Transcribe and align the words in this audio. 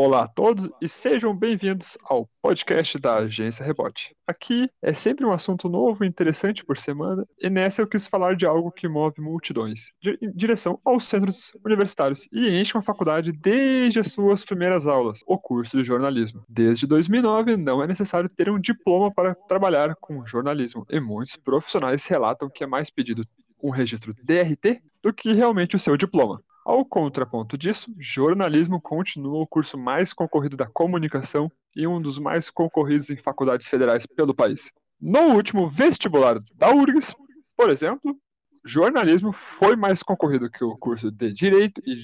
Olá 0.00 0.22
a 0.22 0.28
todos 0.28 0.70
e 0.80 0.88
sejam 0.88 1.36
bem-vindos 1.36 1.98
ao 2.04 2.28
podcast 2.40 2.96
da 3.00 3.16
Agência 3.16 3.64
Rebote. 3.64 4.14
Aqui 4.28 4.70
é 4.80 4.94
sempre 4.94 5.26
um 5.26 5.32
assunto 5.32 5.68
novo 5.68 6.04
e 6.04 6.06
interessante 6.06 6.64
por 6.64 6.78
semana, 6.78 7.26
e 7.42 7.50
nessa 7.50 7.82
eu 7.82 7.86
quis 7.88 8.06
falar 8.06 8.36
de 8.36 8.46
algo 8.46 8.70
que 8.70 8.86
move 8.86 9.20
multidões, 9.20 9.90
em 10.22 10.30
direção 10.30 10.78
aos 10.84 11.08
centros 11.08 11.50
universitários 11.66 12.28
e 12.32 12.48
enche 12.48 12.76
uma 12.76 12.82
faculdade 12.84 13.32
desde 13.32 13.98
as 13.98 14.12
suas 14.12 14.44
primeiras 14.44 14.86
aulas, 14.86 15.18
o 15.26 15.36
curso 15.36 15.76
de 15.76 15.82
jornalismo. 15.82 16.44
Desde 16.48 16.86
2009 16.86 17.56
não 17.56 17.82
é 17.82 17.88
necessário 17.88 18.30
ter 18.30 18.48
um 18.48 18.60
diploma 18.60 19.12
para 19.12 19.34
trabalhar 19.34 19.96
com 20.00 20.24
jornalismo, 20.24 20.86
e 20.88 21.00
muitos 21.00 21.34
profissionais 21.38 22.06
relatam 22.06 22.48
que 22.48 22.62
é 22.62 22.68
mais 22.68 22.88
pedido 22.88 23.24
um 23.60 23.70
registro 23.70 24.14
DRT 24.22 24.80
do 25.02 25.12
que 25.12 25.32
realmente 25.32 25.74
o 25.74 25.80
seu 25.80 25.96
diploma. 25.96 26.40
Ao 26.68 26.84
contraponto 26.84 27.56
disso, 27.56 27.90
jornalismo 27.98 28.78
continua 28.78 29.40
o 29.40 29.46
curso 29.46 29.78
mais 29.78 30.12
concorrido 30.12 30.54
da 30.54 30.66
comunicação 30.66 31.50
e 31.74 31.86
um 31.86 31.98
dos 31.98 32.18
mais 32.18 32.50
concorridos 32.50 33.08
em 33.08 33.16
faculdades 33.16 33.66
federais 33.66 34.04
pelo 34.04 34.34
país. 34.34 34.70
No 35.00 35.34
último 35.34 35.70
vestibular 35.70 36.38
da 36.54 36.70
URGS, 36.70 37.14
por 37.56 37.70
exemplo, 37.70 38.14
jornalismo 38.62 39.32
foi 39.58 39.76
mais 39.76 40.02
concorrido 40.02 40.50
que 40.50 40.62
o 40.62 40.76
curso 40.76 41.10
de 41.10 41.32
direito 41.32 41.80
e 41.86 41.96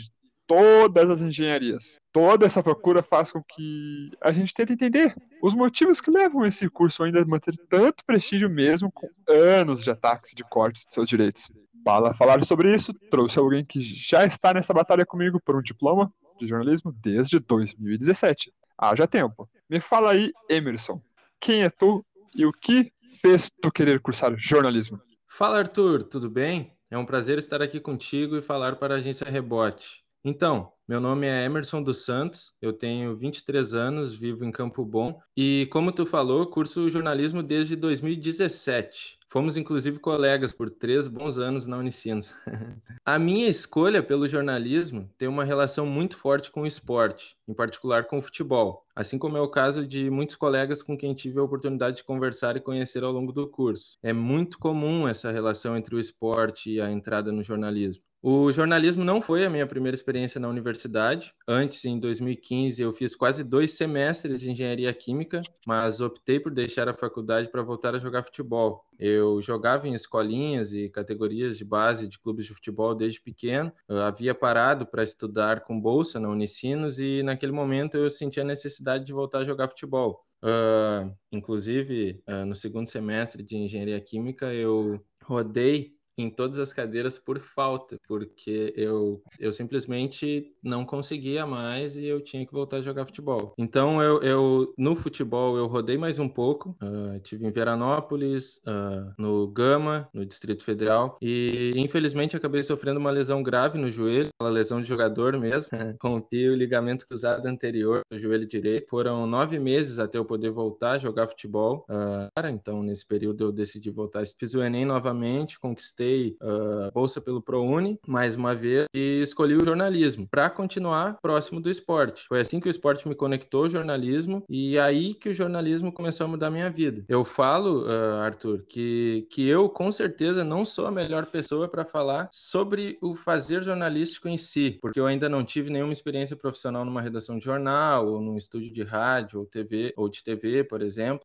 todas 0.46 1.10
as 1.10 1.20
engenharias. 1.20 2.00
Toda 2.10 2.46
essa 2.46 2.62
procura 2.62 3.02
faz 3.02 3.30
com 3.30 3.42
que 3.42 4.12
a 4.18 4.32
gente 4.32 4.54
tente 4.54 4.72
entender 4.72 5.14
os 5.42 5.52
motivos 5.52 6.00
que 6.00 6.10
levam 6.10 6.46
esse 6.46 6.70
curso 6.70 7.02
ainda 7.02 7.20
a 7.20 7.26
manter 7.26 7.54
tanto 7.68 8.02
prestígio 8.06 8.48
mesmo 8.48 8.90
com 8.90 9.10
anos 9.28 9.84
de 9.84 9.90
ataques 9.90 10.32
e 10.32 10.34
de 10.34 10.44
cortes 10.44 10.86
de 10.86 10.94
seus 10.94 11.06
direitos. 11.06 11.50
Para 11.84 12.14
falar 12.14 12.42
sobre 12.46 12.74
isso, 12.74 12.94
trouxe 13.10 13.38
alguém 13.38 13.64
que 13.64 13.80
já 14.08 14.24
está 14.24 14.54
nessa 14.54 14.72
batalha 14.72 15.04
comigo 15.04 15.38
por 15.44 15.54
um 15.54 15.62
diploma 15.62 16.10
de 16.40 16.46
jornalismo 16.46 16.92
desde 16.92 17.38
2017. 17.38 18.50
Haja 18.78 19.06
tempo. 19.06 19.48
Me 19.68 19.80
fala 19.80 20.12
aí, 20.12 20.32
Emerson, 20.48 21.00
quem 21.38 21.62
é 21.62 21.68
tu 21.68 22.04
e 22.34 22.46
o 22.46 22.52
que 22.52 22.90
fez 23.20 23.50
tu 23.60 23.70
querer 23.70 24.00
cursar 24.00 24.34
jornalismo? 24.38 24.98
Fala, 25.28 25.58
Arthur, 25.58 26.04
tudo 26.04 26.30
bem? 26.30 26.72
É 26.90 26.96
um 26.96 27.04
prazer 27.04 27.38
estar 27.38 27.60
aqui 27.60 27.78
contigo 27.78 28.36
e 28.36 28.42
falar 28.42 28.76
para 28.76 28.94
a 28.94 28.98
agência 28.98 29.28
Rebote. 29.28 30.02
Então, 30.24 30.72
meu 30.88 31.00
nome 31.00 31.26
é 31.26 31.44
Emerson 31.44 31.82
dos 31.82 32.02
Santos, 32.02 32.52
eu 32.62 32.72
tenho 32.72 33.14
23 33.14 33.74
anos, 33.74 34.14
vivo 34.14 34.42
em 34.42 34.50
Campo 34.50 34.82
Bom 34.84 35.20
e, 35.36 35.68
como 35.70 35.92
tu 35.92 36.06
falou, 36.06 36.46
curso 36.46 36.88
jornalismo 36.88 37.42
desde 37.42 37.76
2017. 37.76 39.18
Fomos 39.34 39.56
inclusive 39.56 39.98
colegas 39.98 40.52
por 40.52 40.70
três 40.70 41.08
bons 41.08 41.38
anos 41.38 41.66
na 41.66 41.76
Unicinos. 41.76 42.32
a 43.04 43.18
minha 43.18 43.48
escolha 43.48 44.00
pelo 44.00 44.28
jornalismo 44.28 45.10
tem 45.18 45.26
uma 45.26 45.42
relação 45.42 45.84
muito 45.84 46.16
forte 46.16 46.52
com 46.52 46.60
o 46.62 46.66
esporte, 46.68 47.36
em 47.48 47.52
particular 47.52 48.04
com 48.04 48.18
o 48.18 48.22
futebol, 48.22 48.86
assim 48.94 49.18
como 49.18 49.36
é 49.36 49.40
o 49.40 49.50
caso 49.50 49.84
de 49.84 50.08
muitos 50.08 50.36
colegas 50.36 50.84
com 50.84 50.96
quem 50.96 51.12
tive 51.14 51.40
a 51.40 51.42
oportunidade 51.42 51.96
de 51.96 52.04
conversar 52.04 52.56
e 52.56 52.60
conhecer 52.60 53.02
ao 53.02 53.10
longo 53.10 53.32
do 53.32 53.48
curso. 53.48 53.98
É 54.04 54.12
muito 54.12 54.56
comum 54.56 55.08
essa 55.08 55.32
relação 55.32 55.76
entre 55.76 55.96
o 55.96 55.98
esporte 55.98 56.70
e 56.70 56.80
a 56.80 56.88
entrada 56.88 57.32
no 57.32 57.42
jornalismo. 57.42 58.04
O 58.26 58.50
jornalismo 58.50 59.04
não 59.04 59.20
foi 59.20 59.44
a 59.44 59.50
minha 59.50 59.66
primeira 59.66 59.94
experiência 59.94 60.40
na 60.40 60.48
universidade. 60.48 61.34
Antes, 61.46 61.84
em 61.84 62.00
2015, 62.00 62.80
eu 62.80 62.90
fiz 62.90 63.14
quase 63.14 63.44
dois 63.44 63.72
semestres 63.72 64.40
de 64.40 64.50
engenharia 64.50 64.94
química, 64.94 65.42
mas 65.66 66.00
optei 66.00 66.40
por 66.40 66.50
deixar 66.50 66.88
a 66.88 66.96
faculdade 66.96 67.50
para 67.50 67.62
voltar 67.62 67.94
a 67.94 67.98
jogar 67.98 68.22
futebol. 68.22 68.82
Eu 68.98 69.42
jogava 69.42 69.86
em 69.86 69.92
escolinhas 69.92 70.72
e 70.72 70.88
categorias 70.88 71.58
de 71.58 71.66
base 71.66 72.08
de 72.08 72.18
clubes 72.18 72.46
de 72.46 72.54
futebol 72.54 72.94
desde 72.94 73.20
pequeno. 73.20 73.70
Eu 73.86 74.00
havia 74.00 74.34
parado 74.34 74.86
para 74.86 75.04
estudar 75.04 75.60
com 75.60 75.78
bolsa 75.78 76.18
na 76.18 76.30
Unicinos 76.30 76.98
e, 76.98 77.22
naquele 77.22 77.52
momento, 77.52 77.98
eu 77.98 78.08
sentia 78.08 78.42
a 78.42 78.46
necessidade 78.46 79.04
de 79.04 79.12
voltar 79.12 79.40
a 79.40 79.44
jogar 79.44 79.68
futebol. 79.68 80.24
Uh, 80.42 81.14
inclusive, 81.30 82.22
uh, 82.26 82.46
no 82.46 82.56
segundo 82.56 82.88
semestre 82.88 83.42
de 83.42 83.54
engenharia 83.54 84.00
química, 84.00 84.50
eu 84.54 84.98
rodei 85.22 85.92
em 86.16 86.30
todas 86.30 86.58
as 86.58 86.72
cadeiras 86.72 87.18
por 87.18 87.38
falta, 87.38 87.96
porque 88.06 88.72
eu, 88.76 89.22
eu 89.38 89.52
simplesmente 89.52 90.52
não 90.62 90.84
conseguia 90.84 91.46
mais 91.46 91.96
e 91.96 92.06
eu 92.06 92.20
tinha 92.20 92.46
que 92.46 92.52
voltar 92.52 92.78
a 92.78 92.82
jogar 92.82 93.06
futebol. 93.06 93.52
Então, 93.58 94.02
eu, 94.02 94.20
eu 94.22 94.74
no 94.78 94.96
futebol, 94.96 95.56
eu 95.56 95.66
rodei 95.66 95.98
mais 95.98 96.18
um 96.18 96.28
pouco, 96.28 96.76
uh, 96.82 97.18
tive 97.20 97.46
em 97.46 97.50
Veranópolis, 97.50 98.56
uh, 98.58 99.12
no 99.18 99.46
Gama, 99.48 100.08
no 100.12 100.24
Distrito 100.24 100.64
Federal, 100.64 101.18
e 101.20 101.72
infelizmente 101.76 102.36
acabei 102.36 102.62
sofrendo 102.62 103.00
uma 103.00 103.10
lesão 103.10 103.42
grave 103.42 103.78
no 103.78 103.90
joelho, 103.90 104.28
uma 104.40 104.50
lesão 104.50 104.80
de 104.80 104.88
jogador 104.88 105.38
mesmo, 105.38 105.70
rompi 106.02 106.48
o 106.48 106.54
ligamento 106.54 107.06
cruzado 107.06 107.46
anterior 107.46 108.02
do 108.10 108.18
joelho 108.18 108.46
direito. 108.46 108.88
Foram 108.88 109.26
nove 109.26 109.58
meses 109.58 109.98
até 109.98 110.18
eu 110.18 110.24
poder 110.24 110.50
voltar 110.50 110.92
a 110.92 110.98
jogar 110.98 111.28
futebol. 111.28 111.84
Uh, 111.88 112.48
então, 112.48 112.82
nesse 112.82 113.06
período, 113.06 113.44
eu 113.44 113.52
decidi 113.52 113.90
voltar. 113.90 114.24
Fiz 114.38 114.54
o 114.54 114.62
Enem 114.62 114.84
novamente, 114.84 115.58
conquistei 115.58 116.03
tentei 116.04 116.36
uh, 116.42 116.92
bolsa 116.92 117.20
pelo 117.20 117.40
ProUni, 117.40 117.98
mais 118.06 118.36
uma 118.36 118.54
vez, 118.54 118.86
e 118.94 119.20
escolhi 119.22 119.56
o 119.56 119.64
jornalismo 119.64 120.28
para 120.30 120.50
continuar 120.50 121.18
próximo 121.20 121.60
do 121.60 121.70
esporte. 121.70 122.26
Foi 122.28 122.40
assim 122.40 122.60
que 122.60 122.68
o 122.68 122.70
esporte 122.70 123.08
me 123.08 123.14
conectou 123.14 123.64
ao 123.64 123.70
jornalismo 123.70 124.44
e 124.48 124.78
aí 124.78 125.14
que 125.14 125.30
o 125.30 125.34
jornalismo 125.34 125.90
começou 125.90 126.26
a 126.26 126.28
mudar 126.28 126.50
minha 126.50 126.70
vida. 126.70 127.04
Eu 127.08 127.24
falo, 127.24 127.84
uh, 127.84 128.20
Arthur, 128.20 128.64
que, 128.68 129.26
que 129.30 129.48
eu 129.48 129.68
com 129.68 129.90
certeza 129.90 130.44
não 130.44 130.64
sou 130.64 130.86
a 130.86 130.90
melhor 130.90 131.26
pessoa 131.26 131.68
para 131.68 131.84
falar 131.84 132.28
sobre 132.30 132.98
o 133.00 133.14
fazer 133.14 133.62
jornalístico 133.62 134.28
em 134.28 134.36
si, 134.36 134.78
porque 134.82 135.00
eu 135.00 135.06
ainda 135.06 135.28
não 135.28 135.44
tive 135.44 135.70
nenhuma 135.70 135.92
experiência 135.92 136.36
profissional 136.36 136.84
numa 136.84 137.00
redação 137.00 137.38
de 137.38 137.44
jornal 137.44 138.08
ou 138.08 138.20
num 138.20 138.36
estúdio 138.36 138.72
de 138.72 138.82
rádio 138.82 139.40
ou 139.40 139.46
TV 139.46 139.94
ou 139.96 140.08
de 140.08 140.22
TV, 140.22 140.64
por 140.64 140.82
exemplo. 140.82 141.22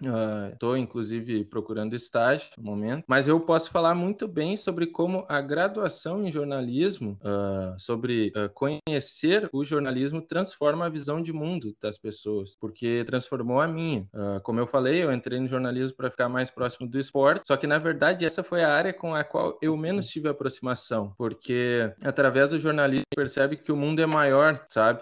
Estou 0.54 0.74
uh, 0.74 0.78
inclusive 0.78 1.44
procurando 1.46 1.96
estágio 1.96 2.50
no 2.58 2.64
momento, 2.64 3.04
mas 3.08 3.28
eu 3.28 3.40
posso 3.40 3.70
falar 3.70 3.96
muito 3.96 4.28
bem 4.28 4.56
sobre 4.56 4.69
sobre 4.70 4.86
como 4.86 5.26
a 5.28 5.42
graduação 5.42 6.24
em 6.24 6.32
jornalismo, 6.32 7.20
uh, 7.24 7.74
sobre 7.80 8.32
uh, 8.36 8.48
conhecer 8.54 9.50
o 9.52 9.66
jornalismo, 9.66 10.22
transforma 10.22 10.86
a 10.86 10.90
visão 10.90 11.24
de 11.24 11.34
mundo 11.34 11.76
das 11.82 11.98
pessoas, 11.98 12.56
porque 12.60 13.04
transformou 13.04 13.60
a 13.60 13.68
minha. 13.68 14.02
Uh, 14.14 14.40
como 14.44 14.60
eu 14.60 14.68
falei, 14.68 15.04
eu 15.04 15.12
entrei 15.12 15.40
no 15.40 15.48
jornalismo 15.48 15.98
para 15.98 16.12
ficar 16.12 16.30
mais 16.30 16.52
próximo 16.52 16.88
do 16.88 17.00
esporte, 17.00 17.48
só 17.48 17.58
que 17.58 17.66
na 17.66 17.80
verdade 17.80 18.24
essa 18.24 18.44
foi 18.44 18.62
a 18.62 18.72
área 18.72 18.94
com 18.94 19.16
a 19.16 19.24
qual 19.24 19.58
eu 19.60 19.76
menos 19.76 20.08
tive 20.08 20.30
aproximação, 20.30 21.16
porque 21.18 21.92
através 22.04 22.52
do 22.52 22.60
jornalismo 22.60 23.06
percebe 23.16 23.58
que 23.58 23.72
o 23.72 23.76
mundo 23.76 24.02
é 24.02 24.06
maior, 24.06 24.64
sabe? 24.70 25.02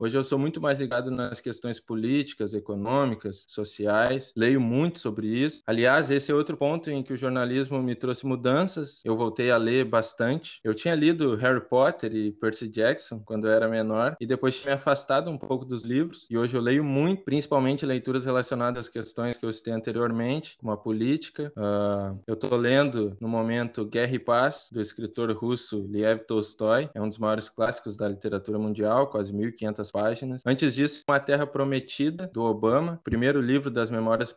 hoje 0.00 0.16
eu 0.16 0.24
sou 0.24 0.38
muito 0.38 0.60
mais 0.60 0.80
ligado 0.80 1.10
nas 1.10 1.40
questões 1.40 1.78
políticas, 1.78 2.52
econômicas, 2.52 3.44
sociais, 3.46 4.32
leio 4.36 4.60
muito 4.60 4.98
sobre 4.98 5.28
isso. 5.28 5.62
Aliás, 5.66 6.10
esse 6.10 6.32
é 6.32 6.34
outro 6.34 6.56
ponto 6.56 6.90
em 6.90 7.02
que 7.02 7.12
o 7.12 7.16
jornalismo 7.16 7.80
me 7.80 7.94
trouxe 7.94 8.26
mudanças 8.26 9.03
eu 9.04 9.16
voltei 9.16 9.50
a 9.50 9.56
ler 9.56 9.84
bastante. 9.84 10.60
Eu 10.64 10.74
tinha 10.74 10.94
lido 10.94 11.36
Harry 11.36 11.60
Potter 11.60 12.14
e 12.14 12.32
Percy 12.32 12.68
Jackson 12.68 13.20
quando 13.24 13.46
eu 13.46 13.52
era 13.52 13.68
menor 13.68 14.16
e 14.18 14.26
depois 14.26 14.58
tinha 14.58 14.74
me 14.74 14.80
afastado 14.80 15.30
um 15.30 15.36
pouco 15.36 15.64
dos 15.64 15.84
livros 15.84 16.26
e 16.30 16.38
hoje 16.38 16.56
eu 16.56 16.60
leio 16.60 16.82
muito, 16.82 17.22
principalmente 17.22 17.84
leituras 17.84 18.24
relacionadas 18.24 18.86
às 18.86 18.88
questões 18.88 19.36
que 19.36 19.44
eu 19.44 19.52
citei 19.52 19.72
anteriormente, 19.72 20.56
como 20.58 20.72
a 20.72 20.76
política. 20.76 21.52
Uh, 21.56 22.18
eu 22.26 22.34
estou 22.34 22.56
lendo 22.56 23.16
no 23.20 23.28
momento 23.28 23.84
Guerra 23.84 24.14
e 24.14 24.18
Paz 24.18 24.68
do 24.72 24.80
escritor 24.80 25.30
russo 25.32 25.86
Lev 25.90 26.20
Tolstói, 26.20 26.88
é 26.94 27.02
um 27.02 27.08
dos 27.08 27.18
maiores 27.18 27.48
clássicos 27.48 27.96
da 27.96 28.08
literatura 28.08 28.58
mundial, 28.58 29.08
quase 29.08 29.32
1.500 29.32 29.90
páginas. 29.92 30.42
Antes 30.46 30.74
disso, 30.74 31.04
Uma 31.08 31.20
Terra 31.20 31.46
Prometida 31.46 32.30
do 32.32 32.42
Obama, 32.42 33.00
primeiro 33.04 33.40
livro 33.40 33.70
das 33.70 33.90
memórias 33.90 34.34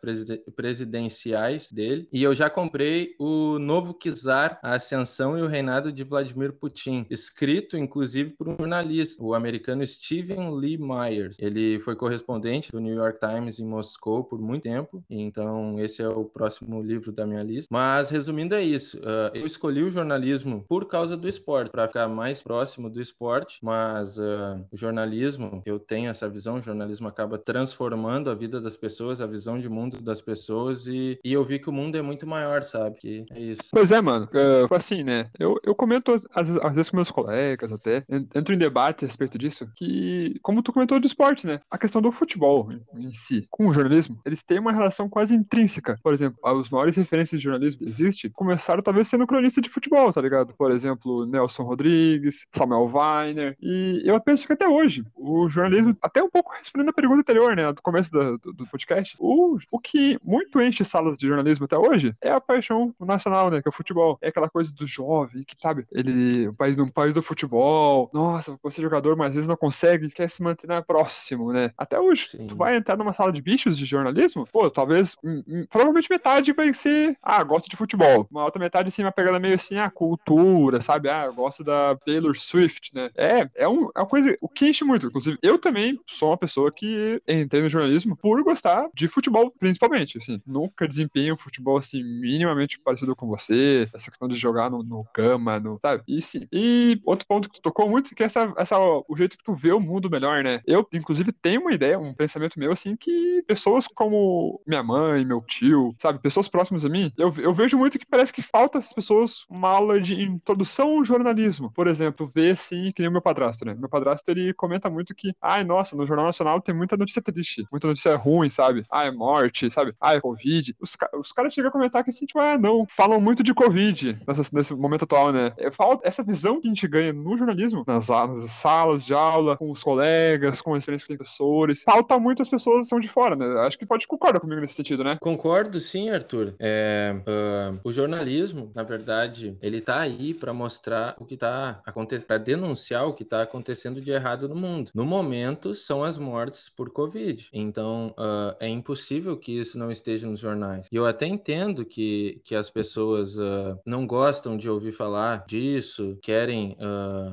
presidenciais 0.54 1.72
dele, 1.72 2.08
e 2.12 2.22
eu 2.22 2.34
já 2.34 2.50
comprei 2.50 3.14
o 3.18 3.58
novo 3.58 3.94
Kizar 3.94 4.57
a 4.62 4.74
ascensão 4.74 5.38
e 5.38 5.42
o 5.42 5.46
reinado 5.46 5.92
de 5.92 6.04
Vladimir 6.04 6.52
Putin, 6.52 7.06
escrito 7.10 7.76
inclusive 7.76 8.30
por 8.30 8.48
um 8.48 8.56
jornalista, 8.58 9.22
o 9.22 9.34
americano 9.34 9.86
Stephen 9.86 10.54
Lee 10.54 10.78
Myers. 10.78 11.36
Ele 11.38 11.78
foi 11.80 11.94
correspondente 11.94 12.70
do 12.70 12.80
New 12.80 12.94
York 12.94 13.18
Times 13.20 13.58
em 13.58 13.64
Moscou 13.64 14.24
por 14.24 14.40
muito 14.40 14.62
tempo, 14.62 15.02
então 15.08 15.78
esse 15.78 16.02
é 16.02 16.08
o 16.08 16.24
próximo 16.24 16.82
livro 16.82 17.12
da 17.12 17.26
minha 17.26 17.42
lista. 17.42 17.68
Mas 17.70 18.10
resumindo 18.10 18.54
é 18.54 18.62
isso, 18.62 18.98
uh, 18.98 19.30
eu 19.34 19.46
escolhi 19.46 19.82
o 19.82 19.90
jornalismo 19.90 20.64
por 20.68 20.86
causa 20.86 21.16
do 21.16 21.28
esporte, 21.28 21.70
para 21.70 21.86
ficar 21.86 22.08
mais 22.08 22.42
próximo 22.42 22.90
do 22.90 23.00
esporte, 23.00 23.58
mas 23.62 24.18
uh, 24.18 24.64
o 24.72 24.76
jornalismo, 24.76 25.62
eu 25.64 25.78
tenho 25.78 26.10
essa 26.10 26.28
visão, 26.28 26.56
o 26.56 26.62
jornalismo 26.62 27.08
acaba 27.08 27.38
transformando 27.38 28.30
a 28.30 28.34
vida 28.34 28.60
das 28.60 28.76
pessoas, 28.76 29.20
a 29.20 29.26
visão 29.26 29.58
de 29.58 29.68
mundo 29.68 30.00
das 30.00 30.20
pessoas 30.20 30.86
e, 30.86 31.18
e 31.24 31.32
eu 31.32 31.44
vi 31.44 31.58
que 31.58 31.68
o 31.68 31.72
mundo 31.72 31.96
é 31.96 32.02
muito 32.02 32.26
maior, 32.26 32.62
sabe? 32.62 32.98
Que 32.98 33.26
é 33.30 33.40
isso. 33.40 33.62
Pois 33.70 33.90
é, 33.90 34.00
mano. 34.00 34.28
Uh, 34.48 34.74
assim, 34.74 35.02
né? 35.02 35.28
Eu, 35.38 35.58
eu 35.64 35.74
comento 35.74 36.12
às, 36.12 36.50
às, 36.62 36.74
vezes 36.74 36.90
com 36.90 36.96
meus 36.96 37.10
colegas 37.10 37.72
até, 37.72 38.04
entro 38.34 38.54
em 38.54 38.58
debate 38.58 39.04
a 39.04 39.08
respeito 39.08 39.36
disso, 39.36 39.68
que, 39.76 40.38
como 40.42 40.62
tu 40.62 40.72
comentou 40.72 40.98
de 40.98 41.06
esporte, 41.06 41.46
né? 41.46 41.60
A 41.70 41.76
questão 41.76 42.00
do 42.00 42.12
futebol 42.12 42.70
em, 42.72 43.06
em 43.06 43.12
si, 43.12 43.46
com 43.50 43.68
o 43.68 43.74
jornalismo, 43.74 44.20
eles 44.24 44.42
têm 44.42 44.58
uma 44.58 44.72
relação 44.72 45.08
quase 45.08 45.34
intrínseca. 45.34 45.98
Por 46.02 46.14
exemplo, 46.14 46.38
as 46.44 46.70
maiores 46.70 46.96
referências 46.96 47.40
de 47.40 47.44
jornalismo 47.44 47.80
que 47.80 47.88
existe 47.88 48.30
começaram 48.30 48.82
talvez 48.82 49.08
sendo 49.08 49.26
cronista 49.26 49.60
de 49.60 49.68
futebol, 49.68 50.12
tá 50.12 50.20
ligado? 50.20 50.54
Por 50.56 50.70
exemplo, 50.70 51.26
Nelson 51.26 51.64
Rodrigues, 51.64 52.46
Samuel 52.54 52.90
Weiner, 52.92 53.56
e 53.60 54.02
eu 54.04 54.18
penso 54.20 54.46
que 54.46 54.52
até 54.52 54.68
hoje, 54.68 55.04
o 55.16 55.48
jornalismo, 55.48 55.96
até 56.02 56.22
um 56.22 56.30
pouco 56.30 56.52
respondendo 56.52 56.90
a 56.90 56.92
pergunta 56.92 57.20
anterior, 57.20 57.56
né, 57.56 57.72
do 57.72 57.82
começo 57.82 58.10
do, 58.10 58.38
do, 58.38 58.52
do 58.52 58.66
podcast, 58.66 59.16
o, 59.18 59.58
o 59.70 59.78
que 59.78 60.18
muito 60.22 60.60
enche 60.60 60.84
salas 60.84 61.18
de 61.18 61.26
jornalismo 61.26 61.64
até 61.64 61.76
hoje 61.76 62.14
é 62.22 62.30
a 62.30 62.40
paixão 62.40 62.94
nacional, 63.00 63.50
né, 63.50 63.60
que 63.60 63.68
é 63.68 63.70
o 63.70 63.74
futebol. 63.74 64.18
É 64.20 64.30
aquela 64.38 64.48
coisa 64.48 64.72
do 64.72 64.86
jovem, 64.86 65.44
que 65.44 65.56
sabe, 65.60 65.86
ele, 65.92 66.48
o 66.48 66.54
país, 66.54 66.76
no 66.76 66.90
país 66.90 67.12
do 67.12 67.22
futebol, 67.22 68.10
nossa, 68.12 68.58
você 68.62 68.80
é 68.80 68.84
jogador, 68.84 69.16
mas 69.16 69.28
às 69.28 69.34
vezes 69.34 69.48
não 69.48 69.56
consegue, 69.56 70.10
quer 70.10 70.30
se 70.30 70.42
manter 70.42 70.68
próximo, 70.86 71.52
né? 71.52 71.72
Até 71.76 71.98
hoje, 71.98 72.28
Sim. 72.28 72.46
tu 72.46 72.54
vai 72.56 72.76
entrar 72.76 72.96
numa 72.96 73.14
sala 73.14 73.32
de 73.32 73.40
bichos 73.40 73.76
de 73.76 73.84
jornalismo, 73.84 74.46
pô, 74.52 74.70
talvez, 74.70 75.16
hum, 75.24 75.42
hum, 75.48 75.66
provavelmente 75.70 76.08
metade 76.10 76.52
vai 76.52 76.72
ser, 76.72 77.16
ah, 77.22 77.42
gosto 77.42 77.68
de 77.68 77.76
futebol. 77.76 78.28
Uma 78.30 78.44
outra 78.44 78.60
metade, 78.60 78.88
assim, 78.88 79.02
uma 79.02 79.12
pegada 79.12 79.38
meio 79.38 79.54
assim, 79.54 79.76
ah, 79.78 79.90
cultura, 79.90 80.80
sabe? 80.80 81.08
Ah, 81.08 81.24
eu 81.26 81.34
gosto 81.34 81.64
da 81.64 81.96
Taylor 81.96 82.36
Swift, 82.36 82.94
né? 82.94 83.10
É, 83.16 83.48
é, 83.54 83.68
um, 83.68 83.90
é 83.96 84.00
uma 84.00 84.06
coisa, 84.06 84.36
o 84.40 84.48
que 84.48 84.68
enche 84.68 84.84
muito. 84.84 85.06
Inclusive, 85.06 85.38
eu 85.42 85.58
também 85.58 85.98
sou 86.06 86.30
uma 86.30 86.36
pessoa 86.36 86.70
que 86.70 87.20
entrei 87.26 87.62
no 87.62 87.70
jornalismo 87.70 88.16
por 88.16 88.42
gostar 88.42 88.88
de 88.94 89.08
futebol, 89.08 89.52
principalmente, 89.58 90.18
assim. 90.18 90.40
Nunca 90.46 90.86
desempenho 90.86 91.36
futebol, 91.36 91.78
assim, 91.78 92.02
minimamente 92.02 92.78
parecido 92.78 93.16
com 93.16 93.26
você, 93.26 93.88
essa 93.94 94.10
questão 94.18 94.28
de 94.28 94.36
jogar 94.36 94.68
no, 94.70 94.82
no 94.82 95.04
cama, 95.14 95.60
no, 95.60 95.78
sabe? 95.80 96.02
E 96.08 96.20
sim. 96.20 96.46
E 96.52 97.00
outro 97.04 97.26
ponto 97.26 97.48
que 97.48 97.54
tu 97.54 97.62
tocou 97.62 97.88
muito, 97.88 98.14
que 98.14 98.22
é 98.22 98.26
essa, 98.26 98.52
essa, 98.56 98.76
o 98.78 99.16
jeito 99.16 99.38
que 99.38 99.44
tu 99.44 99.54
vê 99.54 99.72
o 99.72 99.80
mundo 99.80 100.10
melhor, 100.10 100.42
né? 100.42 100.60
Eu, 100.66 100.86
inclusive, 100.92 101.32
tenho 101.32 101.60
uma 101.60 101.72
ideia, 101.72 101.98
um 101.98 102.12
pensamento 102.12 102.58
meu, 102.58 102.72
assim, 102.72 102.96
que 102.96 103.42
pessoas 103.46 103.86
como 103.86 104.60
minha 104.66 104.82
mãe, 104.82 105.24
meu 105.24 105.40
tio, 105.42 105.94
sabe? 106.00 106.18
Pessoas 106.18 106.48
próximas 106.48 106.84
a 106.84 106.88
mim, 106.88 107.12
eu, 107.16 107.32
eu 107.38 107.54
vejo 107.54 107.78
muito 107.78 107.98
que 107.98 108.06
parece 108.06 108.32
que 108.32 108.42
falta 108.42 108.78
às 108.78 108.92
pessoas 108.92 109.44
uma 109.48 109.70
aula 109.70 110.00
de 110.00 110.20
introdução 110.20 110.98
ao 110.98 111.04
jornalismo. 111.04 111.70
Por 111.72 111.86
exemplo, 111.86 112.30
ver, 112.34 112.52
assim, 112.52 112.92
que 112.92 113.02
nem 113.02 113.08
o 113.08 113.12
meu 113.12 113.22
padrasto, 113.22 113.64
né? 113.64 113.74
Meu 113.74 113.88
padrasto, 113.88 114.28
ele 114.30 114.52
comenta 114.54 114.90
muito 114.90 115.14
que, 115.14 115.32
ai, 115.40 115.62
nossa, 115.62 115.94
no 115.94 116.06
Jornal 116.06 116.26
Nacional 116.26 116.60
tem 116.60 116.74
muita 116.74 116.96
notícia 116.96 117.22
triste, 117.22 117.64
muita 117.70 117.86
notícia 117.86 118.16
ruim, 118.16 118.50
sabe? 118.50 118.84
Ah, 118.90 119.06
é 119.06 119.10
morte, 119.10 119.70
sabe? 119.70 119.94
Ah, 120.00 120.14
é 120.14 120.20
Covid. 120.20 120.74
Os, 120.80 120.96
os 121.18 121.32
caras 121.32 121.54
chegam 121.54 121.68
a 121.68 121.72
comentar 121.72 122.02
que, 122.02 122.10
assim, 122.10 122.26
tipo, 122.26 122.38
ah, 122.38 122.58
não, 122.58 122.86
falam 122.96 123.20
muito 123.20 123.42
de 123.42 123.54
Covid 123.54 124.07
nessa, 124.26 124.48
nesse 124.52 124.74
momento 124.74 125.04
atual, 125.04 125.32
né? 125.32 125.52
É, 125.56 125.70
falta 125.70 126.06
essa 126.06 126.22
visão 126.22 126.60
que 126.60 126.68
a 126.68 126.70
gente 126.70 126.86
ganha 126.86 127.12
no 127.12 127.36
jornalismo, 127.36 127.84
nas, 127.86 128.08
nas 128.08 128.50
salas 128.52 129.04
de 129.04 129.14
aula, 129.14 129.56
com 129.56 129.70
os 129.70 129.82
colegas, 129.82 130.60
com 130.60 130.74
a 130.74 130.78
experiência 130.78 131.06
com 131.06 131.16
professores, 131.16 131.82
falta 131.82 132.18
muito 132.18 132.42
as 132.42 132.48
pessoas 132.48 132.78
que 132.78 132.82
estão 132.84 133.00
de 133.00 133.08
fora, 133.08 133.36
né? 133.36 133.46
Acho 133.60 133.78
que 133.78 133.86
pode 133.86 134.06
concordar 134.06 134.40
comigo 134.40 134.60
nesse 134.60 134.74
sentido, 134.74 135.04
né? 135.04 135.18
Concordo, 135.20 135.80
sim, 135.80 136.10
Arthur. 136.10 136.54
É, 136.58 137.14
uh, 137.20 137.80
o 137.84 137.92
jornalismo, 137.92 138.70
na 138.74 138.82
verdade, 138.82 139.56
ele 139.60 139.80
tá 139.80 140.00
aí 140.00 140.34
para 140.34 140.52
mostrar 140.52 141.16
o 141.18 141.24
que 141.24 141.36
tá 141.36 141.80
acontecendo, 141.84 142.26
para 142.26 142.38
denunciar 142.38 143.06
o 143.06 143.12
que 143.12 143.24
tá 143.24 143.42
acontecendo 143.42 144.00
de 144.00 144.10
errado 144.10 144.48
no 144.48 144.54
mundo. 144.54 144.90
No 144.94 145.04
momento, 145.04 145.74
são 145.74 146.02
as 146.02 146.18
mortes 146.18 146.68
por 146.68 146.90
Covid. 146.90 147.48
Então, 147.52 148.14
uh, 148.18 148.56
é 148.60 148.68
impossível 148.68 149.36
que 149.36 149.58
isso 149.58 149.78
não 149.78 149.90
esteja 149.90 150.26
nos 150.26 150.40
jornais. 150.40 150.86
E 150.90 150.96
eu 150.96 151.06
até 151.06 151.26
entendo 151.26 151.84
que, 151.84 152.40
que 152.44 152.54
as 152.54 152.70
pessoas 152.70 153.36
uh, 153.38 153.78
não 153.84 153.97
gostam 154.06 154.56
de 154.56 154.68
ouvir 154.68 154.92
falar 154.92 155.44
disso, 155.46 156.18
querem 156.22 156.76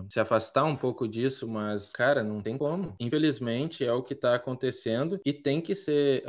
se 0.09 0.19
afastar 0.19 0.63
um 0.63 0.75
pouco 0.75 1.07
disso, 1.07 1.47
mas, 1.47 1.91
cara, 1.91 2.23
não 2.23 2.41
tem 2.41 2.57
como. 2.57 2.95
Infelizmente, 2.99 3.85
é 3.85 3.91
o 3.91 4.03
que 4.03 4.13
está 4.13 4.35
acontecendo 4.35 5.19
e 5.25 5.33
tem 5.33 5.61
que 5.61 5.75
ser 5.75 6.23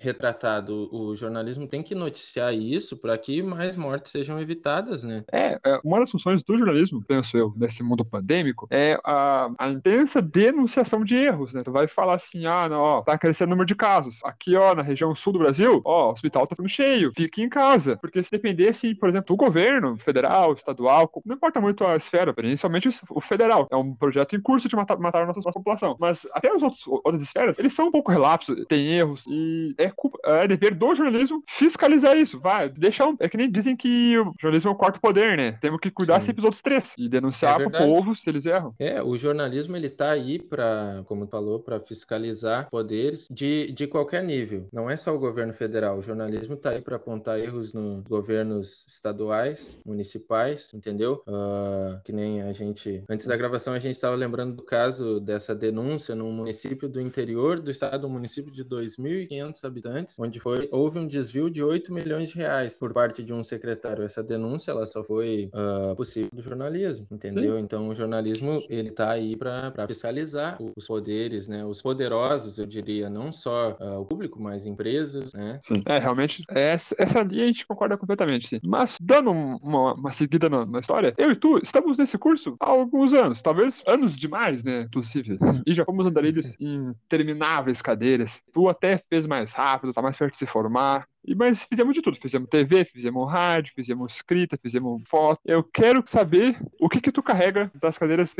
retratado. 0.00 0.88
O 0.92 1.16
jornalismo 1.16 1.66
tem 1.66 1.82
que 1.82 1.94
noticiar 1.94 2.54
isso 2.54 2.96
para 2.96 3.16
que 3.16 3.42
mais 3.42 3.76
mortes 3.76 4.12
sejam 4.12 4.40
evitadas, 4.40 5.02
né? 5.02 5.24
É, 5.32 5.58
é, 5.64 5.80
uma 5.84 6.00
das 6.00 6.10
funções 6.10 6.42
do 6.42 6.56
jornalismo, 6.56 7.02
penso 7.06 7.36
eu, 7.36 7.52
nesse 7.56 7.82
mundo 7.82 8.04
pandêmico, 8.04 8.66
é 8.70 8.98
a, 9.04 9.50
a 9.58 9.68
intensa 9.68 10.20
denunciação 10.20 11.04
de 11.04 11.14
erros, 11.14 11.52
né? 11.52 11.62
Tu 11.62 11.72
vai 11.72 11.86
falar 11.88 12.16
assim, 12.16 12.46
ah, 12.46 12.68
não, 12.68 12.80
ó, 12.80 13.02
tá 13.02 13.16
crescendo 13.18 13.48
o 13.48 13.50
número 13.50 13.66
de 13.66 13.74
casos. 13.74 14.18
Aqui, 14.24 14.56
ó, 14.56 14.74
na 14.74 14.82
região 14.82 15.14
sul 15.14 15.32
do 15.32 15.38
Brasil, 15.38 15.80
ó, 15.84 16.08
o 16.08 16.12
hospital 16.12 16.46
tá 16.46 16.54
ficando 16.54 16.68
cheio, 16.68 17.12
fique 17.16 17.42
em 17.42 17.48
casa. 17.48 17.96
Porque 17.96 18.22
se 18.22 18.30
dependesse, 18.30 18.94
por 18.94 19.08
exemplo, 19.08 19.28
do 19.28 19.36
governo 19.36 19.77
federal, 19.98 20.52
estadual, 20.54 21.10
não 21.24 21.36
importa 21.36 21.60
muito 21.60 21.84
a 21.84 21.96
esfera, 21.96 22.32
principalmente 22.32 22.88
o 23.10 23.20
federal. 23.20 23.66
É 23.70 23.76
um 23.76 23.94
projeto 23.94 24.36
em 24.36 24.40
curso 24.40 24.68
de 24.68 24.76
matar, 24.76 24.98
matar 24.98 25.22
a 25.22 25.26
nossa, 25.26 25.40
nossa 25.40 25.52
população. 25.52 25.96
Mas 25.98 26.26
até 26.32 26.50
as 26.50 26.62
outras 26.86 27.22
esferas, 27.22 27.58
eles 27.58 27.74
são 27.74 27.88
um 27.88 27.92
pouco 27.92 28.10
relapsos, 28.10 28.64
tem 28.66 28.94
erros, 28.94 29.24
e 29.28 29.74
é, 29.78 29.90
culpa, 29.90 30.18
é 30.24 30.48
dever 30.48 30.74
do 30.74 30.94
jornalismo 30.94 31.42
fiscalizar 31.58 32.16
isso. 32.16 32.38
Vai, 32.40 32.68
deixar 32.68 33.08
um, 33.08 33.16
É 33.20 33.28
que 33.28 33.36
nem 33.36 33.50
dizem 33.50 33.76
que 33.76 34.18
o 34.18 34.32
jornalismo 34.40 34.70
é 34.70 34.72
o 34.72 34.76
quarto 34.76 35.00
poder, 35.00 35.36
né? 35.36 35.52
Temos 35.60 35.80
que 35.80 35.90
cuidar 35.90 36.20
Sim. 36.20 36.26
sempre 36.26 36.36
dos 36.36 36.44
outros 36.44 36.62
três 36.62 36.92
e 36.96 37.08
denunciar 37.08 37.60
é 37.60 37.64
pro 37.64 37.78
povo 37.78 38.14
se 38.14 38.28
eles 38.28 38.46
erram. 38.46 38.74
É, 38.78 39.02
o 39.02 39.16
jornalismo 39.16 39.76
ele 39.76 39.90
tá 39.90 40.10
aí 40.10 40.38
para, 40.38 41.02
como 41.06 41.26
tu 41.26 41.30
falou, 41.30 41.60
para 41.60 41.80
fiscalizar 41.80 42.68
poderes 42.70 43.26
de, 43.30 43.72
de 43.72 43.86
qualquer 43.86 44.22
nível. 44.22 44.68
Não 44.72 44.90
é 44.90 44.96
só 44.96 45.14
o 45.14 45.18
governo 45.18 45.52
federal. 45.52 45.98
O 45.98 46.02
jornalismo 46.02 46.56
tá 46.56 46.70
aí 46.70 46.80
para 46.80 46.96
apontar 46.96 47.38
erros 47.38 47.72
nos 47.72 48.02
governos 48.04 48.84
estaduais, 48.86 49.67
municipais, 49.84 50.68
entendeu? 50.74 51.22
Uh, 51.26 52.00
que 52.04 52.12
nem 52.12 52.42
a 52.42 52.52
gente. 52.52 53.02
Antes 53.08 53.26
da 53.26 53.36
gravação 53.36 53.74
a 53.74 53.78
gente 53.78 53.94
estava 53.94 54.14
lembrando 54.14 54.56
do 54.56 54.62
caso 54.62 55.20
dessa 55.20 55.54
denúncia 55.54 56.14
num 56.14 56.32
município 56.32 56.88
do 56.88 57.00
interior 57.00 57.60
do 57.60 57.70
estado, 57.70 58.06
um 58.06 58.10
município 58.10 58.52
de 58.52 58.64
2.500 58.64 59.64
habitantes, 59.64 60.18
onde 60.18 60.40
foi 60.40 60.68
houve 60.70 60.98
um 60.98 61.06
desvio 61.06 61.50
de 61.50 61.62
8 61.62 61.92
milhões 61.92 62.30
de 62.30 62.36
reais 62.36 62.78
por 62.78 62.92
parte 62.92 63.22
de 63.22 63.32
um 63.32 63.42
secretário. 63.42 64.04
Essa 64.04 64.22
denúncia 64.22 64.70
ela 64.70 64.86
só 64.86 65.02
foi 65.02 65.50
uh, 65.54 65.94
possível 65.96 66.30
do 66.32 66.42
jornalismo, 66.42 67.06
entendeu? 67.10 67.56
Sim. 67.56 67.62
Então 67.62 67.88
o 67.88 67.94
jornalismo 67.94 68.62
ele 68.68 68.90
tá 68.90 69.10
aí 69.10 69.36
para 69.36 69.72
fiscalizar 69.86 70.58
os 70.76 70.86
poderes, 70.86 71.48
né? 71.48 71.64
Os 71.64 71.82
poderosos, 71.82 72.58
eu 72.58 72.66
diria, 72.66 73.08
não 73.08 73.32
só 73.32 73.76
uh, 73.80 74.00
o 74.00 74.04
público, 74.04 74.40
mas 74.40 74.66
empresas, 74.66 75.32
né? 75.32 75.58
Sim. 75.62 75.82
É, 75.86 75.98
realmente, 75.98 76.42
essa, 76.48 76.94
essa 76.98 77.22
linha 77.22 77.44
a 77.44 77.46
gente 77.46 77.66
concorda 77.66 77.96
completamente, 77.96 78.48
sim. 78.48 78.60
Mas, 78.64 78.96
dando 79.00 79.57
uma, 79.62 79.94
uma 79.94 80.12
seguida 80.12 80.48
na, 80.48 80.64
na, 80.64 80.80
história, 80.80 81.14
eu 81.18 81.30
e 81.30 81.36
tu 81.36 81.58
estamos 81.58 81.98
nesse 81.98 82.16
curso 82.18 82.56
há 82.60 82.68
alguns 82.68 83.14
anos, 83.14 83.42
talvez 83.42 83.82
anos 83.86 84.16
demais, 84.16 84.62
né? 84.62 84.82
Inclusive. 84.82 85.38
E 85.66 85.74
já 85.74 85.84
fomos 85.84 86.06
andarilhos 86.06 86.54
em 86.60 86.94
intermináveis 87.04 87.82
cadeiras. 87.82 88.40
Tu 88.52 88.68
até 88.68 89.02
fez 89.08 89.26
mais 89.26 89.52
rápido, 89.52 89.92
tá 89.92 90.02
mais 90.02 90.16
perto 90.16 90.32
de 90.32 90.38
se 90.38 90.46
formar. 90.46 91.06
E, 91.24 91.34
mas 91.34 91.62
fizemos 91.62 91.94
de 91.94 92.02
tudo. 92.02 92.18
Fizemos 92.20 92.48
TV, 92.48 92.84
fizemos 92.84 93.30
rádio, 93.30 93.72
fizemos 93.74 94.14
escrita, 94.14 94.58
fizemos 94.60 95.02
foto. 95.08 95.40
Eu 95.44 95.62
quero 95.62 96.02
saber 96.06 96.58
o 96.80 96.88
que 96.88 97.00
que 97.00 97.12
tu 97.12 97.22
carrega 97.22 97.70
das 97.80 97.98
cadeiras 97.98 98.34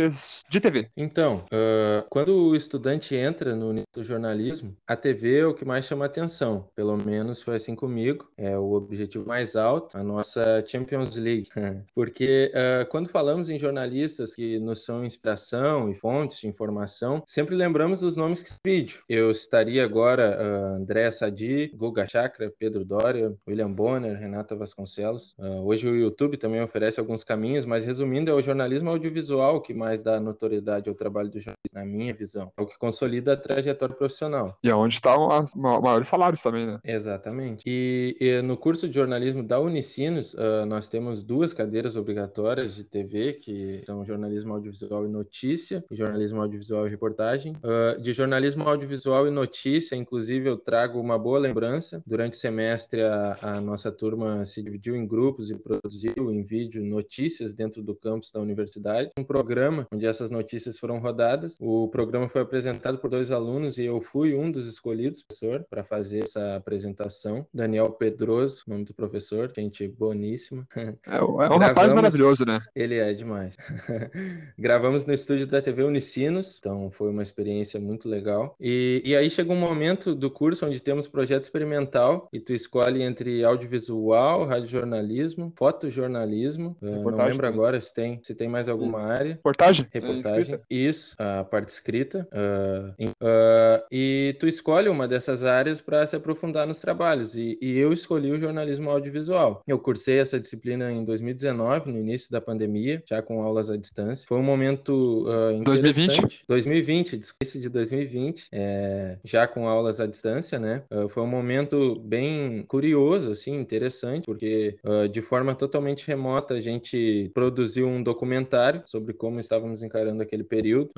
de 0.49 0.61
TV. 0.61 0.89
Então, 0.97 1.45
uh, 1.47 2.07
quando 2.09 2.49
o 2.49 2.57
estudante 2.57 3.15
entra 3.15 3.55
no 3.55 3.85
jornalismo, 3.99 4.77
a 4.87 4.97
TV 4.97 5.41
é 5.41 5.47
o 5.47 5.55
que 5.55 5.65
mais 5.65 5.85
chama 5.85 6.07
atenção. 6.07 6.69
Pelo 6.75 6.97
menos 6.97 7.43
foi 7.43 7.57
assim 7.57 7.75
comigo. 7.75 8.31
É 8.37 8.59
o 8.59 8.73
objetivo 8.73 9.27
mais 9.27 9.57
alto, 9.57 9.97
a 9.97 10.03
nossa 10.03 10.65
Champions 10.67 11.17
League. 11.17 11.49
Porque 11.95 12.53
uh, 12.55 12.89
quando 12.89 13.09
falamos 13.09 13.51
em 13.51 13.59
jornalistas 13.59 14.35
que 14.35 14.59
nos 14.59 14.85
são 14.85 15.05
inspiração 15.05 15.91
e 15.91 15.95
fontes 15.95 16.41
de 16.41 16.49
informação, 16.49 17.23
sempre 17.27 17.55
lembramos 17.55 18.01
dos 18.01 18.17
nomes 18.17 18.43
que 18.43 18.59
vídeo. 18.65 19.03
Eu 19.09 19.31
estaria 19.31 19.85
agora 19.85 20.37
uh, 20.39 20.83
André 20.83 21.11
Sadi, 21.11 21.71
Guga 21.75 22.07
Chakra, 22.07 22.53
Pedro 22.59 22.78
Pedro 22.79 22.85
Doria, 22.85 23.35
William 23.47 23.71
Bonner, 23.71 24.17
Renata 24.17 24.55
Vasconcelos. 24.55 25.35
Uh, 25.39 25.65
hoje 25.65 25.89
o 25.89 25.97
YouTube 25.97 26.37
também 26.37 26.63
oferece 26.63 27.01
alguns 27.01 27.25
caminhos, 27.25 27.65
mas 27.65 27.85
resumindo, 27.85 28.31
é 28.31 28.35
o 28.35 28.43
jornalismo 28.43 28.91
audiovisual 28.91 29.61
que 29.61 29.75
mais 29.75 30.03
dá 30.03 30.21
notoriedade 30.21 30.89
ao 30.89 30.95
trabalho 30.95 31.29
do 31.29 31.41
jornalista, 31.41 31.59
na 31.75 31.85
minha 31.85 32.15
visão. 32.15 32.53
É 32.57 32.63
o 32.63 32.67
que 32.67 32.79
consolida 32.79 33.33
a 33.33 33.37
trajetória 33.37 33.95
profissional. 33.95 34.57
E 34.63 34.69
é 34.69 34.75
onde 34.75 34.95
estão 34.95 35.29
os 35.29 35.55
maiores 35.55 36.09
salários 36.09 36.43
também, 36.43 36.67
né? 36.67 36.79
Exatamente. 36.85 37.65
E, 37.67 38.17
e 38.21 38.43
no 38.43 38.57
curso 38.57 38.89
de 38.89 38.95
jornalismo 38.95 39.43
da 39.43 39.59
Unicinos, 39.59 40.35
uh, 40.35 40.67
nós 40.67 40.89
temos 40.89 41.23
duas 41.23 41.53
cadeiras 41.53 41.97
obrigatórias 41.97 42.77
de 42.77 42.85
TV, 42.85 43.35
que 43.35 43.83
são 43.87 44.05
jornalismo 44.05 44.55
audiovisual 44.55 45.07
e 45.07 45.09
notícia, 45.09 45.85
e 45.91 45.97
jornalismo 45.97 46.41
audiovisual 46.41 46.87
e 46.87 46.91
reportagem. 46.91 47.57
Uh, 47.57 48.01
de 48.01 48.13
jornalismo 48.13 48.69
audiovisual 48.69 49.27
e 49.27 49.31
notícia, 49.31 49.97
inclusive, 49.97 50.49
eu 50.49 50.57
trago 50.57 51.01
uma 51.01 51.19
boa 51.19 51.39
lembrança. 51.39 52.03
Durante 52.07 52.35
o 52.35 52.37
semestre 52.37 52.58
semestre 52.59 53.03
a, 53.03 53.39
a, 53.41 53.61
nossa 53.61 53.93
turma 53.93 54.45
se 54.45 54.61
dividiu 54.61 54.97
em 54.97 55.07
grupos 55.07 55.49
e 55.49 55.55
produziu 55.55 56.33
em 56.33 56.43
vídeo 56.43 56.85
notícias 56.85 57.55
dentro 57.55 57.85
do 57.85 57.95
campus 57.95 58.33
da 58.33 58.41
universidade. 58.41 59.11
Um 59.17 59.23
programa 59.23 59.87
onde 59.93 60.05
essas 60.05 60.29
notícias 60.29 60.77
foram 60.77 60.99
rodadas. 60.99 61.57
O 61.61 61.87
programa 61.87 62.29
foi 62.29 62.41
apresentado 62.41 62.99
por 62.99 63.11
dois 63.11 63.31
alunos 63.31 63.79
e 63.79 63.85
eu 63.85 64.01
fui 64.01 64.35
um 64.35 64.51
dos 64.51 64.67
escolhidos, 64.67 65.23
professor, 65.23 65.65
para 65.71 65.85
fazer 65.85 66.25
essa 66.25 66.57
apresentação. 66.57 67.47
Daniel 67.55 67.93
Pedroso, 67.93 68.65
nome 68.67 68.85
do 68.85 68.93
professor, 68.93 69.53
gente 69.55 69.87
boníssima. 69.87 70.67
É, 70.75 71.19
é 71.19 71.23
um 71.23 71.37
Gravamos... 71.37 71.67
rapaz 71.67 71.93
maravilhoso, 71.93 72.45
né? 72.45 72.61
Ele 72.75 72.97
é 72.97 73.13
demais. 73.13 73.57
Gravamos 74.59 75.07
no 75.07 75.13
estúdio 75.13 75.47
da 75.47 75.63
TV 75.63 75.85
Unicinos, 75.85 76.57
então 76.59 76.91
foi 76.91 77.11
uma 77.11 77.23
experiência 77.23 77.79
muito 77.79 78.09
legal. 78.09 78.57
E, 78.61 79.01
e 79.05 79.15
aí 79.15 79.31
chegou 79.31 79.55
um 79.55 79.61
momento 79.61 80.13
do 80.13 80.29
curso 80.29 80.67
onde 80.67 80.81
temos 80.81 81.07
projeto 81.07 81.45
experimental 81.45 82.29
e 82.33 82.41
tu 82.49 82.55
escolhe 82.55 83.03
entre 83.03 83.45
audiovisual, 83.45 84.47
radiojornalismo, 84.47 85.53
fotojornalismo. 85.55 86.75
não 86.81 87.27
lembro 87.27 87.47
agora 87.47 87.79
se 87.79 87.93
tem, 87.93 88.19
se 88.23 88.35
tem 88.35 88.49
mais 88.49 88.71
alguma 88.71 89.03
área. 89.03 89.33
Reportagem? 89.33 89.87
Reportagem. 89.93 90.55
É 90.55 90.61
Isso, 90.71 91.15
a 91.19 91.45
parte 91.45 91.69
escrita. 91.69 92.27
Uh, 92.33 93.05
uh, 93.11 93.85
e 93.93 94.35
tu 94.41 94.47
escolhe 94.49 94.89
uma 94.89 95.07
dessas 95.07 95.45
áreas 95.45 95.83
para 95.83 96.07
se 96.07 96.17
aprofundar 96.17 96.67
nos 96.67 96.81
trabalhos. 96.81 97.37
E, 97.37 97.59
e 97.61 97.77
eu 97.77 97.93
escolhi 97.93 98.33
o 98.33 98.41
jornalismo 98.41 98.89
audiovisual. 98.89 99.63
Eu 99.67 99.79
cursei 99.79 100.19
essa 100.19 100.41
disciplina 100.41 100.91
em 100.91 101.05
2019, 101.05 101.93
no 101.93 101.99
início 101.99 102.31
da 102.31 102.41
pandemia, 102.41 103.03
já 103.07 103.21
com 103.21 103.43
aulas 103.43 103.69
à 103.69 103.77
distância. 103.77 104.27
Foi 104.27 104.39
um 104.39 104.43
momento 104.43 105.27
uh, 105.29 105.53
interessante. 105.53 106.17
2020? 106.17 106.45
2020, 106.49 107.19
discurso 107.19 107.61
de 107.61 107.69
2020, 107.69 108.49
é, 108.53 109.19
já 109.23 109.47
com 109.47 109.69
aulas 109.69 110.01
à 110.01 110.07
distância, 110.07 110.59
né? 110.59 110.83
Uh, 110.91 111.11
foi 111.11 111.23
um 111.23 111.27
momento 111.27 112.01
bem 112.01 112.38
curioso, 112.67 113.31
assim, 113.31 113.55
interessante, 113.55 114.25
porque 114.25 114.77
uh, 114.85 115.09
de 115.09 115.23
forma 115.23 115.55
totalmente 115.55 116.07
remota 116.07 116.55
a 116.55 116.61
gente 116.61 117.31
produziu 117.35 117.87
um 117.87 118.03
documentário 118.03 118.83
sobre 118.87 119.13
como 119.13 119.41
estávamos 119.41 119.83
encarando 119.83 120.23
aquele 120.23 120.45
período. 120.45 120.91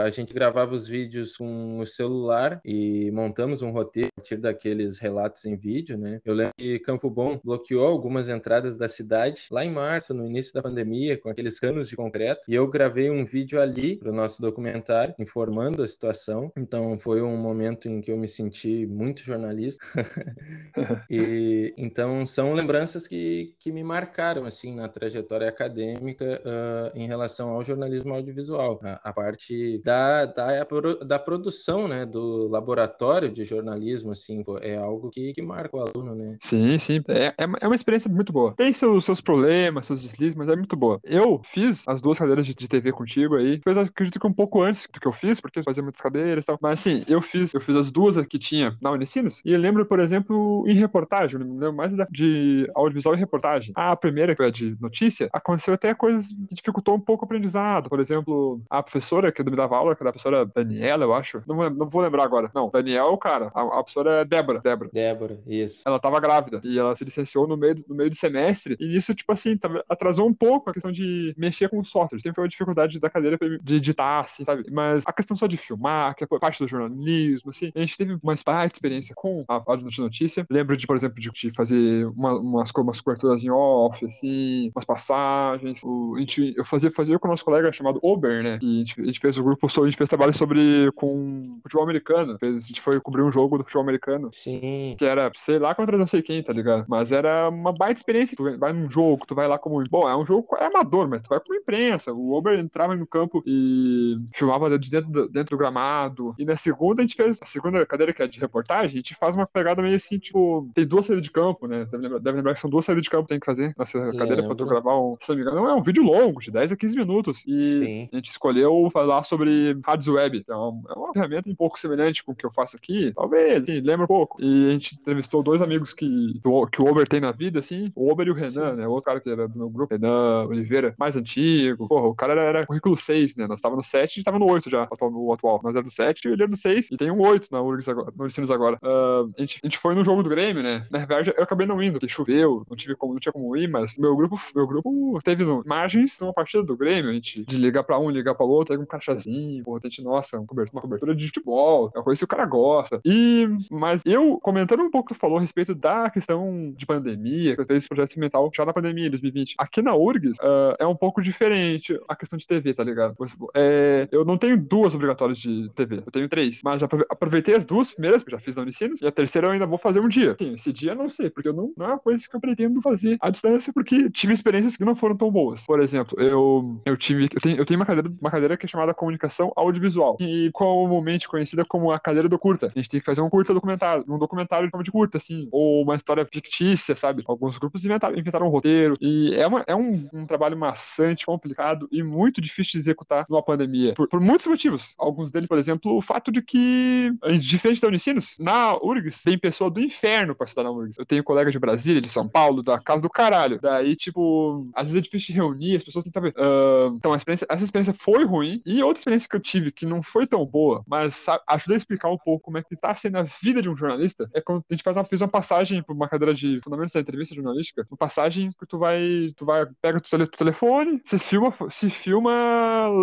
a 0.00 0.10
gente 0.10 0.32
gravava 0.32 0.74
os 0.74 0.86
vídeos 0.86 1.36
com 1.36 1.78
o 1.78 1.86
celular 1.86 2.60
e 2.64 3.10
montamos 3.10 3.62
um 3.62 3.70
roteiro 3.70 4.08
a 4.16 4.20
partir 4.20 4.36
daqueles 4.36 4.98
relatos 4.98 5.44
em 5.44 5.56
vídeo, 5.56 5.96
né? 5.96 6.20
Eu 6.24 6.34
lembro 6.34 6.52
que 6.56 6.78
Campo 6.80 7.10
Bom 7.10 7.40
bloqueou 7.42 7.86
algumas 7.86 8.28
entradas 8.28 8.76
da 8.76 8.88
cidade 8.88 9.46
lá 9.50 9.64
em 9.64 9.70
março, 9.70 10.14
no 10.14 10.26
início 10.26 10.52
da 10.52 10.62
pandemia, 10.62 11.18
com 11.18 11.28
aqueles 11.28 11.58
canos 11.58 11.88
de 11.88 11.96
concreto, 11.96 12.42
e 12.48 12.54
eu 12.54 12.66
gravei 12.66 13.10
um 13.10 13.24
vídeo 13.24 13.60
ali 13.60 13.96
para 13.96 14.10
o 14.10 14.14
nosso 14.14 14.40
documentário, 14.40 15.14
informando 15.18 15.82
a 15.82 15.88
situação. 15.88 16.52
Então 16.56 16.98
foi 16.98 17.22
um 17.22 17.36
momento 17.36 17.88
em 17.88 18.00
que 18.00 18.10
eu 18.10 18.16
me 18.16 18.28
senti 18.28 18.86
muito 18.86 19.22
jornalista. 19.22 19.84
e 21.10 21.74
então 21.76 22.24
são 22.26 22.54
lembranças 22.54 23.06
que, 23.06 23.54
que 23.58 23.72
me 23.72 23.82
marcaram 23.82 24.44
assim 24.44 24.74
na 24.74 24.88
trajetória 24.88 25.48
acadêmica 25.48 26.40
uh, 26.44 26.98
em 26.98 27.06
relação 27.06 27.50
ao 27.50 27.64
jornalismo 27.64 28.14
audiovisual, 28.14 28.80
a, 28.82 29.00
a 29.02 29.12
parte 29.12 29.78
da, 29.84 30.26
da, 30.26 30.66
da 31.04 31.18
produção, 31.18 31.88
né, 31.88 32.06
do 32.06 32.48
laboratório 32.48 33.30
de 33.30 33.44
jornalismo, 33.44 34.12
assim, 34.12 34.44
é 34.60 34.76
algo 34.76 35.10
que, 35.10 35.32
que 35.32 35.42
marca 35.42 35.76
o 35.76 35.80
aluno, 35.80 36.14
né? 36.14 36.36
Sim, 36.40 36.78
sim, 36.78 37.02
é, 37.08 37.26
é, 37.38 37.46
é 37.60 37.66
uma 37.66 37.76
experiência 37.76 38.10
muito 38.10 38.32
boa. 38.32 38.54
Tem 38.56 38.72
seus, 38.72 39.04
seus 39.04 39.20
problemas, 39.20 39.86
seus 39.86 40.00
deslizes, 40.00 40.36
mas 40.36 40.48
é 40.48 40.56
muito 40.56 40.76
boa. 40.76 41.00
Eu 41.04 41.40
fiz 41.52 41.82
as 41.86 42.00
duas 42.00 42.18
cadeiras 42.18 42.46
de, 42.46 42.54
de 42.54 42.68
TV 42.68 42.92
contigo 42.92 43.36
aí, 43.36 43.60
foi 43.62 43.78
acredito 43.78 44.20
que 44.20 44.26
um 44.26 44.32
pouco 44.32 44.62
antes 44.62 44.88
do 44.92 45.00
que 45.00 45.06
eu 45.06 45.12
fiz, 45.12 45.40
porque 45.40 45.58
eu 45.58 45.64
fazia 45.64 45.82
muitas 45.82 46.00
cadeiras 46.00 46.44
tal, 46.44 46.58
mas 46.60 46.80
assim, 46.80 47.04
eu 47.08 47.20
fiz, 47.22 47.52
eu 47.54 47.60
fiz 47.60 47.76
as 47.76 47.90
duas 47.90 48.24
que 48.26 48.38
tinha 48.38 48.76
na 48.80 48.90
Unicinos, 48.90 49.40
e 49.44 49.52
eu 49.52 49.58
lembro, 49.58 49.86
por 49.86 50.00
exemplo, 50.00 50.64
em 50.72 50.78
reportagem, 50.78 51.40
eu 51.40 51.46
lembro 51.46 51.74
mais 51.74 51.92
de 52.10 52.70
audiovisual 52.74 53.14
e 53.14 53.18
reportagem. 53.18 53.72
A 53.74 53.94
primeira, 53.96 54.34
que 54.34 54.42
a 54.42 54.50
de 54.50 54.76
notícia, 54.80 55.28
aconteceu 55.32 55.74
até 55.74 55.94
coisas 55.94 56.28
que 56.48 56.54
dificultou 56.54 56.94
um 56.94 57.00
pouco 57.00 57.24
o 57.24 57.26
aprendizado. 57.26 57.88
Por 57.88 58.00
exemplo, 58.00 58.60
a 58.68 58.82
professora 58.82 59.32
que 59.32 59.42
me 59.42 59.56
dava 59.56 59.76
aula, 59.76 59.94
que 59.94 60.02
era 60.02 60.10
a 60.10 60.12
professora 60.12 60.46
Daniela, 60.46 61.04
eu 61.04 61.14
acho, 61.14 61.42
não, 61.46 61.68
não 61.70 61.88
vou 61.88 62.02
lembrar 62.02 62.24
agora. 62.24 62.50
Não, 62.54 62.70
Daniel, 62.70 63.16
cara, 63.18 63.50
a, 63.54 63.62
a 63.62 63.82
professora 63.82 64.22
é 64.22 64.24
Débora, 64.24 64.60
Débora. 64.60 64.90
Débora, 64.92 65.38
isso. 65.46 65.82
Ela 65.86 65.98
tava 65.98 66.20
grávida, 66.20 66.60
e 66.64 66.78
ela 66.78 66.96
se 66.96 67.04
licenciou 67.04 67.46
no 67.46 67.56
meio, 67.56 67.84
no 67.88 67.94
meio 67.94 68.10
do 68.10 68.16
semestre, 68.16 68.76
e 68.80 68.96
isso, 68.96 69.14
tipo 69.14 69.32
assim, 69.32 69.58
atrasou 69.88 70.26
um 70.26 70.34
pouco 70.34 70.70
a 70.70 70.72
questão 70.72 70.92
de 70.92 71.34
mexer 71.36 71.68
com 71.68 71.78
o 71.80 71.84
software. 71.84 72.20
Sempre 72.20 72.36
foi 72.36 72.44
uma 72.44 72.50
dificuldade 72.50 72.98
da 72.98 73.10
cadeira 73.10 73.38
de 73.62 73.74
editar, 73.74 74.20
assim, 74.20 74.44
sabe? 74.44 74.64
Mas 74.70 75.04
a 75.06 75.12
questão 75.12 75.36
só 75.36 75.46
de 75.46 75.56
filmar, 75.56 76.14
que 76.14 76.24
é 76.24 76.26
parte 76.26 76.58
do 76.58 76.68
jornalismo, 76.68 77.50
assim, 77.50 77.72
a 77.74 77.80
gente 77.80 77.96
teve 77.96 78.18
uma 78.22 78.34
de 78.34 78.74
experiência 78.74 79.14
com 79.14 79.44
a 79.48 79.62
áudio 79.66 79.88
de 79.88 80.00
notícia. 80.00 80.46
Lembro 80.50 80.61
de, 80.64 80.86
por 80.86 80.96
exemplo, 80.96 81.20
de, 81.20 81.30
de 81.30 81.52
fazer 81.52 82.06
uma, 82.06 82.38
umas, 82.38 82.70
umas 82.70 83.00
coberturas 83.00 83.42
em 83.42 83.50
off, 83.50 84.04
assim, 84.04 84.70
umas 84.74 84.84
passagens. 84.84 85.80
O, 85.82 86.14
a 86.16 86.20
gente, 86.20 86.54
eu 86.56 86.64
fazia, 86.64 86.90
fazia 86.90 87.18
com 87.18 87.28
o 87.28 87.30
nosso 87.30 87.44
colega 87.44 87.72
chamado 87.72 88.00
Ober, 88.02 88.42
né? 88.42 88.58
E 88.62 88.76
a 88.76 88.78
gente, 88.78 89.00
a 89.00 89.04
gente 89.04 89.20
fez 89.20 89.38
o 89.38 89.42
grupo, 89.42 89.66
a 89.66 89.86
gente 89.86 89.96
fez 89.96 90.08
trabalho 90.08 90.34
sobre 90.34 90.90
com 90.92 91.58
futebol 91.62 91.84
americano. 91.84 92.38
A 92.40 92.60
gente 92.60 92.80
foi 92.80 93.00
cobrir 93.00 93.22
um 93.22 93.32
jogo 93.32 93.58
do 93.58 93.64
futebol 93.64 93.82
americano. 93.82 94.30
Sim. 94.32 94.94
Que 94.98 95.04
era, 95.04 95.30
sei 95.36 95.58
lá 95.58 95.74
contra 95.74 95.98
não 95.98 96.06
sei 96.06 96.22
quem, 96.22 96.42
tá 96.42 96.52
ligado? 96.52 96.84
Mas 96.88 97.12
era 97.12 97.48
uma 97.48 97.72
baita 97.72 98.00
experiência. 98.00 98.36
Tu 98.36 98.58
vai 98.58 98.72
num 98.72 98.90
jogo, 98.90 99.26
tu 99.26 99.34
vai 99.34 99.46
lá 99.46 99.58
como. 99.58 99.82
Bom, 99.88 100.08
é 100.08 100.16
um 100.16 100.26
jogo 100.26 100.46
é 100.56 100.66
amador, 100.66 101.08
mas 101.08 101.22
tu 101.22 101.28
vai 101.28 101.40
como 101.40 101.54
imprensa. 101.54 102.12
O 102.12 102.32
Ober 102.32 102.58
entrava 102.58 102.94
no 102.94 103.06
campo 103.06 103.42
e 103.46 104.16
filmava 104.34 104.78
de 104.78 104.90
dentro 104.90 105.10
do, 105.10 105.28
dentro 105.28 105.56
do 105.56 105.58
gramado. 105.58 106.34
E 106.38 106.44
na 106.44 106.56
segunda 106.56 107.02
a 107.02 107.04
gente 107.04 107.16
fez 107.16 107.38
a 107.40 107.46
segunda 107.46 107.84
cadeira 107.86 108.12
que 108.12 108.22
é 108.22 108.26
de 108.26 108.40
reportagem, 108.40 108.90
a 108.90 108.96
gente 108.96 109.14
faz 109.14 109.34
uma 109.34 109.46
pegada 109.46 109.82
meio 109.82 109.96
assim, 109.96 110.18
tipo, 110.18 110.51
tem 110.74 110.86
duas 110.86 111.06
saídas 111.06 111.24
de 111.24 111.30
campo, 111.30 111.66
né? 111.66 111.86
Deve 111.90 112.02
lembrar, 112.02 112.18
deve 112.18 112.36
lembrar 112.36 112.54
que 112.54 112.60
são 112.60 112.70
duas 112.70 112.84
saídas 112.84 113.02
de 113.04 113.10
campo 113.10 113.24
que 113.24 113.30
tem 113.30 113.40
que 113.40 113.46
fazer 113.46 113.74
nessa 113.78 113.98
Lembro. 113.98 114.18
cadeira 114.18 114.42
pra 114.42 114.54
tu 114.54 114.66
gravar 114.66 114.98
um. 114.98 115.16
Se 115.22 115.28
não 115.28 115.36
me 115.36 115.42
engano, 115.42 115.68
é 115.68 115.74
um 115.74 115.82
vídeo 115.82 116.02
longo, 116.02 116.40
de 116.40 116.50
10 116.50 116.72
a 116.72 116.76
15 116.76 116.96
minutos. 116.96 117.42
E 117.46 117.60
Sim. 117.60 118.08
a 118.12 118.16
gente 118.16 118.30
escolheu 118.30 118.88
falar 118.92 119.24
sobre 119.24 119.76
rádios 119.84 120.08
web. 120.08 120.38
Então, 120.38 120.82
é 120.88 120.98
uma 120.98 121.12
ferramenta 121.12 121.48
um 121.48 121.54
pouco 121.54 121.78
semelhante 121.78 122.24
com 122.24 122.32
o 122.32 122.34
que 122.34 122.46
eu 122.46 122.52
faço 122.52 122.76
aqui. 122.76 123.12
Talvez, 123.14 123.62
assim, 123.62 123.80
lembra 123.80 124.04
um 124.04 124.08
pouco. 124.08 124.42
E 124.42 124.68
a 124.68 124.72
gente 124.72 124.94
entrevistou 124.94 125.42
dois 125.42 125.62
amigos 125.62 125.92
que, 125.92 126.40
que 126.72 126.82
o 126.82 126.90
Uber 126.90 127.08
tem 127.08 127.20
na 127.20 127.32
vida, 127.32 127.60
assim. 127.60 127.92
O 127.94 128.10
Uber 128.10 128.26
e 128.26 128.30
o 128.30 128.34
Renan, 128.34 128.70
Sim. 128.70 128.76
né? 128.76 128.86
O 128.86 128.90
outro 128.90 129.04
cara 129.04 129.20
que 129.20 129.30
era 129.30 129.48
do 129.48 129.58
meu 129.58 129.70
grupo, 129.70 129.94
Renan 129.94 130.46
Oliveira, 130.46 130.94
mais 130.98 131.16
antigo. 131.16 131.88
Porra, 131.88 132.08
o 132.08 132.14
cara 132.14 132.32
era, 132.32 132.42
era 132.42 132.66
currículo 132.66 132.96
6, 132.96 133.36
né? 133.36 133.46
Nós 133.46 133.60
tava 133.60 133.76
no 133.76 133.82
7 133.82 134.20
e 134.20 134.24
tava 134.24 134.38
no 134.38 134.50
8 134.50 134.70
já, 134.70 134.88
o 135.00 135.32
atual. 135.32 135.60
Nós 135.62 135.74
era 135.74 135.84
do 135.84 135.90
7 135.90 136.20
e 136.24 136.32
ele 136.32 136.42
era 136.42 136.50
do 136.50 136.56
6. 136.56 136.88
E 136.90 136.96
tem 136.96 137.10
um 137.10 137.20
8 137.20 137.48
na 137.50 137.60
URGS 137.60 137.88
agora, 137.88 138.12
no 138.16 138.26
Ensinos 138.26 138.50
agora. 138.50 138.78
Uh, 138.82 139.32
a, 139.36 139.40
gente, 139.40 139.60
a 139.62 139.66
gente 139.66 139.78
foi 139.78 139.94
no 139.94 140.04
jogo 140.04 140.22
do 140.22 140.28
Grêmio, 140.28 140.41
né? 140.50 140.86
Na 140.90 140.98
verdade, 140.98 141.32
eu 141.36 141.44
acabei 141.44 141.66
não 141.66 141.82
indo, 141.82 142.00
porque 142.00 142.08
choveu, 142.08 142.66
não 142.68 142.76
tive 142.76 142.96
como, 142.96 143.12
não 143.12 143.20
tinha 143.20 143.32
como 143.32 143.56
ir, 143.56 143.68
mas 143.68 143.96
meu 143.96 144.16
grupo, 144.16 144.40
meu 144.54 144.66
grupo 144.66 145.18
teve 145.22 145.44
margens 145.66 146.18
numa 146.18 146.32
partida 146.32 146.62
do 146.62 146.76
Grêmio, 146.76 147.10
a 147.10 147.14
gente 147.14 147.44
de 147.44 147.56
ligar 147.56 147.84
pra 147.84 147.98
um, 147.98 148.10
ligar 148.10 148.34
pra 148.34 148.46
outro, 148.46 148.74
aí 148.74 148.80
um 148.80 148.86
cachazinho, 148.86 149.62
porra, 149.62 149.80
a 149.82 149.88
gente, 149.88 150.02
nossa, 150.02 150.38
uma 150.38 150.46
cobertura, 150.46 150.76
uma 150.76 150.82
cobertura 150.82 151.14
de 151.14 151.26
futebol, 151.26 151.90
é 151.94 151.98
uma 151.98 152.04
coisa 152.04 152.18
que 152.18 152.24
o 152.24 152.28
cara 152.28 152.46
gosta. 152.46 153.00
E, 153.04 153.46
mas 153.70 154.02
eu, 154.04 154.38
comentando 154.42 154.82
um 154.82 154.90
pouco 154.90 155.08
que 155.08 155.14
tu 155.14 155.20
falou 155.20 155.38
a 155.38 155.40
respeito 155.40 155.74
da 155.74 156.10
questão 156.10 156.72
de 156.76 156.86
pandemia, 156.86 157.54
que 157.54 157.62
eu 157.62 157.66
fiz 157.66 157.86
projeto 157.86 158.10
experimental 158.10 158.50
já 158.54 158.64
na 158.64 158.72
pandemia, 158.72 159.10
2020. 159.10 159.54
Aqui 159.58 159.82
na 159.82 159.94
URGS, 159.94 160.38
uh, 160.38 160.76
é 160.78 160.86
um 160.86 160.96
pouco 160.96 161.22
diferente 161.22 161.98
a 162.08 162.16
questão 162.16 162.38
de 162.38 162.46
TV, 162.46 162.74
tá 162.74 162.84
ligado? 162.84 163.16
É, 163.54 164.08
eu 164.10 164.24
não 164.24 164.38
tenho 164.38 164.56
duas 164.56 164.94
obrigatórias 164.94 165.38
de 165.38 165.70
TV, 165.74 166.02
eu 166.06 166.12
tenho 166.12 166.28
três, 166.28 166.60
mas 166.64 166.80
já 166.80 166.88
aproveitei 167.08 167.56
as 167.56 167.64
duas 167.64 167.90
primeiras, 167.90 168.22
que 168.22 168.32
eu 168.32 168.38
já 168.38 168.44
fiz 168.44 168.54
na 168.54 168.62
Unicinos, 168.62 169.00
e 169.00 169.06
a 169.06 169.12
terceira 169.12 169.48
eu 169.48 169.52
ainda 169.52 169.66
vou 169.66 169.78
fazer 169.78 170.00
um 170.00 170.08
dia. 170.08 170.21
Sim, 170.38 170.54
esse 170.54 170.72
dia 170.72 170.94
não 170.94 171.08
sei, 171.08 171.30
porque 171.30 171.48
eu 171.48 171.52
não, 171.52 171.72
não 171.76 171.86
é 171.86 171.88
uma 171.90 171.98
coisa 171.98 172.24
que 172.28 172.34
eu 172.34 172.40
pretendo 172.40 172.80
fazer 172.80 173.16
à 173.20 173.30
distância, 173.30 173.72
porque 173.72 174.10
tive 174.10 174.32
experiências 174.34 174.76
que 174.76 174.84
não 174.84 174.96
foram 174.96 175.16
tão 175.16 175.30
boas. 175.30 175.62
Por 175.64 175.80
exemplo, 175.80 176.18
eu, 176.20 176.80
eu 176.84 176.96
tive, 176.96 177.28
eu 177.32 177.40
tenho, 177.40 177.56
eu 177.58 177.66
tenho 177.66 177.78
uma, 177.78 177.86
cadeira, 177.86 178.12
uma 178.20 178.30
cadeira 178.30 178.56
que 178.56 178.66
é 178.66 178.68
chamada 178.68 178.94
Comunicação 178.94 179.52
Audiovisual, 179.56 180.16
e 180.20 180.50
comumente 180.52 181.28
conhecida 181.28 181.64
como 181.64 181.90
a 181.90 181.98
cadeira 181.98 182.28
do 182.28 182.38
curta. 182.38 182.72
A 182.74 182.78
gente 182.78 182.88
tem 182.88 183.00
que 183.00 183.06
fazer 183.06 183.20
um 183.20 183.30
curta 183.30 183.54
documentário, 183.54 184.04
um 184.08 184.18
documentário 184.18 184.66
de 184.66 184.70
forma 184.70 184.84
de 184.84 184.90
curta, 184.90 185.18
assim, 185.18 185.48
ou 185.50 185.82
uma 185.82 185.96
história 185.96 186.26
fictícia, 186.26 186.96
sabe? 186.96 187.22
Alguns 187.26 187.58
grupos 187.58 187.84
inventaram, 187.84 188.18
inventaram 188.18 188.46
um 188.46 188.50
roteiro, 188.50 188.94
e 189.00 189.34
é, 189.34 189.46
uma, 189.46 189.64
é 189.66 189.74
um, 189.74 190.08
um 190.12 190.26
trabalho 190.26 190.56
maçante, 190.56 191.26
complicado 191.26 191.88
e 191.90 192.02
muito 192.02 192.40
difícil 192.40 192.72
de 192.72 192.78
executar 192.78 193.26
numa 193.28 193.42
pandemia, 193.42 193.94
por, 193.94 194.08
por 194.08 194.20
muitos 194.20 194.46
motivos. 194.46 194.94
Alguns 194.98 195.30
deles, 195.30 195.48
por 195.48 195.58
exemplo, 195.58 195.96
o 195.96 196.02
fato 196.02 196.30
de 196.30 196.42
que, 196.42 197.12
diferente 197.40 197.80
da 197.80 197.88
Unicinos, 197.88 198.34
na 198.38 198.76
URGS 198.76 199.22
tem 199.22 199.38
pessoa 199.38 199.70
do 199.70 199.80
inferno 199.80 200.11
pra 200.34 200.44
estudar 200.44 200.64
na 200.64 200.70
URGS. 200.70 200.98
Eu 200.98 201.06
tenho 201.06 201.24
colega 201.24 201.50
de 201.50 201.58
Brasília, 201.58 202.00
de 202.00 202.08
São 202.08 202.28
Paulo, 202.28 202.62
da 202.62 202.78
casa 202.78 203.02
do 203.02 203.10
caralho. 203.10 203.58
Daí, 203.60 203.96
tipo, 203.96 204.70
às 204.74 204.84
vezes 204.84 204.98
é 204.98 205.00
difícil 205.00 205.28
de 205.28 205.40
reunir, 205.40 205.76
as 205.76 205.84
pessoas 205.84 206.04
tentam 206.04 206.22
ver. 206.22 206.34
Uh, 206.36 206.94
então, 206.96 207.14
experiência, 207.14 207.46
essa 207.48 207.64
experiência 207.64 207.94
foi 207.94 208.24
ruim. 208.24 208.60
E 208.66 208.82
outra 208.82 209.00
experiência 209.00 209.28
que 209.28 209.36
eu 209.36 209.40
tive, 209.40 209.72
que 209.72 209.86
não 209.86 210.02
foi 210.02 210.26
tão 210.26 210.44
boa, 210.44 210.82
mas 210.86 211.14
sabe, 211.14 211.42
ajuda 211.46 211.74
a 211.74 211.76
explicar 211.76 212.08
um 212.08 212.18
pouco 212.18 212.44
como 212.44 212.58
é 212.58 212.62
que 212.62 212.76
tá 212.76 212.94
sendo 212.94 213.18
a 213.18 213.26
vida 213.42 213.62
de 213.62 213.68
um 213.68 213.76
jornalista, 213.76 214.28
é 214.34 214.40
quando 214.40 214.64
a 214.68 214.74
gente 214.74 214.82
faz 214.82 214.96
uma, 214.96 215.04
fez 215.04 215.20
uma 215.20 215.28
passagem 215.28 215.82
por 215.82 215.94
uma 215.94 216.08
cadeira 216.08 216.34
de 216.34 216.60
fundamentos 216.62 216.92
da 216.92 217.00
entrevista 217.00 217.34
jornalística, 217.34 217.86
uma 217.90 217.96
passagem 217.96 218.52
que 218.58 218.66
tu 218.66 218.78
vai, 218.78 219.32
tu 219.36 219.44
vai, 219.44 219.66
pega 219.80 219.98
o 219.98 220.00
teu 220.00 220.26
telefone, 220.26 221.00
se 221.04 221.18
filma, 221.18 221.54
se 221.70 221.90
filma 221.90 222.32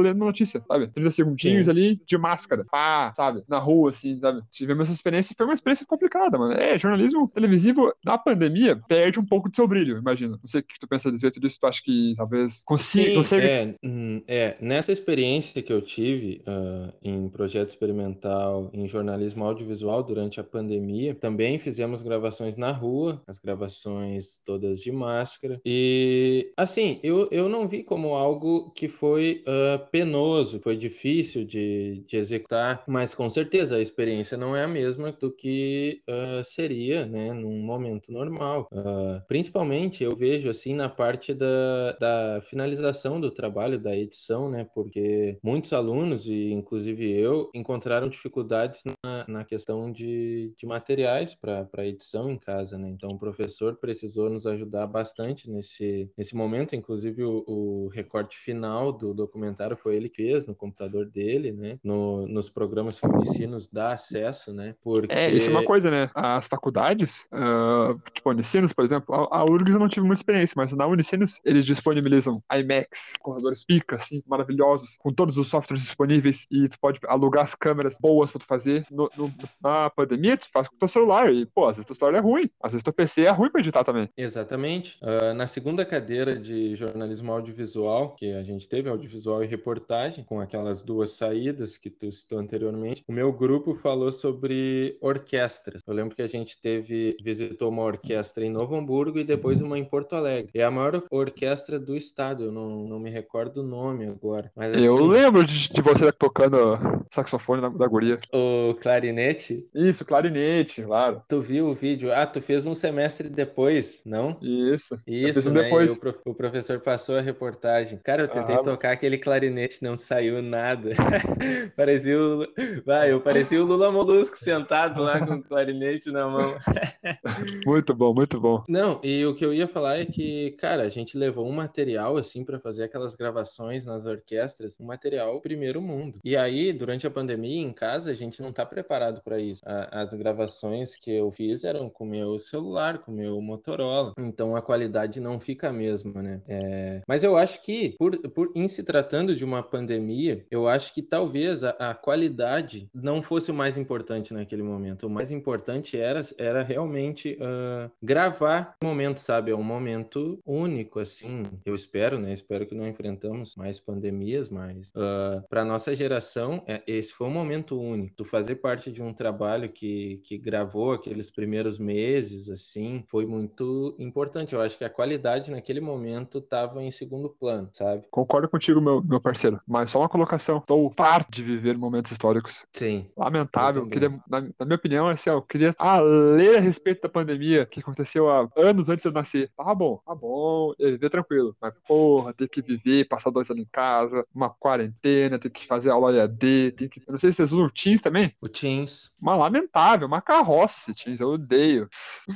lendo 0.02 0.20
notícia, 0.20 0.64
sabe? 0.68 0.88
30 0.88 1.12
segundinhos 1.12 1.66
Sim. 1.66 1.72
ali 1.72 2.02
de 2.06 2.18
máscara, 2.18 2.66
pá, 2.70 3.14
sabe? 3.16 3.44
Na 3.48 3.58
rua, 3.58 3.92
assim, 3.92 4.20
sabe? 4.20 4.42
Tivemos 4.52 4.86
essa 4.86 4.94
experiência, 4.94 5.36
foi 5.38 5.46
uma 5.46 5.54
experiência 5.56 5.86
complicada, 5.86 6.38
mano. 6.38 6.54
É, 6.54 6.78
jornalismo 6.78 6.99
jornalismo 7.00 7.28
televisivo 7.28 7.94
na 8.04 8.18
pandemia 8.18 8.76
perde 8.88 9.20
um 9.20 9.26
pouco 9.26 9.50
de 9.50 9.56
seu 9.56 9.68
brilho, 9.68 9.98
imagino. 9.98 10.40
Não 10.42 10.48
sei 10.48 10.62
o 10.62 10.64
que 10.64 10.80
tu 10.80 10.88
pensa 10.88 11.10
a 11.10 11.12
respeito 11.12 11.40
disso, 11.40 11.58
tu 11.60 11.68
acha 11.68 11.82
que 11.84 12.14
talvez 12.18 12.64
consiga. 12.66 13.10
Sim, 13.10 13.16
consiga... 13.16 13.44
É, 13.48 13.76
hum, 13.84 14.22
é, 14.28 14.58
nessa 14.62 14.92
experiência 14.92 15.62
que 15.62 15.72
eu 15.72 15.82
tive 15.82 16.42
uh, 16.48 16.94
em 17.04 17.30
projeto 17.30 17.70
experimental 17.70 18.70
em 18.74 18.88
jornalismo 18.88 19.44
audiovisual 19.46 20.04
durante 20.04 20.40
a 20.40 20.44
pandemia, 20.44 21.16
também 21.16 21.58
fizemos 21.60 22.02
gravações 22.02 22.56
na 22.56 22.72
rua, 22.72 23.22
as 23.28 23.38
gravações 23.38 24.40
todas 24.46 24.80
de 24.82 24.92
máscara. 24.92 25.62
E, 25.66 26.52
assim, 26.58 27.00
eu, 27.04 27.28
eu 27.32 27.48
não 27.48 27.68
vi 27.68 27.84
como 27.84 28.16
algo 28.16 28.72
que 28.72 28.88
foi 28.88 29.44
uh, 29.48 29.90
penoso, 29.92 30.60
foi 30.60 30.76
difícil 30.76 31.46
de, 31.46 32.04
de 32.08 32.18
executar, 32.18 32.84
mas 32.88 33.14
com 33.14 33.30
certeza 33.30 33.78
a 33.78 33.82
experiência 33.82 34.38
não 34.38 34.56
é 34.56 34.64
a 34.64 34.68
mesma 34.68 35.12
do 35.12 35.32
que 35.32 36.02
uh, 36.10 36.44
seria, 36.44 36.89
né, 37.06 37.34
num 37.34 37.60
momento 37.60 38.12
normal. 38.12 38.68
Uh, 38.72 39.22
principalmente 39.28 40.04
eu 40.04 40.16
vejo 40.16 40.50
assim 40.50 40.74
na 40.74 40.90
parte 40.90 41.34
da, 41.34 41.94
da 42.00 42.42
finalização 42.50 43.20
do 43.20 43.32
trabalho, 43.32 43.80
da 43.80 43.96
edição, 43.96 44.50
né, 44.50 44.68
porque 44.74 45.38
muitos 45.44 45.74
alunos, 45.74 46.28
e 46.28 46.52
inclusive 46.52 47.10
eu, 47.12 47.50
encontraram 47.54 48.10
dificuldades 48.10 48.82
na, 49.04 49.26
na 49.28 49.44
questão 49.44 49.92
de, 49.92 50.54
de 50.58 50.66
materiais 50.66 51.36
para 51.36 51.86
edição 51.86 52.30
em 52.30 52.38
casa, 52.38 52.78
né, 52.78 52.90
então 52.90 53.10
o 53.10 53.20
professor 53.20 53.76
precisou 53.76 54.30
nos 54.30 54.46
ajudar 54.46 54.88
bastante 54.88 55.50
nesse, 55.50 56.10
nesse 56.18 56.36
momento, 56.36 56.76
inclusive 56.76 57.24
o, 57.24 57.44
o 57.48 57.88
recorte 57.90 58.38
final 58.38 58.92
do 58.92 59.14
documentário 59.14 59.78
foi 59.78 59.96
ele 59.96 60.10
que 60.10 60.30
fez 60.30 60.46
no 60.46 60.56
computador 60.56 61.06
dele, 61.06 61.52
né, 61.52 61.80
no, 61.84 62.28
nos 62.28 62.50
programas 62.50 63.00
que 63.00 63.06
o 63.06 63.48
nos 63.50 63.68
dá 63.68 63.94
acesso, 63.94 64.54
né, 64.54 64.76
porque... 64.82 65.14
É, 65.14 65.32
isso 65.32 65.50
é 65.50 65.52
uma 65.52 65.66
coisa, 65.66 65.90
né, 65.90 66.10
as 66.14 66.46
faculdades, 66.48 66.79
uh, 66.82 68.00
tipo 68.14 68.30
a 68.30 68.34
Unicinos, 68.34 68.74
por 68.74 68.86
exemplo, 68.86 69.14
a, 69.14 69.40
a 69.40 69.44
URGS 69.44 69.74
eu 69.74 69.80
não 69.80 69.90
tive 69.90 70.06
muita 70.06 70.22
experiência, 70.22 70.54
mas 70.56 70.72
na 70.74 70.88
Unicinos 70.88 71.40
eles 71.44 71.66
disponibilizam 71.66 72.42
IMAX, 72.52 73.14
corredores 73.20 73.64
pica, 73.64 73.98
assim, 73.98 74.24
maravilhosos, 74.28 74.98
com 75.00 75.14
todos 75.14 75.38
os 75.38 75.48
softwares 75.48 75.84
disponíveis 75.84 76.46
e 76.52 76.68
tu 76.70 76.80
pode 76.80 77.00
alugar 77.08 77.46
as 77.46 77.56
câmeras 77.56 77.96
boas 78.00 78.32
pra 78.32 78.40
tu 78.40 78.46
fazer. 78.46 78.86
No, 78.90 79.10
no, 79.18 79.32
na 79.62 79.90
pandemia, 79.90 80.38
tu 80.38 80.48
faz 80.52 80.68
com 80.68 80.76
o 80.76 80.80
teu 80.80 80.88
celular 80.88 81.32
e, 81.34 81.46
pô, 81.46 81.68
às 81.68 81.76
vezes 81.76 81.88
teu 81.88 81.96
celular 81.96 82.18
é 82.18 82.22
ruim, 82.22 82.50
às 82.62 82.72
vezes 82.72 82.84
teu 82.84 82.94
PC 82.94 83.24
é 83.24 83.30
ruim 83.30 83.50
pra 83.50 83.62
editar 83.62 83.84
também. 83.84 84.10
Exatamente. 84.18 84.98
Uh, 85.02 85.34
na 85.34 85.48
segunda 85.48 85.86
cadeira 85.86 86.36
de 86.36 86.76
jornalismo 86.76 87.32
audiovisual, 87.32 88.16
que 88.16 88.34
a 88.34 88.44
gente 88.44 88.68
teve, 88.68 88.90
audiovisual 88.90 89.44
e 89.44 89.48
reportagem, 89.48 90.24
com 90.24 90.40
aquelas 90.40 90.84
duas 90.84 91.12
saídas 91.12 91.78
que 91.78 91.90
tu 91.90 92.12
citou 92.12 92.40
anteriormente, 92.40 93.04
o 93.08 93.12
meu 93.12 93.32
grupo 93.32 93.76
falou 93.76 94.12
sobre 94.12 94.98
orquestras. 95.02 95.82
Eu 95.86 95.94
lembro 95.94 96.16
que 96.16 96.22
a 96.22 96.28
gente 96.28 96.60
teve, 96.62 96.69
visitou 96.78 97.70
uma 97.70 97.84
orquestra 97.84 98.46
em 98.46 98.50
Novo 98.50 98.76
Hamburgo 98.76 99.20
e 99.20 99.24
depois 99.24 99.62
uma 99.62 99.78
em 99.78 99.86
Porto 99.86 100.16
Alegre. 100.16 100.52
É 100.54 100.64
a 100.64 100.72
maior 100.72 101.04
orquestra 101.10 101.80
do 101.80 101.96
estado, 101.96 102.46
eu 102.46 102.52
não, 102.52 102.88
não 102.88 103.00
me 103.00 103.10
recordo 103.10 103.62
o 103.62 103.66
nome 103.66 104.06
agora. 104.06 104.52
Mas, 104.56 104.74
assim, 104.74 104.86
eu 104.86 104.98
lembro 105.06 105.46
de, 105.46 105.70
de 105.70 105.82
você 105.82 106.12
tocando 106.12 106.78
saxofone 107.14 107.62
da, 107.62 107.70
da 107.70 107.88
guria. 107.88 108.20
O 108.34 108.76
clarinete? 108.76 109.68
Isso, 109.74 110.06
clarinete, 110.06 110.84
claro. 110.84 111.22
Tu 111.28 111.42
viu 111.42 111.68
o 111.68 111.74
vídeo? 111.74 112.14
Ah, 112.14 112.26
tu 112.26 112.42
fez 112.42 112.66
um 112.66 112.76
semestre 112.76 113.30
depois, 113.30 114.02
não? 114.06 114.38
Isso. 114.42 115.00
Isso, 115.08 115.50
né? 115.52 115.64
depois. 115.64 115.92
O, 115.92 116.30
o, 116.32 116.36
professor 116.36 116.80
passou 116.80 117.18
a 117.18 117.22
reportagem. 117.22 118.00
Cara, 118.04 118.24
eu 118.24 118.28
tentei 118.28 118.56
ah, 118.56 118.64
tocar 118.64 118.92
aquele 118.92 119.18
clarinete, 119.18 119.84
não 119.84 119.98
saiu 119.98 120.42
nada. 120.42 120.92
parecia 121.76 122.20
o... 122.20 122.48
Vai, 122.86 123.12
eu 123.12 123.22
parecia 123.22 123.62
o 123.62 123.66
Lula 123.66 123.92
Molusco 123.92 124.38
sentado 124.38 125.02
lá 125.02 125.26
com 125.26 125.36
o 125.36 125.44
clarinete 125.44 126.12
na 126.12 126.28
mão. 126.28 126.58
muito 127.66 127.94
bom, 127.94 128.14
muito 128.14 128.40
bom. 128.40 128.64
Não, 128.68 129.00
e 129.04 129.26
o 129.26 129.36
que 129.36 129.46
eu 129.46 129.54
ia 129.54 129.68
falar 129.68 129.98
é 129.98 130.06
que, 130.06 130.52
cara, 130.52 130.84
a 130.84 130.90
gente 130.90 131.18
levou 131.18 131.48
um 131.48 131.52
material, 131.52 132.18
assim, 132.18 132.44
para 132.44 132.60
fazer 132.60 132.84
aquelas 132.84 133.16
gravações 133.16 133.86
nas 133.86 134.06
orquestras, 134.06 134.80
um 134.80 134.86
material 134.86 135.40
primeiro 135.42 135.82
mundo. 135.82 136.20
E 136.24 136.36
aí, 136.36 136.72
durante 136.74 137.08
a 137.08 137.12
pandemia, 137.12 137.62
em 137.62 137.74
casa, 137.74 138.12
a 138.12 138.14
gente 138.14 138.42
não 138.42 138.52
tá 138.52 138.66
preparado 138.66 139.22
para 139.22 139.40
isso. 139.40 139.62
A, 139.66 140.02
as 140.02 140.14
gravações 140.14 140.96
que 140.96 141.12
eu 141.12 141.32
fiz 141.32 141.64
eram 141.64 141.90
com 141.90 142.06
meu 142.06 142.40
celular, 142.40 143.00
com 143.00 143.12
meu 143.12 143.42
Motorola. 143.42 144.14
Então 144.18 144.56
a 144.56 144.62
qualidade 144.62 145.20
não 145.20 145.40
fica 145.40 145.70
a 145.70 145.74
mesma, 145.74 146.22
né? 146.22 146.42
É... 146.48 147.02
Mas 147.08 147.24
eu 147.24 147.38
acho 147.38 147.62
que, 147.62 147.96
por, 147.98 148.18
por 148.30 148.52
em 148.56 148.68
se 148.68 148.84
tratando 148.84 149.36
de 149.36 149.44
uma 149.44 149.64
pandemia, 149.64 150.46
eu 150.50 150.68
acho 150.68 150.94
que 150.94 151.02
talvez 151.02 151.64
a, 151.64 151.70
a 151.72 151.94
qualidade 151.94 152.90
não 152.94 153.22
fosse 153.22 153.52
o 153.52 153.54
mais 153.54 153.78
importante 153.78 154.34
naquele 154.34 154.64
momento. 154.64 155.08
O 155.08 155.10
mais 155.10 155.32
importante 155.32 155.98
era, 155.98 156.22
era 156.38 156.49
realmente 156.62 157.38
uh, 157.40 157.92
gravar 158.02 158.76
o 158.82 158.86
momento, 158.86 159.20
sabe? 159.20 159.52
É 159.52 159.56
um 159.56 159.64
momento 159.64 160.40
único, 160.46 161.00
assim. 161.00 161.44
Eu 161.66 161.76
espero, 161.76 162.20
né? 162.20 162.34
Espero 162.34 162.66
que 162.66 162.76
não 162.76 162.88
enfrentamos 162.88 163.56
mais 163.56 163.80
pandemias, 163.80 164.50
mas 164.50 164.90
uh, 164.90 165.48
para 165.50 165.66
nossa 165.66 165.96
geração, 165.96 166.64
é, 166.68 166.82
esse 166.88 167.14
foi 167.14 167.28
um 167.28 167.32
momento 167.32 167.80
único. 167.80 168.16
Tu 168.16 168.26
fazer 168.26 168.56
parte 168.56 168.92
de 168.92 169.02
um 169.02 169.14
trabalho 169.14 169.70
que, 169.70 170.22
que 170.24 170.38
gravou 170.38 170.94
aqueles 170.94 171.30
primeiros 171.30 171.78
meses, 171.78 172.50
assim, 172.50 173.04
foi 173.08 173.26
muito 173.26 173.96
importante. 174.00 174.54
Eu 174.54 174.62
acho 174.62 174.78
que 174.78 174.84
a 174.84 174.90
qualidade 174.90 175.52
naquele 175.52 175.82
momento 175.82 176.40
estava 176.40 176.84
em 176.84 176.92
segundo 176.92 177.30
plano, 177.30 177.70
sabe? 177.74 178.04
Concordo 178.10 178.50
contigo, 178.50 178.82
meu, 178.82 179.02
meu 179.02 179.22
parceiro. 179.22 179.60
Mas 179.68 179.92
só 179.92 180.00
uma 180.00 180.10
colocação. 180.10 180.58
Estou 180.58 180.92
farto 180.96 181.32
de 181.32 181.44
viver 181.44 181.78
momentos 181.78 182.12
históricos. 182.12 182.66
Sim. 182.74 183.08
Lamentável. 183.16 183.88
Queria, 183.88 184.10
na, 184.30 184.42
na, 184.42 184.66
minha 184.66 184.76
opinião, 184.76 185.08
assim, 185.08 185.30
eu 185.30 185.42
queria 185.42 185.76
ah, 185.78 186.00
ler 186.36 186.58
a 186.58 186.62
respeito 186.62 187.02
da 187.02 187.10
pandemia 187.10 187.66
que 187.66 187.80
aconteceu 187.80 188.30
há 188.30 188.50
anos 188.56 188.90
antes 188.90 189.04
de 189.04 189.10
eu 189.10 189.14
nascer. 189.14 189.52
Tá 189.56 189.74
bom, 189.76 190.02
tá 190.06 190.16
bom, 190.16 190.74
eu 190.80 190.92
viver 190.92 191.10
tranquilo. 191.10 191.56
Mas, 191.62 191.74
porra, 191.88 192.34
ter 192.34 192.48
que 192.50 192.62
viver, 192.62 193.08
passar 193.08 193.30
dois 193.30 193.50
anos 193.50 193.64
em 193.64 193.70
casa, 193.72 194.26
uma 194.34 194.50
quarentena, 194.50 195.40
ter 195.40 195.50
que 195.50 195.68
fazer 195.68 195.90
aula 195.90 196.16
EAD, 196.16 196.74
tem 196.78 196.90
que. 196.90 197.00
Eu 197.08 197.14
não 197.14 197.20
sei 197.20 197.32
se 197.32 197.38
vocês 197.38 197.52
usam 197.52 197.66
o 197.66 197.72
Teams 197.72 198.02
também. 198.02 198.34
O 198.42 198.48
Teams. 198.48 199.12
Uma 199.22 199.36
lamentável, 199.36 200.08
uma 200.08 200.22
carroça 200.22 200.80
esse 200.80 200.94
Teams, 200.94 201.20
eu 201.20 201.30
odeio. 201.30 201.90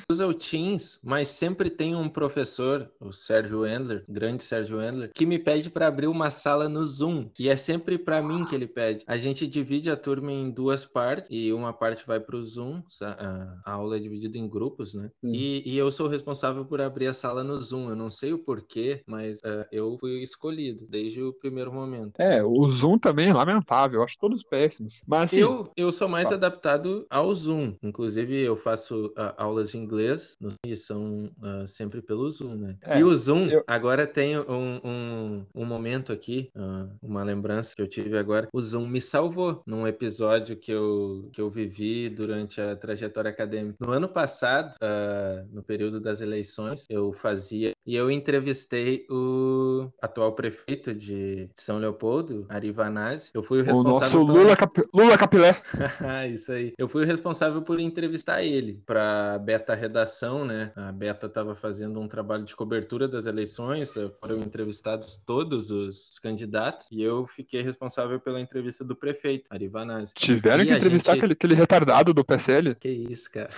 Usa 0.10 0.28
o 0.28 0.34
Teams, 0.34 1.00
mas 1.04 1.30
sempre 1.30 1.70
tem 1.70 1.96
um 1.96 2.10
professor, 2.10 2.90
o 3.00 3.12
Sérgio 3.12 3.66
Endler, 3.66 4.04
grande 4.08 4.44
Sérgio 4.44 4.82
Endler, 4.82 5.12
que 5.14 5.26
me 5.26 5.40
pede 5.40 5.70
para 5.70 5.88
abrir 5.88 6.08
uma 6.08 6.30
sala 6.30 6.68
no 6.68 6.86
Zoom. 6.86 7.30
E 7.38 7.50
é 7.50 7.56
sempre 7.56 7.98
para 7.98 8.22
mim 8.22 8.46
que 8.46 8.56
ele 8.56 8.68
pede. 8.68 9.04
A 9.08 9.18
gente 9.18 9.48
divide 9.48 9.90
a 9.90 9.98
turma 9.98 10.32
em 10.32 10.50
duas 10.50 10.86
partes 10.86 11.30
e 11.32 11.52
uma 11.54 11.74
parte 11.74 12.06
vai 12.06 12.20
para 12.20 12.36
o 12.36 12.44
Zoom, 12.44 12.82
a 13.66 13.78
aula 13.84 13.98
é 13.98 14.00
dividida 14.00 14.38
em 14.38 14.48
grupos, 14.48 14.94
né? 14.94 15.12
E, 15.24 15.64
e, 15.66 15.78
eu 15.78 15.92
sou 15.92 16.08
responsável 16.08 16.66
por 16.66 16.82
abrir 16.82 17.08
a 17.08 17.14
sala 17.14 17.44
no 17.44 17.62
Zoom. 17.62 17.90
Eu 17.90 17.96
não 17.96 18.10
sei 18.10 18.34
o 18.34 18.40
porquê, 18.40 19.04
mas 19.06 19.40
uh, 19.40 19.66
eu 19.72 19.98
fui 20.00 20.24
escolhido 20.24 20.86
desde 20.90 21.22
o 21.22 21.34
primeiro 21.34 21.72
momento. 21.72 22.14
É, 22.20 22.44
o 22.44 22.70
Zoom 22.70 22.98
também 22.98 23.30
é 23.30 23.34
lamentável, 23.34 24.00
eu 24.00 24.04
acho 24.04 24.18
todos 24.18 24.44
péssimos. 24.44 25.02
Mas 25.06 25.26
assim, 25.26 25.38
eu, 25.38 25.70
eu 25.76 25.92
sou 25.92 26.08
mais 26.08 26.32
adaptado 26.32 27.06
ao 27.10 27.34
Zoom. 27.36 27.76
Inclusive, 27.84 28.40
eu 28.40 28.56
faço 28.56 29.08
uh, 29.08 29.34
aulas 29.38 29.72
de 29.72 29.78
inglês 29.78 30.38
e 30.66 30.76
são 30.76 31.30
uh, 31.42 31.68
sempre 31.68 32.02
pelo 32.02 32.30
Zoom, 32.32 32.56
né? 32.56 32.78
É, 32.82 33.00
e 33.00 33.04
o 33.04 33.16
Zoom, 33.16 33.48
eu... 33.48 33.64
agora 33.68 34.08
tem 34.08 34.38
um, 34.38 34.80
um, 34.84 35.46
um 35.54 35.66
momento 35.66 36.12
aqui, 36.12 36.50
uma 37.02 37.24
lembrança 37.24 37.76
que 37.76 37.82
eu 37.82 37.88
tive 37.88 38.18
agora. 38.18 38.48
O 38.54 38.62
Zoom 38.62 38.88
me 38.88 39.02
salvou 39.02 39.62
num 39.66 39.88
episódio 39.88 40.56
que 40.56 40.72
eu, 40.72 41.30
que 41.34 41.42
eu 41.42 41.50
vivi 41.50 42.10
durante 42.10 42.62
a 42.62 42.76
trajetória 42.76 43.30
acadêmica. 43.30 43.73
No 43.80 43.92
ano 43.92 44.08
passado, 44.08 44.76
no 45.52 45.64
período 45.64 46.00
das 46.00 46.22
eleições, 46.22 46.86
eu 46.90 47.12
fazia 47.14 47.73
e 47.86 47.96
eu 47.96 48.10
entrevistei 48.10 49.06
o 49.10 49.90
atual 50.02 50.34
prefeito 50.34 50.94
de 50.94 51.50
São 51.56 51.78
Leopoldo, 51.78 52.46
Ari 52.50 52.72
Vanazzi. 52.72 53.30
Eu 53.34 53.44
fui 53.44 53.62
o 53.62 53.64
responsável. 53.64 54.22
O 54.22 54.26
nosso 54.26 54.40
Lula, 54.40 54.56
Cap... 54.56 54.84
Lula 54.94 55.18
Capilé. 55.18 55.62
Isso 56.34 56.52
aí. 56.52 56.74
Eu 56.78 56.88
fui 56.88 57.04
o 57.04 57.06
responsável 57.06 57.62
por 57.62 57.80
entrevistar 57.80 58.44
ele 58.44 58.82
para 58.86 59.38
Beta 59.40 59.76
Redação, 59.76 60.46
né? 60.46 60.72
A 60.76 60.92
Beta 60.92 61.28
estava 61.28 61.56
fazendo 61.56 62.00
um 62.00 62.08
trabalho 62.08 62.46
de 62.46 62.56
cobertura 62.56 63.08
das 63.08 63.26
eleições, 63.26 63.94
foram 64.20 64.38
entrevistados 64.38 65.22
todos 65.26 65.70
os 65.70 66.18
candidatos 66.20 66.88
e 66.92 67.02
eu 67.02 67.28
fiquei 67.28 67.62
responsável 67.62 68.20
pela 68.20 68.40
entrevista 68.40 68.84
do 68.84 68.96
prefeito, 68.96 69.46
Ari 69.50 69.68
Vanazzi. 69.68 70.14
Tiveram 70.14 70.64
e 70.64 70.68
que 70.68 70.74
entrevistar 70.74 71.14
gente... 71.14 71.20
aquele, 71.20 71.34
aquele 71.34 71.56
retardado 71.56 72.14
do 72.14 72.24
PSL? 72.24 72.76
Que 72.76 72.90
isso, 72.90 73.30
cara. 73.32 73.50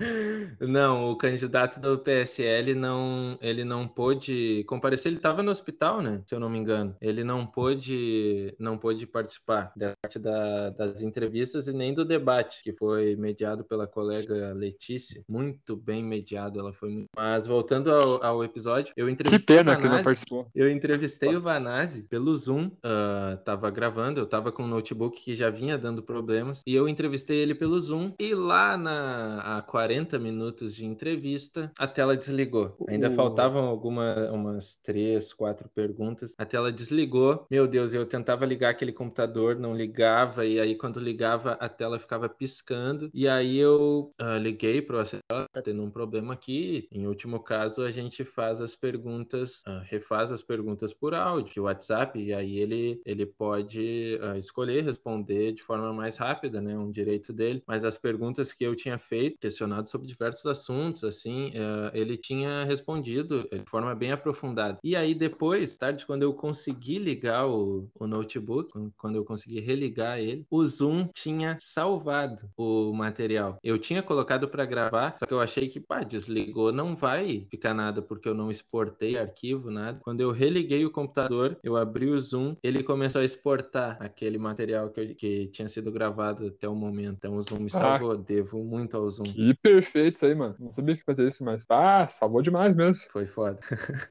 não, 0.60 1.10
o 1.10 1.16
candidato 1.16 1.80
do 1.80 1.98
PSL 1.98 2.74
não, 2.74 3.38
ele 3.40 3.63
não 3.64 3.86
pôde 3.88 4.64
comparecer, 4.66 5.10
ele 5.10 5.16
estava 5.16 5.42
no 5.42 5.50
hospital, 5.50 6.00
né? 6.00 6.22
Se 6.26 6.34
eu 6.34 6.40
não 6.40 6.48
me 6.48 6.58
engano. 6.58 6.96
Ele 7.00 7.24
não 7.24 7.46
pôde, 7.46 8.54
não 8.58 8.78
pôde 8.78 9.06
participar 9.06 9.72
da 9.76 9.92
parte 10.00 10.18
da, 10.18 10.70
das 10.70 11.02
entrevistas 11.02 11.66
e 11.66 11.72
nem 11.72 11.94
do 11.94 12.04
debate, 12.04 12.62
que 12.62 12.72
foi 12.72 13.16
mediado 13.16 13.64
pela 13.64 13.86
colega 13.86 14.52
Letícia. 14.52 15.22
Muito 15.28 15.76
bem 15.76 16.02
mediado, 16.02 16.58
ela 16.58 16.72
foi. 16.72 17.06
Mas 17.16 17.46
voltando 17.46 17.90
ao, 17.90 18.24
ao 18.24 18.44
episódio, 18.44 18.92
eu 18.96 19.08
entrevistei. 19.08 19.56
Que 19.56 19.64
pena 19.64 19.76
que 19.76 19.88
não 19.88 20.02
participou. 20.02 20.46
Eu 20.54 20.70
entrevistei 20.70 21.34
o 21.34 21.40
Vanazzi 21.40 22.02
pelo 22.02 22.36
Zoom, 22.36 22.66
uh, 22.66 23.36
tava 23.44 23.70
gravando, 23.70 24.20
eu 24.20 24.26
tava 24.26 24.52
com 24.52 24.64
um 24.64 24.68
notebook 24.68 25.20
que 25.20 25.34
já 25.34 25.50
vinha 25.50 25.78
dando 25.78 26.02
problemas, 26.02 26.62
e 26.66 26.74
eu 26.74 26.88
entrevistei 26.88 27.38
ele 27.38 27.54
pelo 27.54 27.80
Zoom. 27.80 28.12
E 28.18 28.34
lá 28.34 28.76
na 28.76 29.58
a 29.58 29.62
40 29.62 30.18
minutos 30.18 30.74
de 30.74 30.84
entrevista, 30.84 31.72
a 31.78 31.86
tela 31.86 32.16
desligou. 32.16 32.76
Ainda 32.88 33.10
uh. 33.10 33.16
Faltavam 33.54 33.68
algumas 33.68 34.30
umas 34.30 34.74
três, 34.74 35.32
quatro 35.32 35.68
perguntas. 35.68 36.34
A 36.36 36.44
tela 36.44 36.72
desligou. 36.72 37.46
Meu 37.50 37.68
Deus, 37.68 37.94
eu 37.94 38.04
tentava 38.04 38.44
ligar 38.44 38.70
aquele 38.70 38.92
computador, 38.92 39.56
não 39.56 39.74
ligava, 39.74 40.44
e 40.44 40.58
aí 40.58 40.74
quando 40.74 40.98
ligava, 40.98 41.52
a 41.52 41.68
tela 41.68 41.98
ficava 41.98 42.28
piscando. 42.28 43.10
E 43.14 43.28
aí 43.28 43.56
eu 43.56 44.12
uh, 44.20 44.38
liguei 44.38 44.82
para 44.82 44.96
o 44.96 44.98
assessor, 44.98 45.48
tá 45.52 45.62
tendo 45.62 45.82
um 45.82 45.90
problema 45.90 46.34
aqui. 46.34 46.88
Em 46.90 47.06
último 47.06 47.40
caso, 47.40 47.82
a 47.82 47.90
gente 47.90 48.24
faz 48.24 48.60
as 48.60 48.74
perguntas, 48.74 49.62
uh, 49.66 49.80
refaz 49.84 50.32
as 50.32 50.42
perguntas 50.42 50.92
por 50.92 51.14
áudio, 51.14 51.64
WhatsApp, 51.64 52.18
e 52.18 52.34
aí 52.34 52.58
ele, 52.58 53.00
ele 53.04 53.26
pode 53.26 54.18
uh, 54.20 54.36
escolher 54.36 54.82
responder 54.82 55.52
de 55.52 55.62
forma 55.62 55.92
mais 55.92 56.16
rápida, 56.16 56.60
né? 56.60 56.76
Um 56.76 56.90
direito 56.90 57.32
dele. 57.32 57.62
Mas 57.66 57.84
as 57.84 57.96
perguntas 57.96 58.52
que 58.52 58.64
eu 58.64 58.74
tinha 58.74 58.98
feito, 58.98 59.38
questionado 59.38 59.88
sobre 59.88 60.08
diversos 60.08 60.46
assuntos, 60.46 61.04
assim, 61.04 61.52
ele 61.92 62.16
tinha 62.16 62.64
respondido 62.64 63.43
de 63.50 63.70
forma 63.70 63.94
bem 63.94 64.12
aprofundada. 64.12 64.78
E 64.82 64.96
aí 64.96 65.14
depois, 65.14 65.76
tarde, 65.76 66.06
quando 66.06 66.22
eu 66.22 66.32
consegui 66.32 66.98
ligar 66.98 67.46
o, 67.46 67.88
o 67.98 68.06
notebook, 68.06 68.70
quando 68.96 69.16
eu 69.16 69.24
consegui 69.24 69.60
religar 69.60 70.18
ele, 70.18 70.46
o 70.50 70.64
Zoom 70.64 71.08
tinha 71.12 71.56
salvado 71.60 72.48
o 72.56 72.92
material. 72.92 73.58
Eu 73.62 73.78
tinha 73.78 74.02
colocado 74.02 74.48
para 74.48 74.64
gravar, 74.64 75.16
só 75.18 75.26
que 75.26 75.32
eu 75.32 75.40
achei 75.40 75.68
que, 75.68 75.80
pá, 75.80 76.02
desligou, 76.02 76.72
não 76.72 76.96
vai 76.96 77.46
ficar 77.50 77.74
nada 77.74 78.02
porque 78.02 78.28
eu 78.28 78.34
não 78.34 78.50
exportei 78.50 79.18
arquivo, 79.18 79.70
nada. 79.70 79.98
Quando 80.02 80.20
eu 80.20 80.30
religuei 80.30 80.84
o 80.84 80.90
computador, 80.90 81.58
eu 81.62 81.76
abri 81.76 82.10
o 82.10 82.20
Zoom, 82.20 82.56
ele 82.62 82.82
começou 82.82 83.20
a 83.20 83.24
exportar 83.24 83.96
aquele 84.00 84.38
material 84.38 84.90
que, 84.90 85.00
eu, 85.00 85.14
que 85.14 85.46
tinha 85.48 85.68
sido 85.68 85.90
gravado 85.90 86.46
até 86.46 86.68
o 86.68 86.74
momento. 86.74 87.16
Então 87.18 87.36
o 87.36 87.42
Zoom 87.42 87.60
me 87.60 87.70
salvou, 87.70 88.12
ah, 88.12 88.16
devo 88.16 88.62
muito 88.62 88.96
ao 88.96 89.08
Zoom. 89.10 89.24
Que 89.24 89.54
perfeito 89.54 90.16
isso 90.16 90.26
aí, 90.26 90.34
mano. 90.34 90.54
Não 90.58 90.72
sabia 90.72 90.96
que 90.96 91.04
fazer 91.04 91.28
isso, 91.28 91.44
mas 91.44 91.64
ah, 91.70 92.08
salvou 92.08 92.42
demais 92.42 92.74
mesmo. 92.74 93.04
Foi 93.10 93.26
foda. 93.34 93.58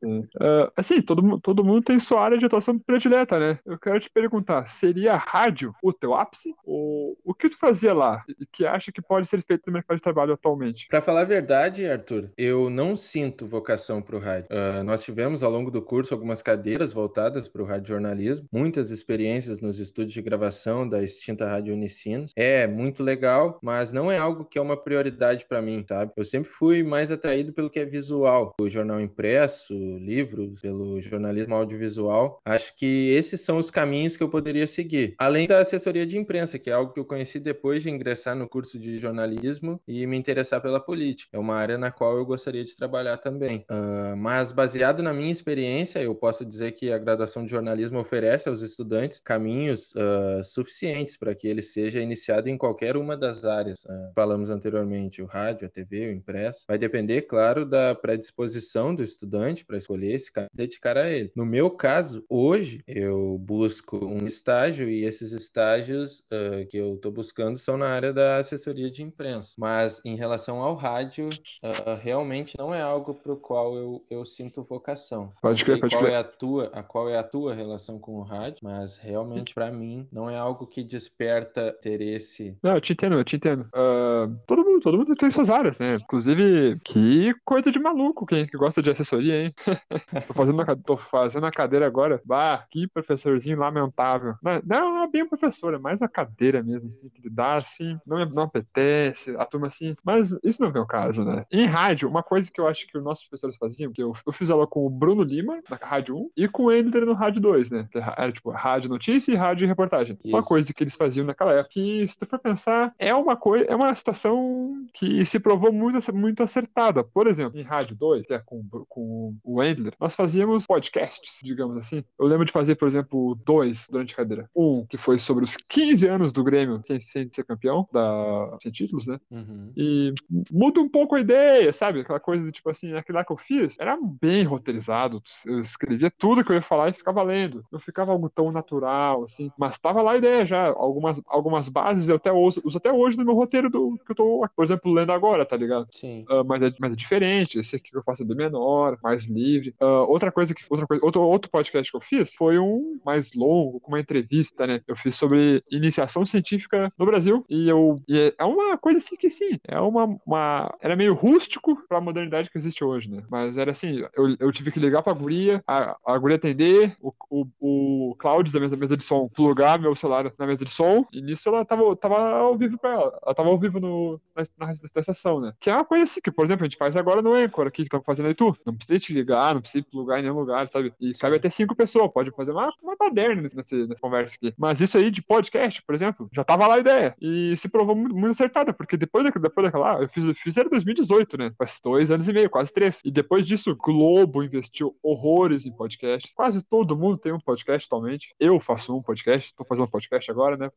uh, 0.03 0.71
assim, 0.75 1.01
todo, 1.01 1.39
todo 1.39 1.63
mundo 1.63 1.81
tem 1.81 1.99
sua 1.99 2.21
área 2.21 2.37
de 2.37 2.45
atuação 2.45 2.77
predileta, 2.77 3.39
né? 3.39 3.59
Eu 3.65 3.79
quero 3.79 3.99
te 3.99 4.09
perguntar, 4.09 4.67
seria 4.67 5.15
rádio 5.15 5.73
o 5.81 5.93
teu 5.93 6.13
ápice? 6.13 6.53
Ou 6.65 7.17
o 7.23 7.33
que 7.33 7.49
tu 7.49 7.57
fazia 7.57 7.93
lá 7.93 8.23
e 8.27 8.45
que 8.45 8.65
acha 8.65 8.91
que 8.91 9.01
pode 9.01 9.27
ser 9.27 9.43
feito 9.43 9.63
no 9.67 9.73
mercado 9.73 9.97
de 9.97 10.03
trabalho 10.03 10.33
atualmente? 10.33 10.87
Para 10.87 11.01
falar 11.01 11.21
a 11.21 11.25
verdade, 11.25 11.87
Arthur, 11.87 12.29
eu 12.37 12.69
não 12.69 12.95
sinto 12.95 13.47
vocação 13.47 14.01
para 14.01 14.15
o 14.15 14.19
rádio. 14.19 14.49
Uh, 14.51 14.83
nós 14.83 15.03
tivemos 15.03 15.41
ao 15.41 15.51
longo 15.51 15.71
do 15.71 15.81
curso 15.81 16.13
algumas 16.13 16.41
cadeiras 16.41 16.91
voltadas 16.91 17.47
para 17.47 17.61
o 17.61 17.65
rádio 17.65 17.89
jornalismo, 17.89 18.47
muitas 18.51 18.91
experiências 18.91 19.61
nos 19.61 19.79
estúdios 19.79 20.13
de 20.13 20.21
gravação 20.21 20.87
da 20.87 21.01
extinta 21.01 21.47
Rádio 21.47 21.73
Unicinos. 21.73 22.31
É 22.35 22.67
muito 22.67 23.03
legal, 23.03 23.59
mas 23.61 23.93
não 23.93 24.11
é 24.11 24.17
algo 24.17 24.45
que 24.45 24.57
é 24.57 24.61
uma 24.61 24.77
prioridade 24.77 25.45
para 25.47 25.61
mim, 25.61 25.85
sabe? 25.87 26.11
Eu 26.15 26.25
sempre 26.25 26.49
fui 26.49 26.83
mais 26.83 27.11
atraído 27.11 27.53
pelo 27.53 27.69
que 27.69 27.79
é 27.79 27.85
visual, 27.85 28.53
o 28.59 28.69
jornal 28.69 28.99
impresso, 28.99 29.12
livros, 29.19 30.61
pelo 30.61 30.99
jornalismo 31.01 31.55
audiovisual. 31.55 32.41
Acho 32.45 32.75
que 32.75 33.09
esses 33.09 33.41
são 33.41 33.57
os 33.57 33.69
caminhos 33.69 34.15
que 34.15 34.23
eu 34.23 34.29
poderia 34.29 34.67
seguir. 34.67 35.15
Além 35.17 35.47
da 35.47 35.59
assessoria 35.59 36.05
de 36.05 36.17
imprensa, 36.17 36.59
que 36.59 36.69
é 36.69 36.73
algo 36.73 36.93
que 36.93 36.99
eu 36.99 37.05
conheci 37.05 37.39
depois 37.39 37.83
de 37.83 37.89
ingressar 37.89 38.35
no 38.35 38.47
curso 38.47 38.79
de 38.79 38.99
jornalismo 38.99 39.79
e 39.87 40.05
me 40.07 40.17
interessar 40.17 40.61
pela 40.61 40.79
política. 40.79 41.29
É 41.33 41.39
uma 41.39 41.55
área 41.55 41.77
na 41.77 41.91
qual 41.91 42.17
eu 42.17 42.25
gostaria 42.25 42.63
de 42.63 42.75
trabalhar 42.75 43.17
também. 43.17 43.65
Uh, 43.69 44.15
mas 44.15 44.51
baseado 44.51 45.03
na 45.03 45.13
minha 45.13 45.31
experiência, 45.31 45.99
eu 45.99 46.15
posso 46.15 46.45
dizer 46.45 46.73
que 46.73 46.91
a 46.91 46.97
graduação 46.97 47.45
de 47.45 47.51
jornalismo 47.51 47.99
oferece 47.99 48.49
aos 48.49 48.61
estudantes 48.61 49.19
caminhos 49.19 49.93
uh, 49.93 50.43
suficientes 50.43 51.17
para 51.17 51.35
que 51.35 51.47
ele 51.47 51.61
seja 51.61 51.99
iniciado 51.99 52.49
em 52.49 52.57
qualquer 52.57 52.97
uma 52.97 53.17
das 53.17 53.43
áreas. 53.43 53.83
Uh, 53.85 54.11
falamos 54.15 54.49
anteriormente, 54.49 55.21
o 55.21 55.25
rádio, 55.25 55.67
a 55.67 55.69
TV, 55.69 56.09
o 56.09 56.11
impresso. 56.11 56.63
Vai 56.67 56.77
depender, 56.77 57.23
claro, 57.23 57.65
da 57.65 57.95
predisposição 57.95 58.92
do 58.95 59.03
estudante 59.03 59.65
para 59.65 59.77
escolher 59.77 60.13
esse 60.13 60.31
dedicar 60.53 60.97
a 60.97 61.09
ele. 61.09 61.31
No 61.35 61.45
meu 61.45 61.69
caso, 61.69 62.23
hoje, 62.29 62.83
eu 62.87 63.37
busco 63.39 63.97
um 64.05 64.25
estágio 64.25 64.89
e 64.89 65.05
esses 65.05 65.31
estágios 65.31 66.23
uh, 66.31 66.65
que 66.69 66.77
eu 66.77 66.95
estou 66.95 67.11
buscando 67.11 67.57
são 67.57 67.77
na 67.77 67.87
área 67.87 68.11
da 68.11 68.37
assessoria 68.37 68.89
de 68.89 69.03
imprensa. 69.03 69.53
Mas 69.57 70.01
em 70.05 70.15
relação 70.15 70.61
ao 70.61 70.75
rádio, 70.75 71.29
uh, 71.63 71.95
realmente 72.01 72.57
não 72.57 72.73
é 72.73 72.81
algo 72.81 73.13
para 73.13 73.33
o 73.33 73.37
qual 73.37 73.75
eu, 73.75 74.05
eu 74.09 74.25
sinto 74.25 74.63
vocação. 74.63 75.33
Pode 75.41 75.63
crer, 75.63 75.79
pode 75.79 75.95
qual 75.95 76.03
crer. 76.03 76.13
É 76.13 76.17
a 76.17 76.23
tua, 76.23 76.65
a 76.73 76.83
qual 76.83 77.09
é 77.09 77.17
a 77.17 77.23
tua 77.23 77.53
relação 77.53 77.99
com 77.99 78.13
o 78.13 78.23
rádio, 78.23 78.59
mas 78.63 78.97
realmente 78.97 79.53
para 79.53 79.71
mim 79.71 80.07
não 80.11 80.29
é 80.29 80.37
algo 80.37 80.67
que 80.67 80.83
desperta 80.83 81.75
interesse. 81.79 82.57
Não, 82.61 82.75
eu 82.75 82.81
te 82.81 82.93
entendo, 82.93 83.15
eu 83.15 83.23
te 83.23 83.35
entendo. 83.35 83.63
Uh, 83.73 84.35
todo 84.47 84.63
mundo, 84.63 84.81
todo 84.81 84.97
mundo 84.97 85.15
tem 85.15 85.29
suas 85.31 85.49
áreas, 85.49 85.77
né? 85.77 85.95
Inclusive, 85.95 86.79
que 86.83 87.33
coisa 87.45 87.71
de 87.71 87.79
maluco 87.79 88.25
quem 88.25 88.47
que 88.47 88.57
gosta 88.57 88.81
de 88.83 88.91
assessoria, 88.91 89.43
hein? 89.43 89.53
tô, 90.27 90.33
fazendo 90.33 90.61
a, 90.61 90.75
tô 90.75 90.97
fazendo 90.97 91.45
a 91.45 91.51
cadeira 91.51 91.85
agora. 91.85 92.21
Bah, 92.25 92.65
que 92.69 92.87
professorzinho 92.87 93.59
lamentável. 93.59 94.35
Não, 94.41 94.61
não 94.65 95.03
é 95.03 95.07
bem 95.07 95.23
o 95.23 95.29
professor, 95.29 95.73
é 95.73 95.77
mais 95.77 96.01
a 96.01 96.07
cadeira 96.07 96.61
mesmo, 96.61 96.87
assim, 96.87 97.09
que 97.09 97.29
dá, 97.29 97.57
assim, 97.57 97.97
não, 98.05 98.25
não 98.25 98.43
apetece, 98.43 99.35
a 99.37 99.45
turma 99.45 99.67
assim. 99.67 99.95
Mas 100.03 100.35
isso 100.43 100.61
não 100.61 100.69
é 100.69 100.79
o 100.79 100.85
caso, 100.85 101.23
né? 101.23 101.45
Em 101.51 101.65
rádio, 101.65 102.09
uma 102.09 102.23
coisa 102.23 102.51
que 102.51 102.59
eu 102.59 102.67
acho 102.67 102.87
que 102.87 102.97
os 102.97 103.03
nossos 103.03 103.25
professores 103.27 103.57
faziam, 103.57 103.91
que 103.91 104.01
eu, 104.01 104.13
eu 104.25 104.33
fiz 104.33 104.49
ela 104.49 104.67
com 104.67 104.85
o 104.85 104.89
Bruno 104.89 105.23
Lima, 105.23 105.61
na 105.69 105.77
Rádio 105.77 106.17
1, 106.17 106.29
e 106.37 106.47
com 106.47 106.63
o 106.65 106.71
Ender 106.71 107.05
no 107.05 107.13
Rádio 107.13 107.41
2, 107.41 107.69
né? 107.69 107.87
Que 107.91 107.97
era 107.97 108.31
tipo 108.31 108.51
rádio 108.51 108.89
notícia 108.89 109.31
e 109.31 109.35
rádio 109.35 109.67
reportagem. 109.67 110.17
Isso. 110.23 110.35
Uma 110.35 110.43
coisa 110.43 110.73
que 110.73 110.83
eles 110.83 110.95
faziam 110.95 111.25
naquela 111.25 111.53
época, 111.53 111.69
que 111.73 112.07
se 112.07 112.17
tu 112.17 112.25
for 112.25 112.39
pensar, 112.39 112.93
é 112.99 113.13
uma 113.13 113.35
coisa, 113.35 113.65
é 113.65 113.75
uma 113.75 113.93
situação 113.95 114.73
que 114.93 115.25
se 115.25 115.39
provou 115.39 115.71
muito, 115.71 116.15
muito 116.15 116.43
acertada. 116.43 117.03
Por 117.03 117.27
exemplo, 117.27 117.59
em 117.59 117.63
Rádio 117.63 117.95
2, 117.95 118.25
que 118.25 118.33
é 118.33 118.39
com, 118.39 118.63
com 118.87 119.35
o 119.43 119.63
Endler, 119.63 119.93
nós 119.99 120.15
fazíamos 120.15 120.65
podcasts, 120.65 121.39
digamos 121.43 121.77
assim. 121.77 122.03
Eu 122.19 122.27
lembro 122.27 122.45
de 122.45 122.51
fazer, 122.51 122.75
por 122.75 122.87
exemplo, 122.87 123.35
dois 123.45 123.87
durante 123.89 124.13
a 124.13 124.17
cadeira. 124.17 124.49
Um 124.55 124.85
que 124.85 124.97
foi 124.97 125.19
sobre 125.19 125.45
os 125.45 125.55
15 125.69 126.07
anos 126.07 126.33
do 126.33 126.43
Grêmio 126.43 126.81
sem, 126.85 126.99
sem 126.99 127.29
ser 127.31 127.43
campeão, 127.45 127.87
da, 127.91 128.57
sem 128.61 128.71
títulos, 128.71 129.07
né? 129.07 129.19
Uhum. 129.31 129.71
E 129.75 130.13
muda 130.51 130.79
um 130.79 130.89
pouco 130.89 131.15
a 131.15 131.19
ideia, 131.19 131.71
sabe? 131.73 132.01
Aquela 132.01 132.19
coisa 132.19 132.43
de 132.43 132.51
tipo 132.51 132.69
assim, 132.69 132.93
aquilo 132.93 133.17
lá 133.17 133.25
que 133.25 133.31
eu 133.31 133.37
fiz 133.37 133.75
era 133.79 133.97
bem 134.21 134.43
roteirizado. 134.43 135.21
Eu 135.45 135.61
escrevia 135.61 136.11
tudo 136.11 136.43
que 136.43 136.51
eu 136.51 136.55
ia 136.55 136.61
falar 136.61 136.89
e 136.89 136.93
ficava 136.93 137.23
lendo. 137.23 137.63
Não 137.71 137.79
ficava 137.79 138.11
algo 138.11 138.29
tão 138.29 138.51
natural, 138.51 139.23
assim. 139.23 139.51
Mas 139.57 139.77
tava 139.77 140.01
lá 140.01 140.13
a 140.13 140.17
ideia 140.17 140.45
já. 140.45 140.67
Algumas, 140.67 141.21
algumas 141.27 141.69
bases 141.69 142.07
eu 142.07 142.15
até 142.15 142.31
uso, 142.31 142.61
uso 142.63 142.77
até 142.77 142.91
hoje 142.91 143.17
no 143.17 143.25
meu 143.25 143.35
roteiro 143.35 143.69
do 143.69 143.97
que 144.05 144.11
eu 144.11 144.15
tô, 144.15 144.47
por 144.55 144.65
exemplo, 144.65 144.91
lendo 144.91 145.11
agora, 145.11 145.45
tá 145.45 145.55
ligado? 145.55 145.87
Sim. 145.91 146.25
Uh, 146.29 146.43
mas, 146.45 146.61
é, 146.61 146.73
mas 146.79 146.93
é 146.93 146.95
diferente. 146.95 147.59
Esse 147.59 147.75
aqui 147.75 147.91
que 147.91 147.97
eu 147.97 148.03
faço 148.03 148.23
é 148.23 148.25
bem 148.25 148.37
menor, 148.37 148.62
mais 149.03 149.25
livre. 149.25 149.73
Uh, 149.81 150.05
outra 150.07 150.31
coisa 150.31 150.53
que. 150.53 150.63
Outra 150.69 150.87
coisa, 150.87 151.03
outro, 151.03 151.21
outro 151.21 151.51
podcast 151.51 151.91
que 151.91 151.97
eu 151.97 152.01
fiz 152.01 152.33
foi 152.33 152.57
um 152.59 152.99
mais 153.05 153.33
longo, 153.33 153.79
com 153.79 153.91
uma 153.91 153.99
entrevista, 153.99 154.65
né? 154.65 154.81
Eu 154.87 154.95
fiz 154.95 155.15
sobre 155.15 155.63
iniciação 155.71 156.25
científica 156.25 156.91
no 156.97 157.05
Brasil. 157.05 157.45
E 157.49 157.69
eu. 157.69 158.01
E 158.07 158.33
é 158.37 158.43
uma 158.43 158.77
coisa 158.77 158.97
assim 158.97 159.15
que 159.15 159.29
sim. 159.29 159.59
É 159.67 159.79
uma. 159.79 160.17
uma 160.25 160.73
era 160.81 160.95
meio 160.95 161.13
rústico 161.13 161.77
pra 161.87 162.01
modernidade 162.01 162.49
que 162.49 162.57
existe 162.57 162.83
hoje, 162.83 163.09
né? 163.09 163.23
Mas 163.29 163.57
era 163.57 163.71
assim, 163.71 164.03
eu, 164.15 164.35
eu 164.39 164.51
tive 164.51 164.71
que 164.71 164.79
ligar 164.79 165.03
pra 165.03 165.13
guria, 165.13 165.63
a, 165.67 165.95
a 166.05 166.17
guria 166.17 166.37
atender, 166.37 166.95
o, 167.01 167.13
o, 167.29 167.45
o 167.59 168.15
Cláudio 168.15 168.53
da 168.53 168.59
mesa, 168.59 168.75
mesa 168.75 168.97
de 168.97 169.03
som, 169.03 169.29
plugar 169.29 169.79
meu 169.79 169.95
celular 169.95 170.31
na 170.37 170.47
mesa 170.47 170.65
de 170.65 170.71
som, 170.71 171.05
e 171.11 171.21
nisso 171.21 171.49
ela 171.49 171.65
tava, 171.65 171.95
tava 171.95 172.17
ao 172.35 172.57
vivo 172.57 172.77
pra 172.77 172.93
ela. 172.93 173.19
Ela 173.23 173.35
tava 173.35 173.49
ao 173.49 173.59
vivo 173.59 173.79
no, 173.79 174.19
na, 174.35 174.43
na, 174.57 174.73
na 174.73 175.39
né? 175.39 175.53
Que 175.59 175.69
é 175.69 175.75
uma 175.75 175.85
coisa 175.85 176.03
assim, 176.03 176.21
que, 176.21 176.31
por 176.31 176.45
exemplo, 176.45 176.65
a 176.65 176.69
gente 176.69 176.77
faz 176.77 176.95
agora 176.95 177.21
no 177.21 177.33
Anchor 177.33 177.67
aqui, 177.67 177.83
que 177.83 177.83
estamos 177.83 178.05
fazendo 178.05 178.27
aí 178.27 178.35
tu. 178.35 178.52
Não 178.65 178.75
precisa 178.75 178.99
te 178.99 179.13
ligar, 179.13 179.53
não 179.53 179.61
precisa 179.61 179.85
plugar 179.89 180.19
em 180.19 180.23
nenhum 180.23 180.39
lugar, 180.39 180.69
sabe? 180.69 180.93
E 180.99 181.13
cabe 181.13 181.37
até 181.37 181.49
cinco 181.49 181.75
pessoas, 181.75 182.11
pode 182.11 182.31
fazer 182.31 182.51
uma, 182.51 182.73
uma 182.81 182.95
baderna 182.95 183.49
nessa, 183.53 183.75
nessa 183.75 184.01
conversa 184.01 184.35
aqui. 184.35 184.53
Mas 184.57 184.79
isso 184.79 184.97
aí 184.97 185.11
de 185.11 185.21
podcast, 185.21 185.81
por 185.83 185.95
exemplo, 185.95 186.29
já 186.33 186.43
tava 186.43 186.67
lá 186.67 186.75
a 186.75 186.79
ideia. 186.79 187.15
E 187.21 187.55
se 187.57 187.67
provou 187.67 187.95
muito, 187.95 188.15
muito 188.15 188.31
acertada, 188.31 188.73
porque 188.73 188.97
depois, 188.97 189.23
da, 189.23 189.31
depois 189.31 189.65
daquela, 189.65 190.01
eu 190.01 190.09
fiz, 190.09 190.23
eu 190.23 190.35
fiz 190.35 190.57
era 190.57 190.69
2018, 190.69 191.37
né? 191.37 191.51
Faz 191.57 191.79
dois 191.83 192.11
anos 192.11 192.27
e 192.27 192.33
meio, 192.33 192.49
quase 192.49 192.71
três. 192.73 192.99
E 193.03 193.11
depois 193.11 193.45
disso, 193.47 193.75
Globo 193.75 194.43
investiu 194.43 194.95
horrores 195.01 195.65
em 195.65 195.71
podcast. 195.71 196.31
Quase 196.35 196.61
todo 196.63 196.97
mundo 196.97 197.17
tem 197.17 197.31
um 197.31 197.39
podcast 197.39 197.87
atualmente. 197.87 198.33
Eu 198.39 198.59
faço 198.59 198.95
um 198.95 199.01
podcast, 199.01 199.53
tô 199.55 199.63
fazendo 199.63 199.85
um 199.85 199.89
podcast 199.89 200.29
agora, 200.29 200.57
né? 200.57 200.69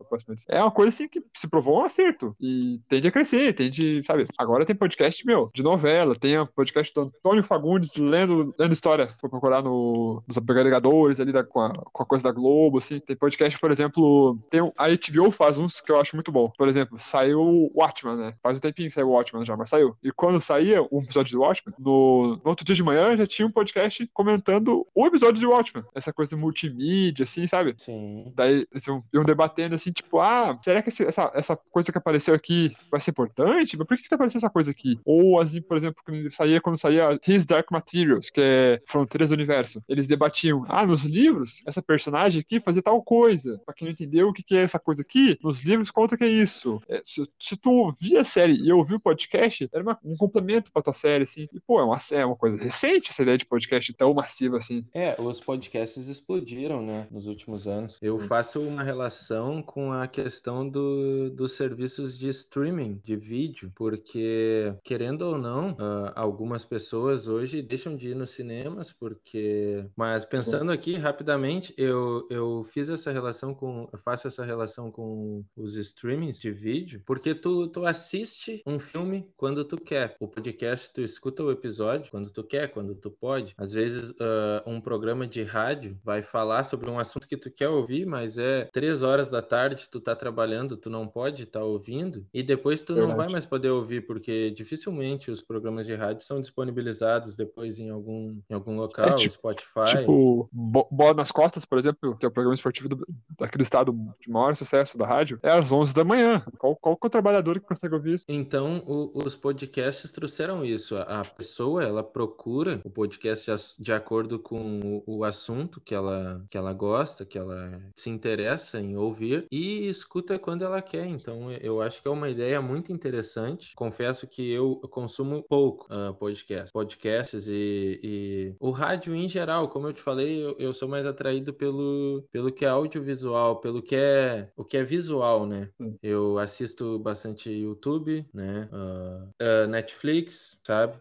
É 0.48 0.60
uma 0.60 0.70
coisa 0.70 0.90
assim 0.90 1.08
que 1.08 1.22
se 1.36 1.48
provou 1.48 1.80
um 1.80 1.84
acerto. 1.84 2.34
E 2.40 2.80
tende 2.88 3.08
a 3.08 3.12
crescer, 3.12 3.54
tende, 3.54 4.02
sabe? 4.06 4.26
Agora 4.38 4.64
tem 4.64 4.76
podcast, 4.76 5.24
meu, 5.26 5.50
de 5.54 5.62
novela, 5.62 6.14
tem 6.14 6.34
podcast 6.54 6.92
do 6.94 7.02
Antônio 7.02 7.44
Fagundes 7.44 7.65
lendo, 7.98 8.54
lendo 8.58 8.72
história. 8.72 9.10
Vou 9.20 9.30
procurar 9.30 9.62
no, 9.62 10.22
nos 10.26 10.36
agregadores 10.36 11.20
ali 11.20 11.32
da, 11.32 11.44
com, 11.44 11.60
a, 11.60 11.70
com 11.70 12.02
a 12.02 12.06
coisa 12.06 12.24
da 12.24 12.32
Globo, 12.32 12.78
assim. 12.78 13.00
Tem 13.00 13.16
podcast, 13.16 13.58
por 13.58 13.70
exemplo, 13.70 14.38
tem 14.50 14.60
um, 14.60 14.72
a 14.76 14.88
HBO 14.88 15.30
faz 15.30 15.58
uns 15.58 15.80
que 15.80 15.90
eu 15.90 16.00
acho 16.00 16.16
muito 16.16 16.30
bom. 16.32 16.50
Por 16.56 16.68
exemplo, 16.68 16.98
saiu 16.98 17.40
o 17.40 17.72
Watchman, 17.74 18.16
né? 18.16 18.34
Faz 18.42 18.58
um 18.58 18.60
tempinho 18.60 18.88
que 18.88 18.94
saiu 18.94 19.08
o 19.08 19.12
Watchman 19.12 19.44
já, 19.44 19.56
mas 19.56 19.68
saiu. 19.68 19.96
E 20.02 20.10
quando 20.12 20.40
saía 20.40 20.82
um 20.92 21.02
episódio 21.02 21.30
de 21.30 21.36
Watchmen, 21.36 21.74
no, 21.78 22.36
no, 22.36 22.50
outro 22.50 22.64
dia 22.64 22.74
de 22.74 22.82
manhã 22.82 23.16
já 23.16 23.26
tinha 23.26 23.46
um 23.46 23.52
podcast 23.52 24.08
comentando 24.12 24.86
o 24.94 25.06
episódio 25.06 25.40
de 25.40 25.46
Watchmen. 25.46 25.84
Essa 25.94 26.12
coisa 26.12 26.30
de 26.30 26.36
multimídia, 26.36 27.24
assim, 27.24 27.46
sabe? 27.46 27.74
Sim. 27.78 28.32
Daí 28.34 28.66
eles 28.70 28.86
iam, 28.86 29.02
iam 29.12 29.24
debatendo 29.24 29.74
assim, 29.74 29.92
tipo, 29.92 30.20
ah, 30.20 30.58
será 30.62 30.82
que 30.82 30.88
esse, 30.88 31.04
essa, 31.04 31.30
essa 31.34 31.56
coisa 31.70 31.90
que 31.90 31.98
apareceu 31.98 32.34
aqui 32.34 32.76
vai 32.90 33.00
ser 33.00 33.10
importante? 33.10 33.76
mas 33.76 33.86
por 33.86 33.96
que, 33.96 34.02
que 34.02 34.08
tá 34.08 34.16
aparecendo 34.16 34.44
essa 34.44 34.50
coisa 34.50 34.70
aqui? 34.70 34.98
Ou, 35.04 35.40
assim, 35.40 35.60
por 35.60 35.76
exemplo, 35.76 36.02
quando 36.04 36.30
saía, 36.32 36.60
quando 36.60 36.78
saía 36.78 37.18
His 37.26 37.44
Dark 37.56 37.70
Materials, 37.70 38.28
que 38.28 38.40
é 38.40 38.82
Fronteiras 38.86 39.30
do 39.30 39.34
Universo, 39.34 39.82
eles 39.88 40.06
debatiam, 40.06 40.64
ah, 40.68 40.86
nos 40.86 41.04
livros, 41.04 41.62
essa 41.66 41.80
personagem 41.80 42.40
aqui 42.40 42.60
fazia 42.60 42.82
tal 42.82 43.02
coisa. 43.02 43.60
Pra 43.64 43.74
quem 43.74 43.86
não 43.86 43.92
entendeu 43.92 44.28
o 44.28 44.32
que, 44.32 44.42
que 44.42 44.56
é 44.56 44.62
essa 44.62 44.78
coisa 44.78 45.02
aqui, 45.02 45.38
nos 45.42 45.64
livros 45.64 45.90
conta 45.90 46.16
que 46.16 46.24
é 46.24 46.28
isso. 46.28 46.80
É, 46.88 47.02
se, 47.04 47.26
se, 47.40 47.56
tu 47.56 47.70
ouvir 47.70 48.18
a 48.18 48.24
série 48.24 48.54
e 48.54 48.72
ouvir 48.72 48.94
o 48.94 49.00
podcast, 49.00 49.68
era 49.72 49.82
uma, 49.82 49.98
um 50.04 50.16
complemento 50.16 50.70
pra 50.70 50.82
tua 50.82 50.92
série, 50.92 51.24
assim. 51.24 51.48
E, 51.52 51.60
pô, 51.60 51.80
é 51.80 51.84
uma, 51.84 52.00
é 52.10 52.26
uma 52.26 52.36
coisa 52.36 52.62
recente 52.62 53.10
essa 53.10 53.22
ideia 53.22 53.38
de 53.38 53.46
podcast 53.46 53.92
tão 53.94 54.12
massiva, 54.12 54.58
assim. 54.58 54.84
É, 54.92 55.16
os 55.20 55.40
podcasts 55.40 56.08
explodiram, 56.08 56.84
né, 56.84 57.06
nos 57.10 57.26
últimos 57.26 57.66
anos. 57.66 57.98
Eu 58.02 58.18
faço 58.28 58.60
uma 58.60 58.82
relação 58.82 59.62
com 59.62 59.92
a 59.92 60.06
questão 60.06 60.68
do, 60.68 61.30
dos 61.30 61.52
serviços 61.52 62.18
de 62.18 62.28
streaming 62.28 63.00
de 63.04 63.16
vídeo, 63.16 63.72
porque, 63.74 64.74
querendo 64.84 65.22
ou 65.22 65.38
não, 65.38 65.70
uh, 65.72 66.12
algumas 66.14 66.64
pessoas 66.64 67.28
hoje 67.28 67.45
deixam 67.62 67.96
de 67.96 68.10
ir 68.10 68.14
nos 68.14 68.30
cinemas, 68.30 68.92
porque. 68.92 69.84
Mas 69.96 70.24
pensando 70.24 70.72
aqui 70.72 70.96
rapidamente, 70.96 71.74
eu, 71.76 72.26
eu 72.30 72.66
fiz 72.70 72.88
essa 72.88 73.12
relação 73.12 73.54
com. 73.54 73.88
Eu 73.92 73.98
faço 73.98 74.26
essa 74.28 74.44
relação 74.44 74.90
com 74.90 75.44
os 75.56 75.76
streamings 75.76 76.40
de 76.40 76.50
vídeo, 76.50 77.02
porque 77.06 77.34
tu, 77.34 77.68
tu 77.68 77.86
assiste 77.86 78.62
um 78.66 78.78
filme 78.78 79.28
quando 79.36 79.64
tu 79.64 79.76
quer. 79.76 80.16
O 80.20 80.28
podcast, 80.28 80.92
tu 80.92 81.00
escuta 81.00 81.42
o 81.42 81.50
episódio 81.50 82.10
quando 82.10 82.30
tu 82.30 82.42
quer, 82.42 82.68
quando 82.68 82.94
tu 82.94 83.10
pode. 83.10 83.54
Às 83.56 83.72
vezes, 83.72 84.10
uh, 84.12 84.62
um 84.66 84.80
programa 84.80 85.26
de 85.26 85.42
rádio 85.42 85.98
vai 86.02 86.22
falar 86.22 86.64
sobre 86.64 86.90
um 86.90 86.98
assunto 86.98 87.28
que 87.28 87.36
tu 87.36 87.50
quer 87.50 87.68
ouvir, 87.68 88.06
mas 88.06 88.38
é 88.38 88.68
três 88.72 89.02
horas 89.02 89.30
da 89.30 89.42
tarde, 89.42 89.88
tu 89.90 90.00
tá 90.00 90.14
trabalhando, 90.14 90.76
tu 90.76 90.90
não 90.90 91.06
pode 91.06 91.44
estar 91.44 91.60
tá 91.60 91.64
ouvindo, 91.64 92.26
e 92.32 92.42
depois 92.42 92.82
tu 92.82 92.94
Verdade. 92.94 93.10
não 93.10 93.16
vai 93.16 93.28
mais 93.28 93.46
poder 93.46 93.70
ouvir, 93.70 94.06
porque 94.06 94.50
dificilmente 94.50 95.30
os 95.30 95.42
programas 95.42 95.86
de 95.86 95.94
rádio 95.94 96.24
são 96.24 96.40
disponibilizados 96.40 97.35
depois 97.36 97.78
em 97.78 97.90
algum, 97.90 98.38
em 98.48 98.54
algum 98.54 98.76
local, 98.76 99.10
é, 99.10 99.16
tipo, 99.16 99.34
Spotify. 99.34 99.98
Tipo, 99.98 100.48
Bola 100.52 101.14
nas 101.14 101.30
Costas, 101.30 101.64
por 101.64 101.78
exemplo, 101.78 102.16
que 102.16 102.24
é 102.24 102.28
o 102.28 102.32
programa 102.32 102.54
esportivo 102.54 102.88
do, 102.88 103.06
daquele 103.38 103.62
estado 103.62 103.92
de 104.20 104.30
maior 104.30 104.56
sucesso 104.56 104.96
da 104.96 105.06
rádio, 105.06 105.38
é 105.42 105.50
às 105.50 105.70
11 105.70 105.92
da 105.92 106.04
manhã. 106.04 106.42
Qual, 106.58 106.76
qual 106.76 106.96
que 106.96 107.06
é 107.06 107.08
o 107.08 107.10
trabalhador 107.10 107.60
que 107.60 107.66
consegue 107.66 107.94
ouvir 107.94 108.14
isso? 108.14 108.24
Então, 108.28 108.82
o, 108.86 109.12
os 109.24 109.36
podcasts 109.36 110.10
trouxeram 110.12 110.64
isso. 110.64 110.96
A, 110.96 111.20
a, 111.20 111.24
pessoa, 111.24 111.82
ela 111.82 112.02
procura 112.02 112.80
o 112.84 112.90
podcast 112.90 113.50
de, 113.50 113.84
de 113.84 113.92
acordo 113.92 114.38
com 114.38 115.02
o, 115.06 115.18
o, 115.18 115.24
assunto 115.24 115.80
que 115.80 115.94
ela, 115.94 116.44
que 116.48 116.56
ela 116.56 116.72
gosta, 116.72 117.24
que 117.24 117.38
ela 117.38 117.80
se 117.94 118.10
interessa 118.10 118.80
em 118.80 118.96
ouvir 118.96 119.46
e 119.50 119.88
escuta 119.88 120.38
quando 120.38 120.64
ela 120.64 120.80
quer. 120.80 121.06
Então, 121.06 121.50
eu 121.52 121.80
acho 121.80 122.00
que 122.00 122.08
é 122.08 122.10
uma 122.10 122.28
ideia 122.28 122.60
muito 122.60 122.92
interessante. 122.92 123.74
Confesso 123.74 124.26
que 124.26 124.50
eu 124.50 124.76
consumo 124.90 125.44
pouco 125.48 125.86
uh, 125.92 126.14
podcast, 126.14 126.70
podcasts 127.16 127.46
e, 127.48 128.00
e, 128.02 128.54
o 128.60 128.70
rádio 128.70 129.14
em 129.14 129.28
geral. 129.28 129.68
Como 129.68 129.88
eu 129.88 129.92
te 129.92 130.02
falei, 130.02 130.44
eu, 130.44 130.56
eu, 130.58 130.72
sou 130.72 130.88
mais 130.88 131.06
atraído 131.06 131.52
pelo, 131.52 132.24
pelo 132.30 132.52
que 132.52 132.64
é 132.64 132.68
audiovisual, 132.68 133.60
pelo 133.60 133.82
que 133.82 133.96
é 133.96 134.48
o 134.56 134.64
que 134.64 134.76
é 134.76 134.84
visual, 134.84 135.46
né? 135.46 135.68
Hum. 135.80 135.94
Eu 136.02 136.38
assisto 136.38 136.98
bastante 136.98 137.50
YouTube, 137.50 138.26
né? 138.32 138.68
Uh, 138.72 139.28
uh, 139.42 139.66
Netflix, 139.68 140.58
sabe? 140.64 140.94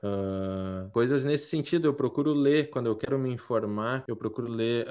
coisas 0.92 1.26
nesse 1.26 1.48
sentido. 1.48 1.88
Eu 1.88 1.94
procuro 1.94 2.34
ler 2.34 2.70
quando 2.70 2.88
eu 2.88 2.96
quero 2.96 3.18
me 3.18 3.32
informar. 3.32 4.04
Eu 4.08 4.16
procuro 4.16 4.48
ler 4.48 4.88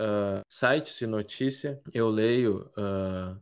sites 0.48 0.98
de 0.98 1.06
notícia. 1.06 1.80
Eu 1.92 2.08
leio 2.08 2.70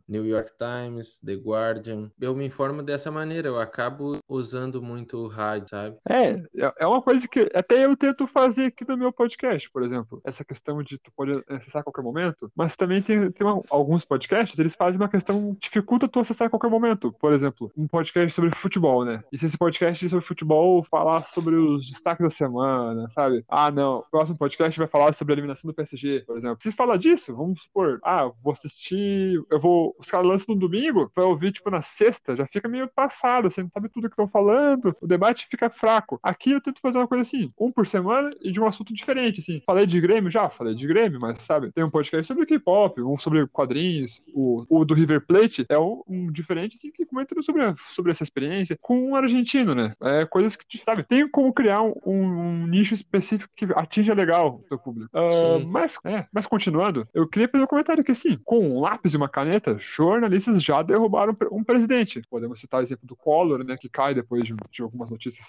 New 0.07 0.25
York 0.25 0.51
Times, 0.57 1.19
The 1.19 1.33
Guardian. 1.33 2.11
Eu 2.19 2.35
me 2.35 2.45
informo 2.45 2.83
dessa 2.83 3.11
maneira. 3.11 3.47
Eu 3.47 3.59
acabo 3.59 4.17
usando 4.27 4.81
muito 4.81 5.17
o 5.17 5.27
rádio, 5.27 5.69
sabe? 5.69 5.97
É, 6.09 6.41
é 6.79 6.87
uma 6.87 7.01
coisa 7.01 7.27
que 7.27 7.49
até 7.53 7.72
eu 7.81 7.95
tento 7.95 8.27
fazer 8.27 8.65
aqui 8.65 8.87
no 8.87 8.97
meu 8.97 9.11
podcast, 9.11 9.69
por 9.71 9.83
exemplo. 9.83 10.21
Essa 10.23 10.43
questão 10.43 10.81
de 10.83 10.97
tu 10.97 11.11
pode 11.15 11.43
acessar 11.47 11.81
a 11.81 11.83
qualquer 11.83 12.01
momento, 12.01 12.51
mas 12.55 12.75
também 12.75 13.01
tem, 13.01 13.31
tem 13.31 13.47
uma, 13.47 13.61
alguns 13.69 14.05
podcasts, 14.05 14.57
eles 14.57 14.75
fazem 14.75 14.99
uma 14.99 15.09
questão, 15.09 15.55
dificulta 15.59 16.07
tu 16.07 16.19
acessar 16.19 16.47
a 16.47 16.49
qualquer 16.49 16.69
momento. 16.69 17.13
Por 17.19 17.33
exemplo, 17.33 17.71
um 17.77 17.87
podcast 17.87 18.33
sobre 18.33 18.55
futebol, 18.57 19.05
né? 19.05 19.23
E 19.31 19.37
se 19.37 19.45
esse 19.45 19.57
podcast 19.57 20.09
sobre 20.09 20.25
futebol 20.25 20.83
falar 20.83 21.27
sobre 21.27 21.55
os 21.55 21.87
destaques 21.89 22.23
da 22.23 22.29
semana, 22.29 23.09
sabe? 23.09 23.43
Ah, 23.47 23.71
não, 23.71 23.99
o 23.99 24.03
próximo 24.03 24.37
podcast 24.37 24.77
vai 24.77 24.87
falar 24.87 25.13
sobre 25.13 25.33
a 25.33 25.35
eliminação 25.35 25.69
do 25.69 25.73
PSG, 25.73 26.23
por 26.25 26.37
exemplo. 26.37 26.57
Se 26.61 26.71
fala 26.71 26.97
disso, 26.97 27.35
vamos 27.35 27.61
supor, 27.61 27.99
ah, 28.03 28.31
vou 28.43 28.53
assistir, 28.53 29.41
eu 29.49 29.59
vou, 29.59 29.95
os 29.99 30.07
caras 30.07 30.27
lançam 30.27 30.53
no 30.53 30.59
domingo, 30.59 31.11
vai 31.15 31.25
ouvir, 31.25 31.51
tipo, 31.51 31.69
na 31.69 31.81
sexta, 31.81 32.35
já 32.35 32.45
fica 32.47 32.67
meio 32.67 32.87
passado, 32.87 33.49
você 33.49 33.61
não 33.61 33.69
sabe 33.69 33.89
tudo 33.89 34.09
que 34.09 34.13
estão 34.13 34.27
falando, 34.27 34.95
o 35.01 35.07
debate 35.07 35.47
fica 35.49 35.69
fraco. 35.69 36.19
Aqui 36.21 36.51
eu 36.51 36.61
tento 36.61 36.81
fazer 36.81 36.97
uma 36.97 37.07
coisa 37.07 37.23
assim, 37.23 37.51
um 37.63 37.71
por 37.71 37.87
semana 37.87 38.31
e 38.41 38.51
de 38.51 38.59
um 38.59 38.67
assunto 38.67 38.93
diferente, 38.93 39.39
assim. 39.39 39.61
Falei 39.65 39.85
de 39.85 39.99
Grêmio 39.99 40.31
já? 40.31 40.49
Falei 40.49 40.75
de 40.75 40.85
Grêmio, 40.85 41.19
mas 41.19 41.41
sabe, 41.43 41.71
tem 41.71 41.83
um 41.83 41.89
podcast 41.89 42.27
sobre 42.27 42.45
K-pop, 42.45 43.01
um 43.01 43.17
sobre 43.17 43.47
quadrinhos, 43.47 44.21
o, 44.33 44.65
o 44.69 44.85
do 44.85 44.93
River 44.93 45.25
Plate 45.25 45.65
é 45.69 45.77
um, 45.77 46.01
um 46.07 46.31
diferente, 46.31 46.77
assim, 46.77 46.91
que 46.91 47.05
comenta 47.05 47.39
sobre, 47.41 47.61
sobre 47.95 48.11
essa 48.11 48.23
experiência 48.23 48.77
com 48.81 49.09
um 49.09 49.15
argentino, 49.15 49.73
né? 49.73 49.93
É 50.01 50.25
coisas 50.25 50.55
que, 50.55 50.77
sabe, 50.77 51.03
tem 51.03 51.27
como 51.29 51.53
criar 51.53 51.81
um, 51.81 51.93
um 52.05 52.67
nicho 52.67 52.93
específico 52.93 53.51
que 53.55 53.65
atinja 53.75 54.13
legal 54.13 54.61
o 54.63 54.67
seu 54.67 54.77
público. 54.77 55.09
Uh, 55.13 55.65
mas, 55.67 55.95
é, 56.05 56.25
mas 56.31 56.45
continuando, 56.45 57.07
eu 57.13 57.27
queria 57.27 57.47
fazer 57.47 57.63
um 57.63 57.67
comentário 57.67 58.03
que, 58.03 58.11
assim, 58.11 58.37
com 58.43 58.59
um 58.59 58.79
lápis 58.79 59.13
e 59.13 59.17
uma 59.17 59.29
caneta, 59.29 59.77
jornalistas 59.79 60.63
já 60.63 60.81
derrubaram 60.81 61.35
um 61.51 61.63
presidente. 61.63 62.21
Podemos 62.29 62.59
citar 62.59 62.81
o 62.81 62.83
exemplo 62.83 63.07
do 63.07 63.15
Collor, 63.15 63.63
né, 63.63 63.77
que 63.79 63.89
cai 63.89 64.13
depois 64.13 64.43
de, 64.45 64.55
de 64.71 64.81
algumas 64.81 65.09
notícias 65.11 65.45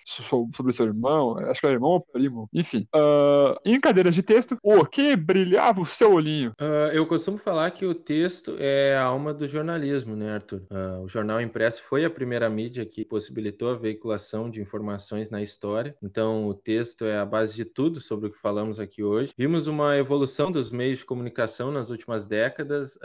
sobre 0.54 0.72
seu 0.72 0.86
irmão, 0.86 1.38
acho 1.38 1.60
que 1.60 1.66
era 1.66 1.74
irmão 1.74 1.90
ou 1.90 2.03
primo, 2.12 2.48
enfim. 2.52 2.86
Uh, 2.94 3.58
em 3.64 3.80
cadeiras 3.80 4.14
de 4.14 4.22
texto, 4.22 4.56
o 4.62 4.84
que 4.84 5.16
brilhava 5.16 5.80
o 5.80 5.86
seu 5.86 6.12
olhinho? 6.12 6.52
Uh, 6.60 6.92
eu 6.92 7.06
costumo 7.06 7.38
falar 7.38 7.70
que 7.70 7.86
o 7.86 7.94
texto 7.94 8.56
é 8.58 8.96
a 8.96 9.02
alma 9.02 9.32
do 9.32 9.46
jornalismo, 9.46 10.16
né, 10.16 10.34
Arthur? 10.34 10.62
Uh, 10.70 11.02
o 11.02 11.08
jornal 11.08 11.40
impresso 11.40 11.82
foi 11.88 12.04
a 12.04 12.10
primeira 12.10 12.48
mídia 12.48 12.84
que 12.84 13.04
possibilitou 13.04 13.70
a 13.70 13.76
veiculação 13.76 14.50
de 14.50 14.60
informações 14.60 15.30
na 15.30 15.42
história, 15.42 15.96
então 16.02 16.46
o 16.46 16.54
texto 16.54 17.04
é 17.04 17.18
a 17.18 17.24
base 17.24 17.54
de 17.54 17.64
tudo 17.64 18.00
sobre 18.00 18.28
o 18.28 18.32
que 18.32 18.38
falamos 18.38 18.78
aqui 18.78 19.02
hoje. 19.02 19.32
Vimos 19.36 19.66
uma 19.66 19.96
evolução 19.96 20.50
dos 20.50 20.70
meios 20.70 21.00
de 21.00 21.04
comunicação 21.04 21.70
nas 21.70 21.90
últimas 21.90 22.26
décadas, 22.26 22.98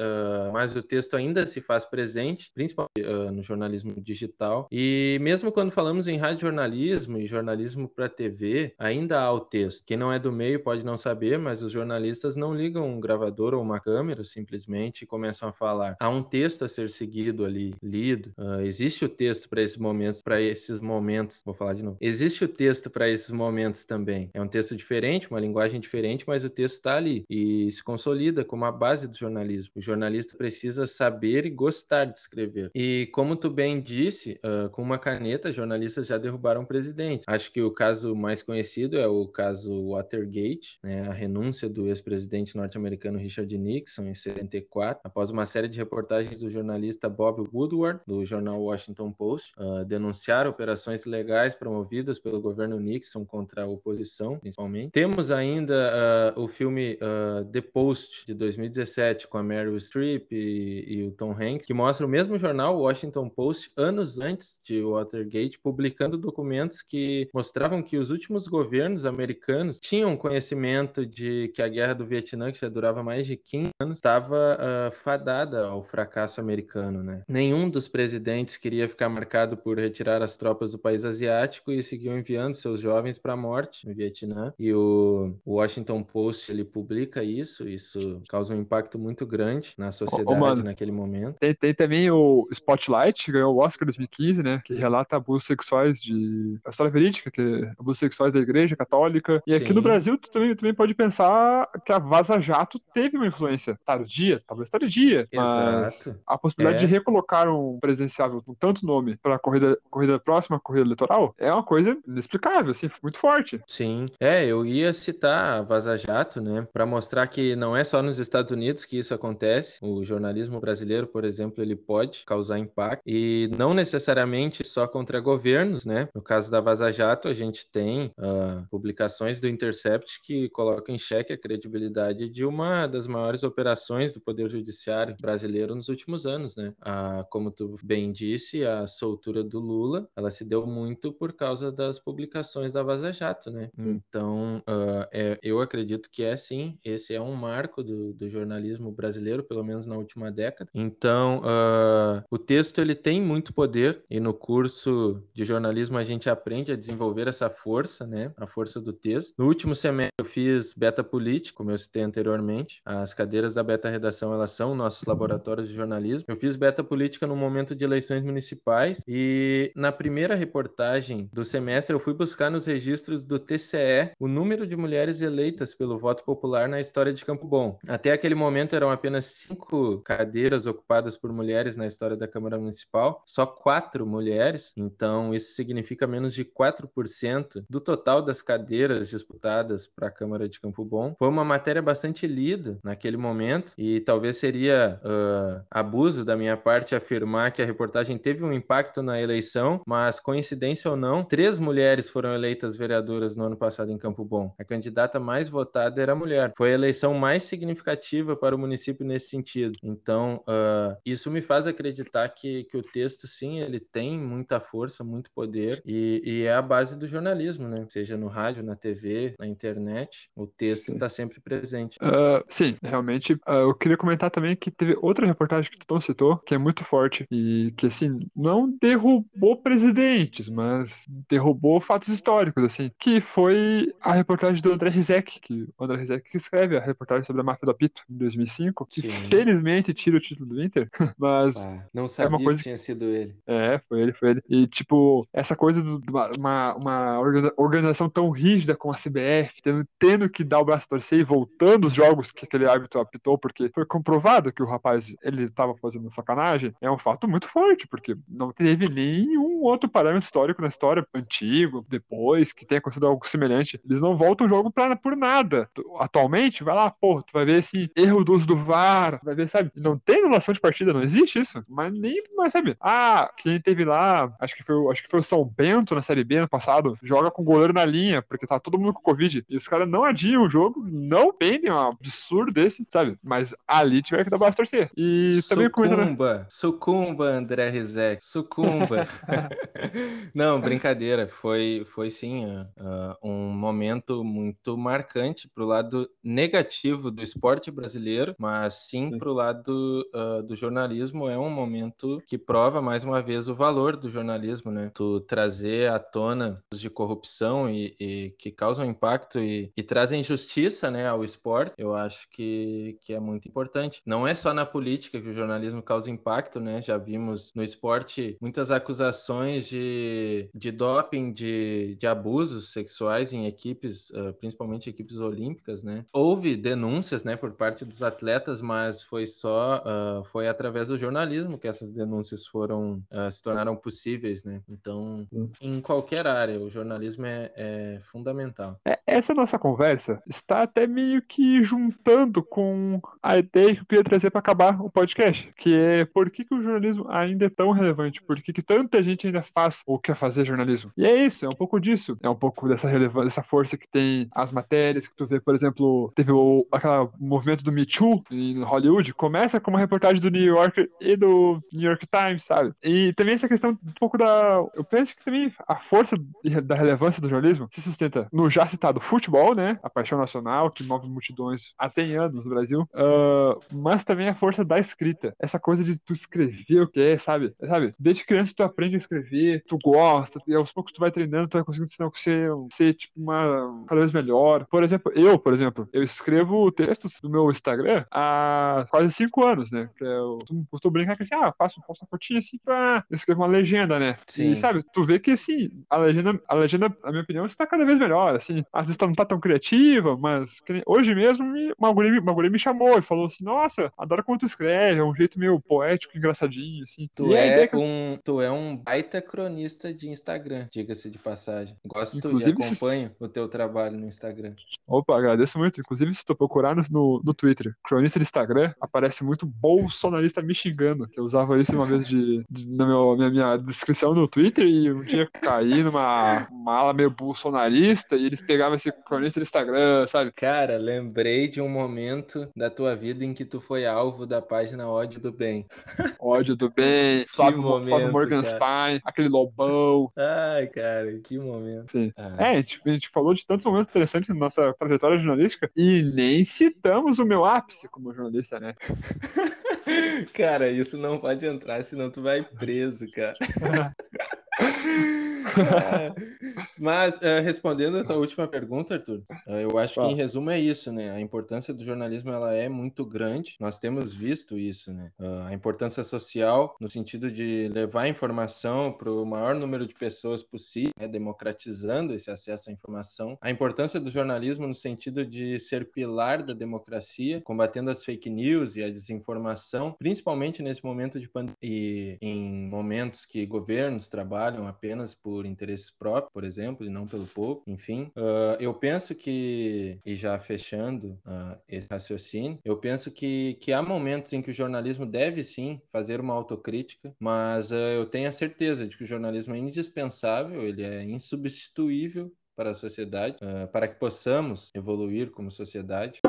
mas 0.53 0.75
o 0.75 0.81
texto 0.81 1.15
ainda 1.15 1.45
se 1.45 1.62
faz 1.62 1.85
presente, 1.85 2.51
principalmente 2.53 2.89
no 3.33 3.43
jornalismo 3.43 3.99
digital, 4.01 4.67
e 4.71 5.17
mesmo 5.21 5.51
quando 5.51 5.71
falamos 5.71 6.07
em 6.07 6.17
rádio 6.17 6.41
jornalismo 6.41 7.17
e 7.17 7.27
jornalismo 7.27 7.88
para 7.88 8.09
TV, 8.09 8.73
ainda 8.89 9.19
há 9.19 9.32
o 9.32 9.39
texto. 9.39 9.84
Quem 9.86 9.97
não 9.97 10.12
é 10.12 10.19
do 10.19 10.32
meio 10.32 10.60
pode 10.60 10.84
não 10.84 10.97
saber, 10.97 11.38
mas 11.38 11.62
os 11.62 11.71
jornalistas 11.71 12.36
não 12.36 12.54
ligam 12.54 12.88
um 12.88 12.99
gravador 12.99 13.54
ou 13.54 13.62
uma 13.62 13.80
câmera 13.80 14.23
simplesmente 14.23 15.06
começam 15.06 15.49
a 15.49 15.54
falar. 15.54 15.95
Há 15.99 16.10
um 16.10 16.23
texto 16.23 16.65
a 16.65 16.67
ser 16.67 16.89
seguido 16.89 17.45
ali, 17.45 17.73
lido. 17.82 18.32
Uh, 18.38 18.62
existe 18.62 19.06
o 19.06 19.10
texto 19.10 19.49
para 19.49 19.62
esses 19.62 19.78
momentos, 19.78 20.21
para 20.21 20.41
esses 20.41 20.80
momentos. 20.80 21.41
Vou 21.45 21.54
falar 21.54 21.73
de 21.73 21.84
novo. 21.84 21.97
Existe 22.02 22.43
o 22.43 22.47
texto 22.47 22.89
para 22.89 23.10
esses 23.10 23.30
momentos 23.30 23.86
também. 23.86 24.30
É 24.34 24.41
um 24.41 24.47
texto 24.47 24.75
diferente, 24.75 25.30
uma 25.30 25.39
linguagem 25.39 25.80
diferente, 25.80 26.23
mas 26.28 26.43
o 26.43 26.49
texto 26.49 26.75
está 26.75 26.97
ali 26.97 27.23
e 27.30 27.71
se 27.71 27.84
consolida 27.84 28.43
como 28.43 28.65
a 28.65 28.71
base 28.71 29.08
do 29.08 29.15
jornalismo. 29.15 29.71
O 29.75 29.82
jornalista 29.82 30.38
precisa 30.38 30.88
saber 30.88 31.45
e 31.45 31.49
gostar 31.49 32.06
de 32.06 32.19
escrever. 32.19 32.71
E 32.73 33.10
como 33.12 33.36
tu 33.36 33.49
bem 33.49 33.82
disse, 33.82 34.39
uh, 34.43 34.69
com 34.69 34.82
uma 34.82 34.97
caneta, 34.97 35.52
jornalistas 35.52 36.08
já 36.08 36.17
derrubaram 36.17 36.65
presidentes. 36.65 37.25
Acho 37.28 37.52
que 37.52 37.62
o 37.62 37.71
caso 37.71 38.15
mais 38.15 38.41
conhecido 38.41 38.78
é 38.87 39.07
o 39.07 39.27
caso 39.27 39.89
Watergate, 39.89 40.79
né, 40.83 41.01
a 41.07 41.13
renúncia 41.13 41.69
do 41.69 41.87
ex-presidente 41.87 42.55
norte-americano 42.55 43.17
Richard 43.17 43.55
Nixon 43.57 44.05
em 44.05 44.15
74, 44.15 45.01
após 45.03 45.29
uma 45.29 45.45
série 45.45 45.67
de 45.67 45.77
reportagens 45.77 46.39
do 46.39 46.49
jornalista 46.49 47.09
Bob 47.09 47.47
Woodward, 47.53 48.01
do 48.07 48.23
jornal 48.25 48.61
Washington 48.61 49.11
Post, 49.11 49.53
uh, 49.57 49.83
denunciar 49.85 50.47
operações 50.47 51.05
ilegais 51.05 51.55
promovidas 51.55 52.19
pelo 52.19 52.39
governo 52.39 52.79
Nixon 52.79 53.25
contra 53.25 53.63
a 53.63 53.67
oposição, 53.67 54.39
principalmente. 54.39 54.91
Temos 54.91 55.31
ainda 55.31 56.33
uh, 56.35 56.41
o 56.41 56.47
filme 56.47 56.97
uh, 57.01 57.45
The 57.45 57.61
Post, 57.61 58.25
de 58.25 58.33
2017, 58.33 59.27
com 59.27 59.37
a 59.37 59.43
Meryl 59.43 59.79
Streep 59.79 60.31
e, 60.31 60.85
e 60.87 61.03
o 61.03 61.11
Tom 61.11 61.31
Hanks, 61.31 61.65
que 61.67 61.73
mostra 61.73 62.05
o 62.05 62.09
mesmo 62.09 62.37
jornal, 62.37 62.79
Washington 62.79 63.29
Post, 63.29 63.71
anos 63.75 64.19
antes 64.19 64.59
de 64.63 64.81
Watergate, 64.81 65.59
publicando 65.59 66.17
documentos 66.17 66.81
que 66.81 67.29
mostravam 67.33 67.81
que 67.81 67.97
os 67.97 68.11
últimos 68.11 68.47
governos 68.47 68.68
americanos 69.05 69.79
tinham 69.79 70.17
conhecimento 70.17 71.05
de 71.05 71.49
que 71.49 71.62
a 71.62 71.67
guerra 71.67 71.93
do 71.93 72.05
Vietnã, 72.05 72.51
que 72.51 72.60
já 72.60 72.69
durava 72.69 73.03
mais 73.03 73.25
de 73.25 73.36
15 73.36 73.69
anos, 73.82 73.97
estava 73.97 74.58
uh, 74.58 74.91
fadada 75.03 75.65
ao 75.65 75.84
fracasso 75.84 76.39
americano. 76.39 77.03
Né? 77.03 77.23
Nenhum 77.27 77.69
dos 77.69 77.88
presidentes 77.88 78.58
queria 78.58 78.88
ficar 78.88 79.10
marcado 79.10 79.58
por 79.58 79.77
retirar 79.77 80.21
as 80.21 80.36
tropas 80.36 80.71
do 80.71 80.79
país 80.79 81.05
asiático 81.05 81.71
e 81.71 81.82
seguiu 81.84 82.17
enviando 82.17 82.53
seus 82.53 82.79
jovens 82.79 83.17
para 83.17 83.34
a 83.34 83.38
morte 83.38 83.88
no 83.88 83.93
Vietnã. 83.93 84.53
E 84.58 84.73
o 84.73 85.36
Washington 85.45 86.03
Post 86.03 86.51
ele 86.51 86.63
publica 86.63 87.23
isso, 87.23 87.67
isso 87.67 88.21
causa 88.29 88.53
um 88.53 88.62
impacto 88.62 88.97
muito 88.97 89.25
grande 89.25 89.73
na 89.77 89.91
sociedade 89.91 90.62
oh, 90.62 90.63
naquele 90.63 90.91
momento. 90.91 91.38
Tem, 91.39 91.53
tem, 91.53 91.73
também 91.73 92.10
o 92.12 92.47
Spotlight, 92.51 93.23
que 93.23 93.32
ganhou 93.32 93.55
o 93.55 93.60
Oscar 93.60 93.86
2015, 93.86 94.43
né? 94.43 94.62
Que 94.65 94.75
relata 94.75 95.15
abusos 95.15 95.45
sexuais 95.45 95.99
de. 96.01 96.60
A 96.65 96.69
história 96.69 96.91
verídica, 96.91 97.32
que 97.32 97.69
abusos 97.77 97.99
sexuais 97.99 98.34
da 98.34 98.39
igreja 98.39 98.58
católica. 98.75 99.41
E 99.45 99.51
Sim. 99.51 99.63
aqui 99.63 99.73
no 99.73 99.81
Brasil, 99.81 100.17
tu 100.17 100.29
também, 100.31 100.55
também 100.55 100.73
pode 100.73 100.93
pensar 100.93 101.67
que 101.85 101.91
a 101.91 101.99
Vaza 101.99 102.39
Jato 102.39 102.79
teve 102.93 103.17
uma 103.17 103.27
influência 103.27 103.77
tardia, 103.85 104.41
talvez 104.47 104.69
tardia, 104.69 105.27
mas 105.33 105.95
Exato. 105.95 106.19
a 106.25 106.37
possibilidade 106.37 106.83
é. 106.83 106.87
de 106.87 106.91
recolocar 106.93 107.47
um 107.49 107.79
presidenciável 107.79 108.41
com 108.41 108.53
tanto 108.53 108.85
nome 108.85 109.17
para 109.17 109.35
a 109.35 109.39
corrida, 109.39 109.77
corrida 109.89 110.19
próxima, 110.19 110.59
corrida 110.59 110.85
eleitoral, 110.85 111.33
é 111.37 111.51
uma 111.51 111.63
coisa 111.63 111.97
inexplicável, 112.07 112.71
assim, 112.71 112.89
muito 113.01 113.19
forte. 113.19 113.61
Sim. 113.67 114.07
É, 114.19 114.45
eu 114.45 114.65
ia 114.65 114.93
citar 114.93 115.59
a 115.59 115.61
Vaza 115.61 115.95
Jato, 115.97 116.41
né, 116.41 116.67
para 116.71 116.85
mostrar 116.85 117.27
que 117.27 117.55
não 117.55 117.75
é 117.75 117.83
só 117.83 118.01
nos 118.01 118.19
Estados 118.19 118.51
Unidos 118.51 118.85
que 118.85 118.97
isso 118.97 119.13
acontece. 119.13 119.77
O 119.81 120.03
jornalismo 120.03 120.59
brasileiro, 120.59 121.07
por 121.07 121.23
exemplo, 121.23 121.63
ele 121.63 121.75
pode 121.75 122.23
causar 122.25 122.59
impacto 122.59 123.03
e 123.05 123.49
não 123.57 123.73
necessariamente 123.73 124.63
só 124.65 124.87
contra 124.87 125.19
governos, 125.19 125.85
né? 125.85 126.07
No 126.13 126.21
caso 126.21 126.51
da 126.51 126.61
Vaza 126.61 126.91
Jato, 126.91 127.27
a 127.27 127.33
gente 127.33 127.69
tem 127.71 128.11
uh, 128.17 128.38
publicações 128.69 129.39
do 129.39 129.47
Intercept 129.47 130.21
que 130.23 130.49
colocam 130.49 130.93
em 130.95 130.99
xeque 130.99 131.34
a 131.34 131.38
credibilidade 131.38 132.30
de 132.30 132.45
uma 132.45 132.88
das 132.88 133.08
maiores 133.08 133.43
operações 133.43 134.13
do 134.13 134.21
Poder 134.21 134.49
Judiciário 134.49 135.15
brasileiro 135.19 135.75
nos 135.75 135.89
últimos 135.89 136.25
anos, 136.25 136.56
né? 136.56 136.73
Ah, 136.82 137.25
como 137.30 137.52
tu 137.52 137.75
bem 137.84 138.12
disse, 138.12 138.65
a 138.65 138.88
soltura 138.88 139.43
do 139.43 139.60
Lula, 139.60 140.08
ela 140.15 140.32
se 140.32 140.43
deu 140.43 140.65
muito 140.65 141.12
por 141.12 141.34
causa 141.34 141.71
das 141.71 141.99
publicações 141.99 142.73
da 142.73 142.84
Vaza 142.84 143.12
Jato, 143.12 143.52
né? 143.52 143.69
Então, 143.78 144.58
uh, 144.60 145.08
é, 145.12 145.38
eu 145.41 145.62
acredito 145.62 146.10
que 146.12 146.23
é 146.23 146.36
sim, 146.36 146.78
esse 146.84 147.13
é 147.13 147.21
um 147.21 147.36
marco 147.36 147.84
do, 147.84 148.13
do 148.13 148.30
jornalismo 148.30 148.91
brasileiro, 148.91 149.43
pelo 149.43 149.63
menos 149.63 149.86
na 149.86 149.95
última 149.95 150.32
década. 150.32 150.69
Então, 150.73 151.39
uh, 151.39 152.23
o 152.30 152.38
texto 152.38 152.80
ele 152.80 152.95
tem 152.95 153.21
muito 153.21 153.54
poder 153.54 154.04
e 154.10 154.19
no 154.19 154.34
curso 154.34 155.23
de 155.34 155.43
jornalismo 155.43 155.97
a 155.97 156.04
gente 156.04 156.30
aprende 156.30 156.71
a 156.71 156.75
desenvolver 156.75 157.28
essa 157.28 157.49
força, 157.49 158.06
né? 158.06 158.28
A 158.37 158.47
força 158.47 158.79
do 158.79 158.93
texto. 158.93 159.33
No 159.37 159.47
último 159.47 159.75
semestre 159.75 160.13
eu 160.19 160.25
fiz 160.25 160.73
beta 160.73 161.03
política, 161.03 161.57
como 161.57 161.71
eu 161.71 161.77
citei 161.77 162.01
anteriormente. 162.01 162.81
As 162.85 163.13
cadeiras 163.13 163.53
da 163.53 163.63
beta 163.63 163.89
redação 163.89 164.33
elas 164.33 164.51
são 164.51 164.75
nossos 164.75 165.05
laboratórios 165.05 165.69
de 165.69 165.75
jornalismo. 165.75 166.25
Eu 166.27 166.37
fiz 166.37 166.55
beta 166.55 166.83
política 166.83 167.27
no 167.27 167.35
momento 167.35 167.75
de 167.75 167.83
eleições 167.83 168.23
municipais 168.23 169.03
e 169.07 169.71
na 169.75 169.91
primeira 169.91 170.35
reportagem 170.35 171.29
do 171.33 171.43
semestre 171.43 171.95
eu 171.95 171.99
fui 171.99 172.13
buscar 172.13 172.49
nos 172.49 172.65
registros 172.65 173.25
do 173.25 173.39
TCE 173.39 174.11
o 174.19 174.27
número 174.27 174.65
de 174.67 174.75
mulheres 174.75 175.21
eleitas 175.21 175.73
pelo 175.73 175.99
voto 175.99 176.23
popular 176.23 176.67
na 176.67 176.79
história 176.79 177.13
de 177.13 177.23
Campo 177.25 177.47
Bom. 177.47 177.77
Até 177.87 178.11
aquele 178.11 178.35
momento 178.35 178.75
eram 178.75 178.91
apenas 178.91 179.25
cinco 179.25 179.99
cadeiras 179.99 180.65
ocupadas 180.65 181.17
por 181.17 181.31
mulheres 181.31 181.75
na 181.75 181.87
história 181.87 182.15
da 182.15 182.27
Câmara 182.27 182.57
Municipal, 182.57 183.23
só 183.25 183.45
quatro 183.45 184.05
mulheres. 184.05 184.73
Então 184.77 185.33
isso 185.33 185.53
significa 185.53 186.07
menos 186.07 186.33
de 186.33 186.45
4% 186.45 187.63
do 187.69 187.79
total 187.79 188.18
das 188.21 188.41
cadeiras 188.41 189.10
disputadas 189.10 189.88
para 189.88 190.08
a 190.08 190.12
Câmara 190.12 190.47
de 190.47 190.60
Campo 190.60 190.84
Bom. 190.84 191.15
Foi 191.17 191.27
uma 191.27 191.43
matéria 191.43 191.82
bastante 191.82 192.27
lida 192.27 192.77
naquele 192.84 193.17
momento 193.17 193.73
e 193.77 193.99
talvez 194.01 194.38
seria 194.38 194.99
uh, 195.03 195.65
abuso 195.69 196.25
da 196.25 196.36
minha 196.36 196.58
parte 196.58 196.95
afirmar 196.95 197.51
que 197.51 197.62
a 197.62 197.65
reportagem 197.65 198.17
teve 198.17 198.43
um 198.43 198.53
impacto 198.53 199.01
na 199.01 199.21
eleição, 199.21 199.82
mas 199.86 200.19
coincidência 200.19 200.89
ou 200.89 200.97
não, 200.97 201.23
três 201.23 201.60
mulheres 201.60 202.10
foram 202.10 202.34
eleitas 202.34 202.75
vereadoras 202.75 203.36
no 203.36 203.45
ano 203.45 203.58
passado 203.58 203.91
em 203.91 203.97
Campo 203.97 204.23
Bom. 204.23 204.53
A 204.58 204.63
candidata 204.63 205.19
mais 205.19 205.49
votada 205.49 206.01
era 206.01 206.15
mulher. 206.15 206.53
Foi 206.58 206.71
a 206.71 206.75
eleição 206.75 207.13
mais 207.13 207.43
significativa 207.43 208.36
para 208.36 208.55
o 208.55 208.60
município 208.60 209.05
nesse 209.05 209.29
sentido. 209.29 209.77
Então, 209.84 210.43
uh, 210.47 210.95
isso 211.05 211.29
me 211.32 211.41
faz 211.41 211.67
acreditar 211.67 212.27
que, 212.29 212.65
que 212.65 212.77
o 212.77 212.84
texto, 212.84 213.27
sim, 213.27 213.60
ele 213.60 213.79
tem 213.79 214.19
muita 214.19 214.60
força, 214.60 215.03
muito 215.03 215.29
poder 215.32 215.82
e, 215.86 216.21
e 216.25 216.43
é 216.43 216.53
a 216.53 216.62
base 216.62 216.97
do 216.97 217.08
jornalismo, 217.08 217.67
né? 217.67 217.86
Seja 217.89 218.08
no 218.17 218.27
rádio, 218.27 218.63
na 218.63 218.75
TV, 218.75 219.35
na 219.39 219.47
internet, 219.47 220.29
o 220.35 220.47
texto 220.47 220.93
está 220.93 221.09
sempre 221.09 221.39
presente. 221.39 221.97
Uh, 221.97 222.43
sim, 222.49 222.75
realmente. 222.81 223.33
Uh, 223.33 223.69
eu 223.69 223.75
queria 223.75 223.97
comentar 223.97 224.31
também 224.31 224.55
que 224.55 224.71
teve 224.71 224.97
outra 225.01 225.25
reportagem 225.25 225.71
que 225.71 225.85
tu 225.85 225.93
não 225.93 226.01
citou, 226.01 226.37
que 226.37 226.53
é 226.53 226.57
muito 226.57 226.83
forte 226.83 227.25
e 227.31 227.73
que, 227.77 227.87
assim, 227.87 228.19
não 228.35 228.71
derrubou 228.81 229.57
presidentes, 229.61 230.49
mas 230.49 231.05
derrubou 231.29 231.81
fatos 231.81 232.07
históricos, 232.09 232.63
assim, 232.63 232.91
que 232.99 233.21
foi 233.21 233.93
a 234.01 234.13
reportagem 234.13 234.61
do 234.61 234.71
André 234.71 234.89
Rizek, 234.89 235.39
que 235.39 235.67
o 235.77 235.83
André 235.83 235.97
Rizek 235.97 236.29
que 236.29 236.37
escreve 236.37 236.77
a 236.77 236.81
reportagem 236.81 237.23
sobre 237.23 237.41
a 237.41 237.45
máfia 237.45 237.65
do 237.65 237.71
apito 237.71 238.01
em 238.09 238.17
2005, 238.17 238.85
que 238.85 239.01
Sim. 239.01 239.09
felizmente 239.29 239.93
tira 239.93 240.17
o 240.17 240.19
título 240.19 240.49
do 240.49 240.63
Inter, 240.63 240.89
mas 241.17 241.55
ah, 241.57 241.85
não 241.93 242.07
sabia 242.07 242.27
é 242.27 242.29
uma 242.29 242.43
coisa 242.43 242.57
que 242.57 242.63
tinha 242.63 242.77
sido 242.77 243.05
ele. 243.05 243.35
É, 243.47 243.79
foi 243.87 244.01
ele, 244.01 244.13
foi 244.13 244.29
ele. 244.31 244.41
E 244.49 244.67
tipo, 244.67 245.27
essa 245.33 245.55
coisa 245.55 245.81
de 245.81 245.89
uma, 246.37 246.75
uma 246.75 247.19
organização 247.57 247.98
tão 248.07 248.29
rígida 248.29 248.75
como 248.75 248.93
a 248.93 248.97
CBF, 248.97 249.62
tendo, 249.63 249.88
tendo 249.97 250.29
que 250.29 250.43
dar 250.43 250.59
o 250.59 250.65
braço 250.65 250.85
a 250.85 250.89
torcer 250.89 251.19
e 251.19 251.23
voltando 251.23 251.88
os 251.88 251.93
jogos 251.93 252.31
que 252.31 252.45
aquele 252.45 252.67
árbitro 252.67 253.01
apitou, 253.01 253.38
porque 253.38 253.69
foi 253.73 253.85
comprovado 253.85 254.53
que 254.53 254.62
o 254.62 254.67
rapaz 254.67 255.15
ele 255.23 255.45
estava 255.45 255.75
fazendo 255.77 256.12
sacanagem, 256.12 256.73
é 256.79 256.89
um 256.89 256.97
fato 256.97 257.27
muito 257.27 257.49
forte, 257.49 257.88
porque 257.88 258.15
não 258.27 258.51
teve 258.51 258.88
nenhum 258.88 259.63
outro 259.63 259.89
parâmetro 259.89 260.25
histórico 260.25 260.62
na 260.62 260.67
história 260.67 261.05
antigo, 261.13 261.85
depois, 261.89 262.53
que 262.53 262.65
tenha 262.65 262.79
acontecido 262.79 263.07
algo 263.07 263.27
semelhante. 263.27 263.79
Eles 263.83 263.99
não 263.99 264.17
voltam 264.17 264.45
o 264.47 264.49
jogo 264.49 264.71
pra, 264.71 264.95
por 264.95 265.15
nada. 265.15 265.69
Atualmente, 265.97 266.63
vai 266.63 266.75
lá, 266.75 266.91
pô, 266.91 267.21
tu 267.21 267.31
vai 267.33 267.45
ver 267.45 267.59
esse 267.59 267.91
erro 267.95 268.23
do 268.23 268.33
uso 268.33 268.45
do 268.45 268.55
VAR, 268.55 269.19
vai 269.23 269.35
ver, 269.35 269.49
sabe? 269.49 269.71
Não 269.75 269.97
tem 269.97 270.19
anulação 270.19 270.53
de 270.53 270.59
partida, 270.59 270.93
não 270.93 271.01
existe 271.01 271.39
isso. 271.39 271.63
Mas 271.67 271.93
nem, 271.93 272.21
mas 272.35 272.53
sabe? 272.53 272.75
Ah, 272.79 273.31
quem 273.38 273.59
teve 273.62 273.83
lá, 273.85 274.33
acho 274.39 274.55
que 274.55 274.63
foi, 274.63 274.91
acho 274.91 275.03
que 275.03 275.09
foi 275.09 275.19
o 275.19 275.23
São 275.23 275.43
Bento 275.43 275.95
na 275.95 276.01
Série 276.01 276.23
B 276.23 276.38
ano 276.38 276.49
passado, 276.49 276.97
joga 277.01 277.31
com 277.31 277.41
o 277.41 277.45
goleiro 277.45 277.73
na 277.73 277.85
linha, 277.89 278.21
porque 278.21 278.47
tá 278.47 278.60
todo 278.60 278.78
mundo 278.78 278.93
com 278.93 279.02
Covid. 279.02 279.45
E 279.49 279.58
os 279.58 279.67
caras 279.67 279.89
não 279.89 280.04
adiam 280.04 280.43
o 280.43 280.49
jogo, 280.49 280.86
não 280.89 281.34
pendem, 281.34 281.69
é 281.69 281.73
um 281.73 281.89
absurdo 281.89 282.52
desse, 282.52 282.88
sabe? 282.91 283.17
Mas 283.21 283.54
ali 283.67 284.02
tiver 284.02 284.23
que 284.23 284.30
dar 284.30 284.38
bastante 284.38 284.69
torcer. 284.69 284.91
E 284.95 285.41
sucumba, 285.41 285.49
também 285.49 285.69
comentando... 285.69 286.45
sucumba, 286.49 287.25
André 287.25 287.69
Rizek, 287.69 288.23
sucumba. 288.25 289.08
não, 290.34 290.60
brincadeira. 290.60 291.28
Foi, 291.28 291.86
foi 291.93 292.12
sim 292.12 292.45
uh, 292.45 293.15
um 293.23 293.49
momento 293.49 294.23
muito 294.23 294.78
marcante 294.78 295.49
pro 295.49 295.65
lado 295.65 296.10
negativo 296.23 297.10
do 297.10 297.23
esporte 297.23 297.71
brasileiro, 297.71 298.36
mas 298.38 298.88
sim, 298.89 299.08
sim. 299.08 299.17
pro 299.17 299.34
lado 299.34 300.06
uh, 300.13 300.43
do 300.43 300.56
jornalismo. 300.56 301.30
É 301.30 301.38
um 301.38 301.49
momento 301.49 302.21
que 302.28 302.38
prova 302.38 302.82
mais 302.82 303.04
uma 303.04 303.21
vez 303.21 303.47
o 303.47 303.56
valor 303.56 303.95
do 303.95 304.10
jornalismo, 304.10 304.71
né? 304.71 304.91
Tu 304.93 305.21
trazer 305.21 305.89
à 305.89 305.99
tona 305.99 306.62
de 306.73 306.89
corrupção 306.89 307.69
e, 307.69 307.78
e 307.99 308.33
que 308.37 308.51
causam 308.51 308.85
impacto 308.85 309.39
e, 309.39 309.71
e 309.75 309.83
trazem 309.83 310.23
justiça, 310.23 310.89
né, 310.91 311.07
ao 311.07 311.23
esporte, 311.23 311.73
eu 311.77 311.95
acho 311.95 312.29
que, 312.29 312.97
que 313.01 313.13
é 313.13 313.19
muito 313.19 313.47
importante. 313.47 314.01
Não 314.05 314.27
é 314.27 314.35
só 314.35 314.53
na 314.53 314.65
política 314.65 315.21
que 315.21 315.29
o 315.29 315.33
jornalismo 315.33 315.81
causa 315.81 316.09
impacto, 316.09 316.59
né? 316.59 316.81
Já 316.81 316.97
vimos 316.97 317.51
no 317.55 317.63
esporte 317.63 318.37
muitas 318.41 318.71
acusações 318.71 319.67
de, 319.67 320.49
de 320.53 320.71
doping, 320.71 321.31
de, 321.31 321.95
de 321.99 322.07
abusos 322.07 322.71
sexuais 322.71 323.33
em 323.33 323.45
equipes, 323.45 324.09
uh, 324.11 324.33
principalmente 324.39 324.89
equipes 324.89 325.17
olímpicas, 325.17 325.83
né? 325.83 326.05
Houve 326.13 326.55
denúncias, 326.55 327.23
né, 327.23 327.35
por 327.35 327.51
parte 327.51 327.85
dos 327.85 328.01
atletas, 328.01 328.61
mas 328.61 329.01
foi 329.01 329.25
só, 329.25 329.83
uh, 329.85 330.23
foi 330.25 330.47
através 330.47 330.89
do 330.89 330.97
jornalismo 330.97 331.57
que 331.57 331.67
essas 331.67 331.91
denúncias 331.91 332.45
foram, 332.45 333.03
uh, 333.11 333.31
se 333.31 333.41
tornaram 333.41 333.75
possíveis, 333.75 334.43
né? 334.43 334.61
Então, 334.69 335.27
em 335.61 335.81
qualquer 335.81 336.27
área, 336.27 336.59
o 336.59 336.69
jornalismo 336.69 337.25
é, 337.25 337.51
é 337.55 337.68
fundamental. 338.12 338.79
É, 338.86 338.99
essa 339.05 339.34
nossa 339.34 339.58
conversa 339.58 340.21
está 340.27 340.63
até 340.63 340.88
meio 340.88 341.21
que 341.21 341.63
juntando 341.63 342.43
com 342.43 343.01
a 343.21 343.38
ideia 343.38 343.75
que 343.75 343.82
eu 343.82 343.86
queria 343.86 344.03
trazer 344.03 344.29
para 344.29 344.39
acabar 344.39 344.82
o 344.82 344.89
podcast, 344.89 345.51
que 345.58 345.73
é 345.73 346.05
por 346.05 346.29
que, 346.29 346.43
que 346.43 346.53
o 346.53 346.62
jornalismo 346.62 347.05
ainda 347.10 347.45
é 347.45 347.49
tão 347.49 347.71
relevante, 347.71 348.21
por 348.21 348.41
que, 348.41 348.53
que 348.53 348.62
tanta 348.62 349.01
gente 349.03 349.27
ainda 349.27 349.43
faz 349.53 349.82
ou 349.86 349.99
quer 349.99 350.15
fazer 350.15 350.45
jornalismo. 350.45 350.91
E 350.97 351.05
é 351.05 351.25
isso, 351.25 351.45
é 351.45 351.49
um 351.49 351.55
pouco 351.55 351.79
disso, 351.79 352.17
é 352.21 352.29
um 352.29 352.36
pouco 352.36 352.67
dessa 352.67 352.88
relevância, 352.88 353.29
dessa 353.29 353.43
força 353.43 353.77
que 353.77 353.88
tem 353.88 354.27
as 354.32 354.51
matérias, 354.51 355.08
que 355.08 355.15
tu 355.15 355.25
vê, 355.25 355.39
por 355.39 355.55
exemplo, 355.55 356.12
teve 356.15 356.32
o 356.32 356.67
aquele 356.71 357.10
movimento 357.19 357.63
do 357.63 357.71
Me 357.71 357.86
Too 357.86 358.23
em 358.32 358.63
Hollywood, 358.63 359.13
começa 359.13 359.60
com 359.60 359.71
uma 359.71 359.79
reportagem 359.79 360.21
do 360.21 360.29
New 360.29 360.43
Yorker 360.43 360.89
e 360.99 361.15
do 361.15 361.62
New 361.73 361.89
York 361.89 362.08
Times, 362.08 362.43
sabe? 362.43 362.73
E 362.84 363.13
também 363.13 363.36
essa 363.36 363.47
questão 363.47 363.71
um 363.71 363.93
pouco 363.99 364.17
da. 364.17 364.63
Eu 364.75 364.84
penso 364.84 365.15
que 365.15 365.23
também 365.23 365.53
a 365.67 365.75
força 365.75 366.15
da 366.63 366.75
relevância 366.75 367.21
do 367.21 367.29
jornalismo 367.29 367.48
se 367.71 367.81
sustenta 367.81 368.27
no 368.31 368.49
já 368.49 368.67
citado 368.67 368.99
futebol, 368.99 369.55
né? 369.55 369.79
A 369.83 369.89
paixão 369.89 370.17
nacional, 370.17 370.71
que 370.71 370.83
move 370.83 371.07
multidões 371.07 371.73
há 371.77 371.89
100 371.89 372.15
anos 372.15 372.45
no 372.45 372.51
Brasil, 372.51 372.81
uh, 372.81 373.59
mas 373.71 374.03
também 374.03 374.29
a 374.29 374.35
força 374.35 374.63
da 374.63 374.79
escrita. 374.79 375.33
Essa 375.39 375.59
coisa 375.59 375.83
de 375.83 375.97
tu 375.97 376.13
escrever 376.13 376.81
o 376.81 376.88
que 376.88 376.99
é, 376.99 377.17
sabe? 377.17 377.53
Sabe? 377.67 377.93
Desde 377.99 378.25
criança 378.25 378.53
tu 378.55 378.63
aprende 378.63 378.95
a 378.95 378.99
escrever, 378.99 379.63
tu 379.67 379.77
gosta, 379.83 380.41
e 380.47 380.53
aos 380.53 380.71
poucos 380.71 380.93
tu 380.93 380.99
vai 380.99 381.12
treinando, 381.12 381.47
tu 381.47 381.57
vai 381.57 381.63
conseguindo 381.63 381.89
ser, 382.15 382.49
ser 382.75 382.93
tipo 382.93 383.13
uma 383.17 383.83
cada 383.87 384.02
vez 384.02 384.12
melhor. 384.12 384.65
Por 384.69 384.83
exemplo, 384.83 385.12
eu, 385.15 385.37
por 385.37 385.54
exemplo, 385.54 385.87
eu 385.93 386.04
escrevo 386.04 386.71
textos 386.71 387.19
no 387.23 387.29
meu 387.29 387.50
Instagram 387.52 388.06
há 388.12 388.85
quase 388.89 389.12
5 389.12 389.45
anos, 389.45 389.71
né? 389.71 389.89
Eu 390.00 390.39
costumo 390.69 390.91
brincar 390.91 391.15
que 391.15 391.23
assim, 391.23 391.35
ah, 391.35 391.54
faço, 391.58 391.81
faço 391.87 392.04
uma 392.04 392.10
fotinha 392.10 392.39
assim 392.39 392.58
pra. 392.63 393.04
escrevo 393.12 393.41
uma 393.41 393.47
legenda, 393.47 394.00
né? 394.00 394.17
Sim. 394.27 394.52
E, 394.52 394.56
sabe, 394.56 394.83
tu 394.93 395.06
vê 395.06 395.19
que, 395.19 395.31
assim, 395.31 395.69
a 395.89 395.97
legenda, 395.97 396.39
a 396.47 396.56
legenda, 396.56 396.95
na 397.04 397.12
minha 397.12 397.23
opinião, 397.23 397.38
está 397.46 397.65
cada 397.67 397.85
vez 397.85 398.00
melhor, 398.00 398.35
assim. 398.35 398.63
Às 398.73 398.85
vezes 398.87 398.98
não 399.00 399.13
tá 399.13 399.25
tão 399.25 399.40
criativa, 399.40 400.17
mas 400.17 400.50
hoje 400.85 401.13
mesmo 401.15 401.46
me- 401.46 401.73
uma, 401.77 401.92
guria, 401.92 402.12
me- 402.12 402.19
uma 402.19 402.33
guria 402.33 402.50
me 402.50 402.60
chamou 402.60 402.98
e 402.98 403.02
falou 403.02 403.25
assim, 403.25 403.44
nossa, 403.44 403.92
adoro 403.98 404.23
como 404.23 404.37
tu 404.37 404.46
escreve, 404.46 405.00
é 405.00 405.04
um 405.04 405.15
jeito 405.15 405.40
meio 405.40 405.60
poético, 405.60 406.17
engraçadinho, 406.17 406.83
assim. 406.83 407.08
Tu 407.15 407.33
é, 407.35 407.67
que 407.67 407.75
um, 407.75 408.17
tu 408.23 408.42
é 408.42 408.52
um 408.52 408.77
baita 408.77 409.21
cronista 409.21 409.94
de 409.94 410.10
Instagram, 410.10 410.67
diga-se 410.71 411.10
de 411.10 411.17
passagem. 411.17 411.75
Gosto 411.85 412.17
Inclusive, 412.17 412.52
e 412.60 412.63
acompanho 412.65 413.10
o 413.19 413.27
teu 413.27 413.48
trabalho 413.48 413.98
no 413.98 414.08
Instagram. 414.08 414.54
Opa, 414.87 415.17
agradeço 415.17 415.58
muito. 415.58 415.79
Inclusive, 415.79 416.13
se 416.13 416.25
tu 416.25 416.35
procurar 416.35 416.75
no, 416.75 416.81
no, 416.90 417.21
no 417.23 417.33
Twitter, 417.33 417.73
cronista 417.83 418.19
de 418.19 418.23
Instagram, 418.23 418.73
aparece 418.81 419.23
muito 419.23 419.46
bolsonarista 419.46 420.42
me 420.42 420.54
xingando. 420.54 421.08
Que 421.08 421.19
eu 421.19 421.23
usava 421.25 421.60
isso 421.60 421.71
uma 421.73 421.85
vez 421.85 422.08
de, 422.08 422.44
de- 422.50 422.67
na 422.75 422.85
meu- 422.85 423.15
minha, 423.15 423.29
minha 423.29 423.58
descrição 423.58 424.13
no 424.13 424.27
Twitter 424.27 424.65
e 424.65 424.92
um 424.92 425.02
dia 425.02 425.27
caí 425.42 425.83
numa 425.83 426.48
uma 426.52 426.73
ala 426.75 426.94
meio 426.94 427.12
bolsonarista 427.30 428.15
e 428.15 428.25
eles 428.25 428.42
pegavam 428.42 428.75
esse 428.75 428.92
cronista 428.92 429.40
de 429.40 429.44
Instagram, 429.46 430.08
sabe? 430.08 430.32
Cara, 430.32 430.77
lembrei 430.77 431.48
de 431.48 431.62
um 431.62 431.69
momento 431.69 432.50
da 432.56 432.69
tua 432.69 432.96
vida 432.96 433.23
em 433.23 433.34
que 433.34 433.46
tu 433.46 433.62
foi 433.62 433.86
alvo 433.86 434.25
da 434.25 434.42
página 434.42 434.90
Ódio 434.90 435.19
do 435.19 435.32
Bem. 435.32 435.65
Ódio 436.19 436.56
do 436.56 436.69
bem, 436.69 437.25
Flávio, 437.34 437.62
Mo- 437.62 437.67
Flávio 437.67 437.90
momento, 437.90 438.12
Morgenstein, 438.12 439.00
aquele 439.06 439.30
lobão. 439.30 440.12
Ai, 440.17 440.67
cara, 440.67 441.19
que 441.23 441.38
momento. 441.38 441.92
Sim. 441.92 442.12
Ah, 442.17 442.36
É, 442.40 442.50
a 442.50 442.56
gente, 442.56 442.82
a 442.86 442.90
gente 442.90 443.10
falou 443.10 443.34
de 443.34 443.46
tantos 443.46 443.65
momentos 443.65 443.90
interessantes 443.92 444.30
na 444.30 444.36
nossa 444.36 444.73
trajetória 444.77 445.17
jornalística 445.17 445.69
e 445.75 446.02
nem 446.04 446.44
citamos 446.44 447.19
o 447.19 447.25
meu 447.25 447.46
ápice 447.46 447.88
como 447.90 448.13
jornalista, 448.13 448.60
né? 448.60 448.73
Cara, 450.34 450.69
isso 450.69 450.98
não 450.98 451.19
pode 451.19 451.46
entrar, 451.46 451.84
senão 451.84 452.10
tu 452.12 452.21
vai 452.21 452.44
preso, 452.44 453.06
cara. 453.12 453.36
Ah, 454.60 456.13
Mas, 456.77 457.21
eh, 457.21 457.39
respondendo 457.39 457.97
a 457.97 458.03
tua 458.03 458.17
última 458.17 458.47
pergunta, 458.47 458.95
Arthur, 458.95 459.23
eh, 459.47 459.63
eu 459.63 459.77
acho 459.77 459.95
que 459.95 460.05
em 460.05 460.15
resumo 460.15 460.49
é 460.49 460.60
isso, 460.60 460.91
né? 460.91 461.12
A 461.12 461.19
importância 461.19 461.73
do 461.73 461.83
jornalismo 461.83 462.31
ela 462.31 462.53
é 462.53 462.69
muito 462.69 463.05
grande. 463.05 463.55
Nós 463.60 463.77
temos 463.77 464.13
visto 464.13 464.57
isso, 464.57 464.93
né? 464.93 465.12
Ah, 465.19 465.47
A 465.47 465.53
importância 465.53 466.03
social 466.03 466.75
no 466.79 466.89
sentido 466.89 467.31
de 467.31 467.69
levar 467.69 468.03
a 468.03 468.10
informação 468.10 468.91
para 468.91 469.12
o 469.12 469.25
maior 469.25 469.55
número 469.55 469.85
de 469.87 469.93
pessoas 469.93 470.43
possível, 470.43 470.91
né? 470.99 471.07
democratizando 471.07 472.13
esse 472.13 472.29
acesso 472.31 472.69
à 472.69 472.73
informação. 472.73 473.37
A 473.41 473.49
importância 473.51 473.99
do 473.99 474.12
jornalismo 474.12 474.67
no 474.67 474.75
sentido 474.75 475.25
de 475.25 475.60
ser 475.60 475.91
pilar 475.91 476.43
da 476.43 476.53
democracia, 476.53 477.41
combatendo 477.41 477.91
as 477.91 478.03
fake 478.03 478.29
news 478.29 478.75
e 478.75 478.83
a 478.83 478.89
desinformação, 478.89 479.95
principalmente 479.97 480.62
nesse 480.62 480.83
momento 480.83 481.19
de 481.19 481.27
pandemia 481.27 481.55
e 481.62 482.17
em 482.21 482.69
momentos 482.69 483.25
que 483.25 483.45
governos 483.45 484.07
trabalham 484.07 484.48
apenas 484.67 485.15
por 485.15 485.45
interesses 485.45 485.91
próprios, 485.91 486.31
por 486.33 486.43
exemplo, 486.43 486.85
e 486.85 486.89
não 486.89 487.08
pelo 487.08 487.27
povo. 487.27 487.63
Enfim, 487.67 488.12
ah, 488.15 488.58
eu 488.60 488.73
penso 488.73 489.15
que, 489.15 490.00
e 490.06 490.15
já 490.15 490.37
fechando 490.39 491.19
ah, 491.25 491.58
esse 491.67 491.87
raciocínio, 491.89 492.60
eu 492.63 492.77
penso 492.77 493.12
que, 493.12 493.56
que 493.62 493.73
há 493.73 493.81
momentos 493.81 494.33
em 494.33 494.41
que 494.41 494.52
o 494.52 494.54
jornalismo 494.54 495.06
deve 495.06 495.43
sim 495.43 495.81
fazer 495.91 496.19
uma 496.19 496.33
autocrítica, 496.33 497.13
mas 497.19 497.71
ah, 497.71 497.75
eu 497.75 498.06
tenho 498.06 498.27
a 498.27 498.31
certeza 498.31 498.87
de 498.87 498.97
que 498.97 499.04
o 499.04 499.08
jornalismo 499.08 499.56
é 499.56 499.58
indispensável, 499.58 500.63
ele 500.63 500.83
é 500.83 501.04
insubstituível 501.04 502.31
para 502.56 502.71
a 502.71 502.75
sociedade, 502.75 503.37
para 503.71 503.87
que 503.87 503.97
possamos 503.97 504.69
evoluir 504.75 505.31
como 505.31 505.50
sociedade. 505.50 506.19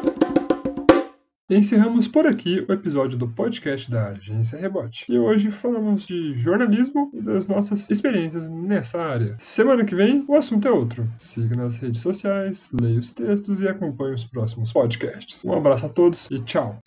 Encerramos 1.50 2.06
por 2.06 2.28
aqui 2.28 2.64
o 2.68 2.72
episódio 2.72 3.18
do 3.18 3.26
podcast 3.26 3.90
da 3.90 4.10
Agência 4.10 4.56
Rebote. 4.56 5.04
E 5.08 5.18
hoje 5.18 5.50
falamos 5.50 6.06
de 6.06 6.32
jornalismo 6.34 7.10
e 7.12 7.20
das 7.20 7.48
nossas 7.48 7.90
experiências 7.90 8.48
nessa 8.48 9.02
área. 9.02 9.34
Semana 9.36 9.84
que 9.84 9.96
vem, 9.96 10.24
o 10.28 10.36
assunto 10.36 10.68
é 10.68 10.70
outro. 10.70 11.10
Siga 11.18 11.56
nas 11.56 11.78
redes 11.80 12.02
sociais, 12.02 12.70
leia 12.80 13.00
os 13.00 13.12
textos 13.12 13.60
e 13.60 13.66
acompanhe 13.66 14.14
os 14.14 14.24
próximos 14.24 14.72
podcasts. 14.72 15.44
Um 15.44 15.52
abraço 15.52 15.86
a 15.86 15.88
todos 15.88 16.30
e 16.30 16.38
tchau! 16.38 16.78